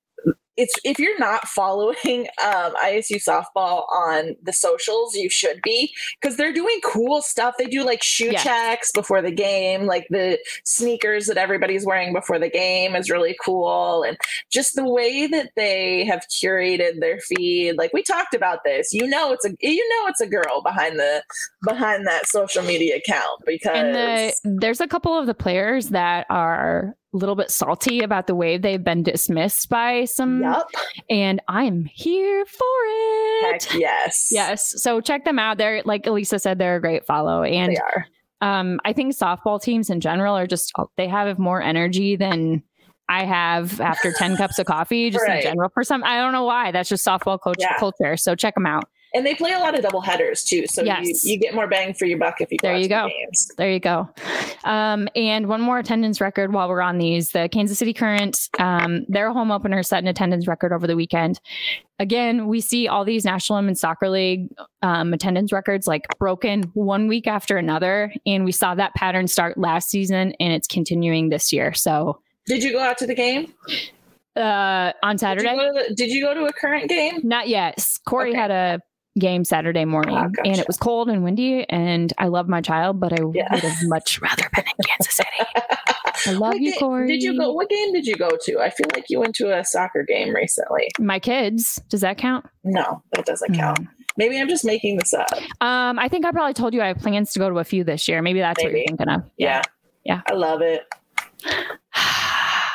it's 0.58 0.74
if 0.84 1.00
you're 1.00 1.18
not 1.18 1.48
following 1.48 2.28
um, 2.46 2.74
ISU 2.84 3.16
softball 3.16 3.86
on 3.92 4.36
the 4.44 4.54
socials, 4.54 5.16
you 5.16 5.30
should 5.30 5.62
be 5.64 5.92
because 6.22 6.38
they're 6.38 6.54
doing 6.54 6.80
cool 6.86 7.22
stuff. 7.22 7.56
They 7.58 7.68
do 7.68 7.84
like 7.84 8.04
shoe 8.04 8.32
Yes. 8.32 8.44
checks 8.44 8.92
before 8.92 9.22
the 9.22 9.32
game, 9.32 9.86
like 9.88 10.08
the 10.10 10.40
sneakers 10.64 11.28
that 11.28 11.38
everybody's 11.38 11.86
wearing 11.86 12.14
before 12.14 12.40
the 12.40 12.50
game 12.50 12.96
is 12.96 13.10
really 13.10 13.36
cool, 13.44 14.04
and 14.04 14.18
just 14.52 14.76
the 14.76 14.88
way 14.88 15.28
that 15.28 15.52
they 15.56 16.06
have 16.06 16.26
curated 16.30 17.00
their 17.00 17.20
feed. 17.20 17.78
Like 17.78 17.92
we 17.94 18.04
talked 18.04 18.34
about 18.34 18.60
this, 18.64 18.94
you 18.94 19.08
know, 19.08 19.32
it's 19.32 19.46
a 19.46 19.56
you 19.62 19.90
know 19.90 20.08
it's 20.08 20.22
a 20.22 20.28
girl 20.28 20.62
behind 20.62 21.00
the 21.00 21.24
behind 21.64 22.06
that 22.08 22.28
social 22.28 22.64
media 22.64 22.98
account 22.98 23.42
because 23.46 23.76
And 23.76 23.96
the, 23.96 24.34
there's 24.44 24.82
a 24.82 24.88
couple 24.88 25.18
of 25.18 25.28
the 25.28 25.34
players 25.34 25.90
that 25.90 26.26
are 26.30 26.96
little 27.14 27.36
bit 27.36 27.52
salty 27.52 28.02
about 28.02 28.28
the 28.28 28.36
way 28.36 28.58
they've 28.58 28.84
been 28.84 29.04
dismissed 29.04 29.68
by 29.70 30.06
some. 30.06 30.42
Yup. 30.42 30.70
And 31.10 31.42
I'm 31.48 31.86
here 31.86 32.46
for 32.46 32.66
it. 32.86 33.64
heck 33.64 33.74
yes, 33.80 34.28
Yes. 34.32 34.82
So 34.82 35.02
check 35.02 35.26
them 35.26 35.38
out. 35.40 35.58
They're 35.58 35.82
like 35.84 36.04
Alisa 36.04 36.40
said, 36.40 36.58
they're 36.58 36.78
a 36.78 36.82
great 36.82 37.06
follow. 37.06 37.44
And 37.44 37.74
they 37.74 37.78
are. 37.78 38.06
um, 38.42 38.80
I 38.86 38.94
think 38.94 39.14
softball 39.16 39.62
teams 39.62 39.90
in 39.90 40.00
general 40.00 40.36
are 40.38 40.48
just 40.48 40.72
they 40.98 41.08
have 41.08 41.38
more 41.38 41.62
energy 41.62 42.16
than 42.16 42.64
I 43.10 43.26
have 43.26 43.82
after 43.82 44.14
10 44.14 44.38
cups 44.38 44.58
of 44.58 44.68
coffee, 44.68 45.10
just 45.10 45.26
Right. 45.28 45.38
in 45.44 45.52
general. 45.52 45.70
For 45.74 45.84
some, 45.84 46.02
I 46.06 46.16
don't 46.18 46.32
know 46.32 46.46
why. 46.46 46.72
That's 46.72 46.88
just 46.88 47.06
softball 47.06 47.38
coach 47.42 47.58
Yeah. 47.60 47.78
culture. 47.78 48.16
So 48.16 48.36
check 48.36 48.56
them 48.56 48.66
out. 48.66 48.86
And 49.14 49.26
they 49.26 49.36
play 49.36 49.52
a 49.52 49.60
lot 49.60 49.76
of 49.76 49.82
double 49.82 50.00
headers 50.00 50.42
too, 50.44 50.66
so 50.68 50.84
Yes. 50.84 51.26
you, 51.26 51.34
you 51.34 51.38
get 51.40 51.54
more 51.54 51.68
bang 51.68 51.94
for 51.94 52.06
your 52.06 52.18
buck 52.18 52.40
if 52.40 52.50
you 52.52 52.58
go 52.58 52.70
There 52.70 52.78
you 52.78 52.84
the 52.84 52.88
go. 52.90 53.10
games. 53.10 53.52
There 53.58 53.70
you 53.72 53.80
go. 53.82 54.10
Um, 54.64 55.10
and 55.18 55.48
one 55.48 55.60
more 55.60 55.80
attendance 55.80 56.22
record 56.22 56.54
while 56.54 56.70
we're 56.70 56.82
on 56.82 56.98
these. 56.98 57.32
The 57.32 57.50
Kansas 57.52 57.78
City 57.78 57.94
Current, 57.94 58.48
um, 58.58 59.06
their 59.10 59.32
home 59.34 59.52
opener 59.52 59.84
set 59.84 60.02
an 60.02 60.08
attendance 60.08 60.48
record 60.48 60.72
over 60.72 60.88
the 60.88 60.96
weekend. 60.96 61.42
Again, 62.00 62.48
we 62.48 62.62
see 62.62 62.88
all 62.88 63.04
these 63.04 63.26
National 63.26 63.58
Women's 63.60 63.82
Soccer 63.82 64.08
League 64.10 64.48
um, 64.82 65.14
attendance 65.14 65.52
records 65.52 65.88
like 65.88 66.06
broken 66.18 66.64
one 66.74 67.08
week 67.10 67.28
after 67.28 67.58
another. 67.58 68.14
And 68.26 68.46
we 68.46 68.52
saw 68.54 68.76
that 68.76 68.94
pattern 68.96 69.28
start 69.28 69.58
last 69.58 69.90
season 69.90 70.34
and 70.40 70.54
it's 70.54 70.68
continuing 70.68 71.30
this 71.30 71.52
year. 71.52 71.74
So 71.74 72.22
Did 72.48 72.64
you 72.64 72.72
go 72.72 72.80
out 72.80 72.98
to 73.00 73.06
the 73.08 73.14
game? 73.16 73.54
uh, 74.38 74.94
on 75.04 75.16
Did 75.18 75.22
you, 75.22 75.28
Saturday, 75.44 75.56
the, 75.90 75.94
did 75.96 76.10
you 76.10 76.24
go 76.24 76.34
to 76.34 76.46
a 76.46 76.54
current 76.54 76.88
game? 76.90 77.20
not 77.24 77.50
yet. 77.50 77.86
Corey 78.08 78.30
Okay. 78.30 78.38
had 78.40 78.52
a 78.52 78.80
game 79.20 79.44
Saturday 79.44 79.86
morning 79.86 80.16
Ah, 80.16 80.30
and 80.46 80.58
it 80.60 80.66
was 80.68 80.78
cold 80.78 81.10
and 81.10 81.24
windy. 81.24 81.66
And 81.70 82.14
I 82.18 82.28
love 82.28 82.48
my 82.48 82.62
child, 82.62 83.00
but 83.00 83.14
I 83.14 83.18
Yeah. 83.34 83.48
would 83.52 83.62
have 83.64 83.78
much 83.84 84.22
rather 84.22 84.48
been 84.56 84.64
in 84.66 84.84
Kansas 84.86 85.16
City. 85.16 85.30
I 86.28 86.32
love 86.32 86.54
What 86.54 86.62
you, 86.62 86.74
Corey. 86.78 87.08
Did 87.08 87.24
you 87.24 87.38
go? 87.38 87.52
What 87.52 87.70
game 87.70 87.94
did 87.94 88.06
you 88.06 88.16
go 88.16 88.30
to? 88.30 88.60
I 88.60 88.70
feel 88.70 88.88
like 88.94 89.06
you 89.10 89.20
went 89.20 89.36
to 89.36 89.58
a 89.58 89.64
soccer 89.66 90.04
game 90.08 90.34
recently. 90.36 90.88
My 91.00 91.20
kids. 91.20 91.82
Does 91.90 92.02
that 92.02 92.18
count? 92.18 92.46
No, 92.64 93.02
that 93.14 93.26
doesn't 93.26 93.56
count. 93.56 93.80
Mm. 93.80 93.88
Maybe 94.18 94.40
I'm 94.40 94.48
just 94.48 94.64
making 94.66 94.98
this 94.98 95.14
up. 95.14 95.28
Um, 95.62 95.98
I 95.98 96.08
think 96.10 96.26
I 96.26 96.32
probably 96.32 96.54
told 96.54 96.74
you 96.74 96.82
I 96.82 96.88
have 96.88 97.00
plans 97.00 97.34
to 97.34 97.40
go 97.40 97.50
to 97.50 97.58
a 97.60 97.64
few 97.64 97.84
this 97.84 98.08
year. 98.08 98.22
Maybe 98.22 98.40
that's 98.40 98.62
what 98.64 98.72
you're 98.72 98.86
thinking 98.88 99.10
of. 99.10 99.24
Yeah. 99.38 99.62
Yeah. 100.04 100.22
I 100.30 100.34
love 100.34 100.62
it. 100.62 100.84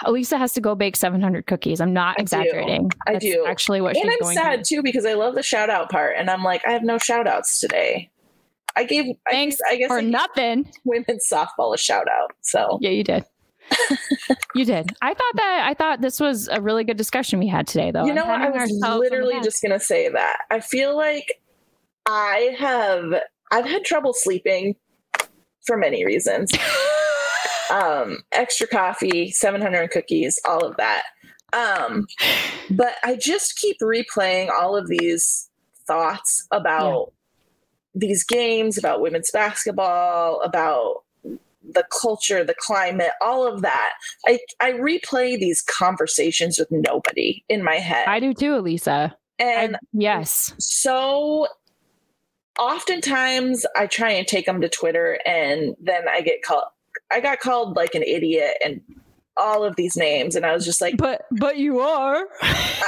Alisa 0.07 0.39
has 0.39 0.53
to 0.55 0.61
go 0.61 0.75
bake 0.75 0.97
700 0.97 1.47
cookies. 1.47 1.81
I'm 1.81 1.93
not 1.93 2.13
I 2.19 2.21
do. 2.21 2.23
exaggerating. 2.23 2.91
I 3.07 3.13
That's 3.15 3.25
do. 3.25 3.45
Actually, 3.47 3.81
what 3.81 3.97
and 3.97 4.05
she's 4.05 4.13
I'm 4.13 4.19
going 4.21 4.37
sad 4.37 4.65
to. 4.65 4.77
too 4.77 4.83
because 4.83 5.05
I 5.05 5.15
love 5.15 5.35
the 5.35 5.43
shout 5.43 5.69
out 5.71 5.91
part, 5.91 6.15
and 6.17 6.31
I'm 6.31 6.43
like, 6.43 6.67
I 6.67 6.73
have 6.73 6.83
no 6.83 6.99
shout 6.99 7.27
outs 7.27 7.59
today. 7.61 8.11
I 8.77 8.85
gave 8.85 9.07
Thanks 9.31 9.57
I, 9.69 9.75
I 9.75 9.77
guess 9.77 9.89
for 9.89 9.99
I 9.99 10.03
nothing. 10.03 10.71
women's 10.85 11.27
softball 11.31 11.75
a 11.75 11.79
shout 11.79 12.07
out. 12.09 12.33
So 12.43 12.79
Yeah, 12.83 12.91
you 12.91 13.03
did. 13.05 13.25
you 14.55 14.65
did. 14.65 14.95
I 15.03 15.13
thought 15.15 15.33
that. 15.37 15.65
I 15.67 15.75
thought 15.75 16.01
this 16.01 16.21
was 16.21 16.49
a 16.49 16.61
really 16.61 16.85
good 16.85 16.97
discussion 16.97 17.39
we 17.39 17.49
had 17.49 17.67
today, 17.67 17.91
though. 17.91 18.05
you 18.05 18.15
know, 18.15 18.27
what? 18.27 18.41
I 18.41 18.49
was 18.51 18.61
ourselves 18.61 18.83
on 18.85 18.91
the 18.93 18.99
literally 18.99 19.41
just 19.43 19.63
gonna 19.63 19.81
say 19.81 20.09
that. 20.11 20.39
I 20.51 20.61
feel 20.61 20.97
like 20.97 21.33
I 22.07 22.55
have 22.59 23.15
I've 23.51 23.65
had 23.65 23.85
trouble 23.85 24.13
sleeping 24.15 24.77
for 25.67 25.77
many 25.77 26.05
reasons. 26.05 26.53
um, 27.71 28.19
extra 28.33 28.67
coffee, 28.67 29.31
700 29.31 29.91
cookies, 29.91 30.41
all 30.49 30.65
of 30.65 30.77
that. 30.77 31.03
Um, 31.53 32.07
but 32.71 32.95
I 33.05 33.17
just 33.17 33.59
keep 33.59 33.79
replaying 33.81 34.51
all 34.51 34.77
of 34.77 34.89
these 34.89 35.49
thoughts 35.87 36.47
about 36.51 37.13
these 37.95 38.25
games, 38.25 38.77
about 38.77 39.01
women's 39.01 39.31
basketball, 39.31 40.41
about 40.43 41.05
the 41.69 41.85
culture, 42.01 42.45
the 42.45 42.55
climate, 42.59 43.13
all 43.21 43.47
of 43.47 43.63
that. 43.63 43.93
I, 44.27 44.39
I 44.61 44.73
replay 44.73 45.39
these 45.39 45.63
conversations 45.63 46.59
with 46.59 46.69
nobody 46.71 47.43
in 47.49 47.65
my 47.65 47.77
head. 47.77 48.07
I 48.07 48.21
do 48.21 48.35
too, 48.35 48.53
Alisa. 48.53 49.15
and 49.39 49.77
I, 49.77 49.79
yes. 49.93 50.55
so 50.59 51.49
oftentimes 52.59 53.67
I 53.77 53.87
try 53.87 54.11
and 54.11 54.27
take 54.27 54.47
them 54.47 54.61
to 54.61 54.69
Twitter 54.69 55.19
and 55.27 55.75
then 55.81 56.09
I 56.09 56.21
get 56.21 56.43
called 56.43 56.65
I 57.13 57.21
got 57.21 57.41
called 57.41 57.77
like 57.77 57.95
an 57.95 58.03
idiot 58.03 58.57
and 58.65 58.81
all 59.39 59.65
of 59.65 59.77
these 59.77 59.97
names 59.97 60.35
and 60.35 60.47
I 60.47 60.55
was 60.55 60.65
just 60.65 60.81
like 60.81 60.97
But 60.97 61.27
but 61.39 61.59
you 61.59 61.81
are. 61.81 62.25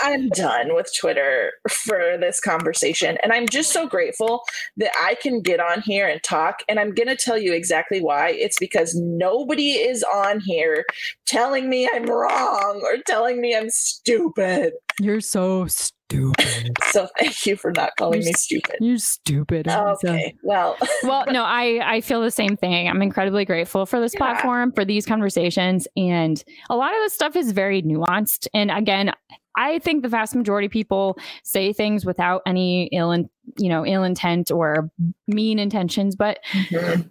I'm 0.03 0.29
done 0.31 0.75
with 0.75 0.91
Twitter 0.99 1.53
for 1.69 2.17
this 2.19 2.41
conversation 2.41 3.19
and 3.23 3.33
I'm 3.33 3.47
just 3.47 3.71
so 3.71 3.87
grateful 3.87 4.43
that 4.79 4.91
I 4.99 5.15
can 5.15 5.43
get 5.43 5.61
on 5.61 5.83
here 5.83 6.09
and 6.09 6.23
talk 6.23 6.61
and 6.69 6.81
I'm 6.81 6.95
going 6.95 7.09
to 7.09 7.17
tell 7.17 7.39
you 7.39 7.53
exactly 7.53 8.01
why 8.01 8.31
it's 8.31 8.59
because 8.59 8.95
nobody 8.95 9.73
is 9.73 10.03
on 10.03 10.41
here 10.41 10.85
telling 11.27 11.69
me 11.69 11.89
I'm 11.93 12.07
wrong 12.07 12.81
or 12.83 12.97
telling 13.07 13.41
me 13.41 13.55
I'm 13.55 13.71
stupid. 13.71 14.73
You're 15.01 15.21
so 15.21 15.67
stupid. 15.67 15.98
So 16.11 17.09
thank 17.19 17.47
you 17.47 17.57
for 17.57 17.71
not 17.73 17.97
calling 17.97 18.21
me 18.21 18.33
stupid. 18.33 18.77
You're 18.81 18.99
stupid. 18.99 19.69
Okay. 19.69 20.35
Well, 20.43 20.77
well, 21.03 21.27
no, 21.29 21.45
I 21.45 21.81
I 21.85 22.01
feel 22.01 22.23
the 22.23 22.31
same 22.31 22.57
thing. 22.57 22.89
I'm 22.89 23.03
incredibly 23.03 23.45
grateful 23.45 23.85
for 23.85 24.01
this 24.01 24.15
Yeah. 24.15 24.19
platform, 24.19 24.73
for 24.73 24.85
these 24.85 25.05
conversations, 25.05 25.87
and 25.97 26.43
a 26.71 26.77
lot 26.77 26.95
of 26.95 27.01
this 27.01 27.13
stuff 27.13 27.37
is 27.37 27.53
very 27.53 27.83
nuanced. 27.83 28.49
And 28.55 28.71
again, 28.71 29.13
I 29.57 29.81
think 29.81 30.03
the 30.03 30.09
vast 30.09 30.35
majority 30.35 30.67
of 30.67 30.73
people 30.73 31.19
say 31.43 31.73
things 31.73 32.07
without 32.07 32.43
any 32.47 32.87
ill, 32.93 33.11
in, 33.11 33.29
you 33.59 33.69
know, 33.69 33.85
ill 33.85 34.05
intent 34.05 34.51
or 34.51 34.91
mean 35.27 35.59
intentions. 35.59 36.15
But 36.15 36.39
mm-hmm. 36.53 37.03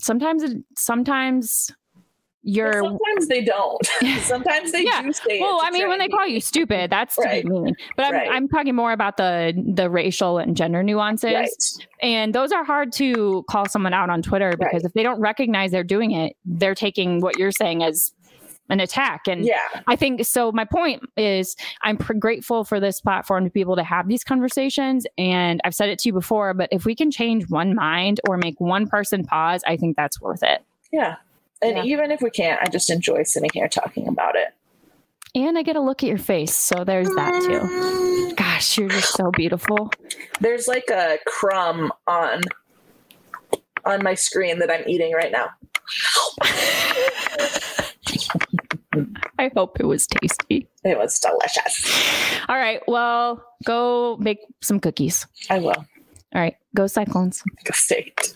sometimes, 0.00 0.44
it, 0.44 0.58
sometimes 0.76 1.70
you're. 2.46 2.72
sometimes 2.82 3.28
they 3.28 3.44
don't. 3.44 3.84
sometimes 4.20 4.72
they 4.72 4.84
Yeah. 4.84 5.02
do 5.02 5.12
say 5.12 5.40
well, 5.40 5.58
I 5.62 5.70
mean, 5.70 5.88
when 5.88 5.98
they 5.98 6.08
call 6.08 6.26
you 6.26 6.40
stupid, 6.40 6.90
that's 6.90 7.16
to 7.16 7.22
Right. 7.22 7.44
be 7.44 7.50
mean. 7.50 7.74
But 7.96 8.06
I'm, 8.06 8.12
Right. 8.14 8.30
I'm 8.30 8.48
talking 8.48 8.74
more 8.74 8.92
about 8.92 9.16
the 9.16 9.52
the 9.74 9.90
racial 9.90 10.38
and 10.38 10.56
gender 10.56 10.82
nuances. 10.82 11.32
Right. 11.34 11.48
And 12.02 12.34
those 12.34 12.52
are 12.52 12.64
hard 12.64 12.92
to 12.92 13.44
call 13.50 13.66
someone 13.68 13.92
out 13.92 14.10
on 14.10 14.22
Twitter 14.22 14.50
because 14.56 14.82
Right. 14.82 14.84
if 14.84 14.92
they 14.92 15.02
don't 15.02 15.20
recognize 15.20 15.70
they're 15.72 15.82
doing 15.84 16.12
it, 16.12 16.36
they're 16.44 16.74
taking 16.74 17.20
what 17.20 17.38
you're 17.38 17.52
saying 17.52 17.82
as 17.82 18.12
an 18.68 18.80
attack. 18.80 19.28
And 19.28 19.44
Yeah. 19.44 19.58
I 19.86 19.94
think 19.96 20.24
so. 20.24 20.50
My 20.52 20.64
point 20.64 21.02
is, 21.16 21.54
I'm 21.82 21.96
pr- 21.96 22.14
grateful 22.14 22.64
for 22.64 22.80
this 22.80 23.00
platform 23.00 23.44
to 23.44 23.50
be 23.50 23.60
able 23.60 23.76
to 23.76 23.84
have 23.84 24.08
these 24.08 24.24
conversations. 24.24 25.06
And 25.18 25.60
I've 25.64 25.74
said 25.74 25.88
it 25.88 25.98
to 26.00 26.08
you 26.08 26.12
before, 26.12 26.52
but 26.54 26.68
if 26.72 26.84
we 26.84 26.94
can 26.96 27.10
change 27.12 27.48
one 27.48 27.74
mind 27.76 28.20
or 28.28 28.36
make 28.36 28.60
one 28.60 28.86
person 28.88 29.24
pause, 29.24 29.62
I 29.66 29.76
think 29.76 29.96
that's 29.96 30.20
worth 30.20 30.42
it. 30.42 30.62
Yeah. 30.92 31.16
And 31.62 31.76
Yeah. 31.78 31.84
even 31.84 32.10
if 32.10 32.20
we 32.20 32.30
can't, 32.30 32.60
I 32.62 32.66
just 32.70 32.90
enjoy 32.90 33.22
sitting 33.24 33.50
here 33.52 33.68
talking 33.68 34.08
about 34.08 34.36
it. 34.36 34.48
And 35.34 35.58
I 35.58 35.62
get 35.62 35.76
a 35.76 35.80
look 35.80 36.02
at 36.02 36.08
your 36.08 36.18
face. 36.18 36.54
So 36.54 36.84
there's 36.84 37.08
that 37.10 37.32
too. 37.42 38.34
Gosh, 38.36 38.78
you're 38.78 38.88
just 38.88 39.12
so 39.14 39.30
beautiful. 39.32 39.90
There's 40.40 40.66
like 40.68 40.88
a 40.90 41.18
crumb 41.26 41.92
on 42.06 42.42
on 43.84 44.02
my 44.02 44.14
screen 44.14 44.58
that 44.58 44.70
I'm 44.70 44.82
eating 44.88 45.12
right 45.12 45.30
now. 45.30 45.48
I 49.38 49.50
hope 49.54 49.78
it 49.78 49.84
was 49.86 50.06
tasty. 50.06 50.66
It 50.84 50.98
was 50.98 51.18
delicious. 51.20 52.40
All 52.48 52.56
right. 52.56 52.80
Well, 52.88 53.44
go 53.64 54.16
make 54.18 54.38
some 54.62 54.80
cookies. 54.80 55.26
I 55.50 55.58
will. 55.58 55.76
All 55.76 55.84
right. 56.34 56.56
Go 56.74 56.86
Cyclones. 56.86 57.42
Go 57.64 57.72
state. 57.72 58.34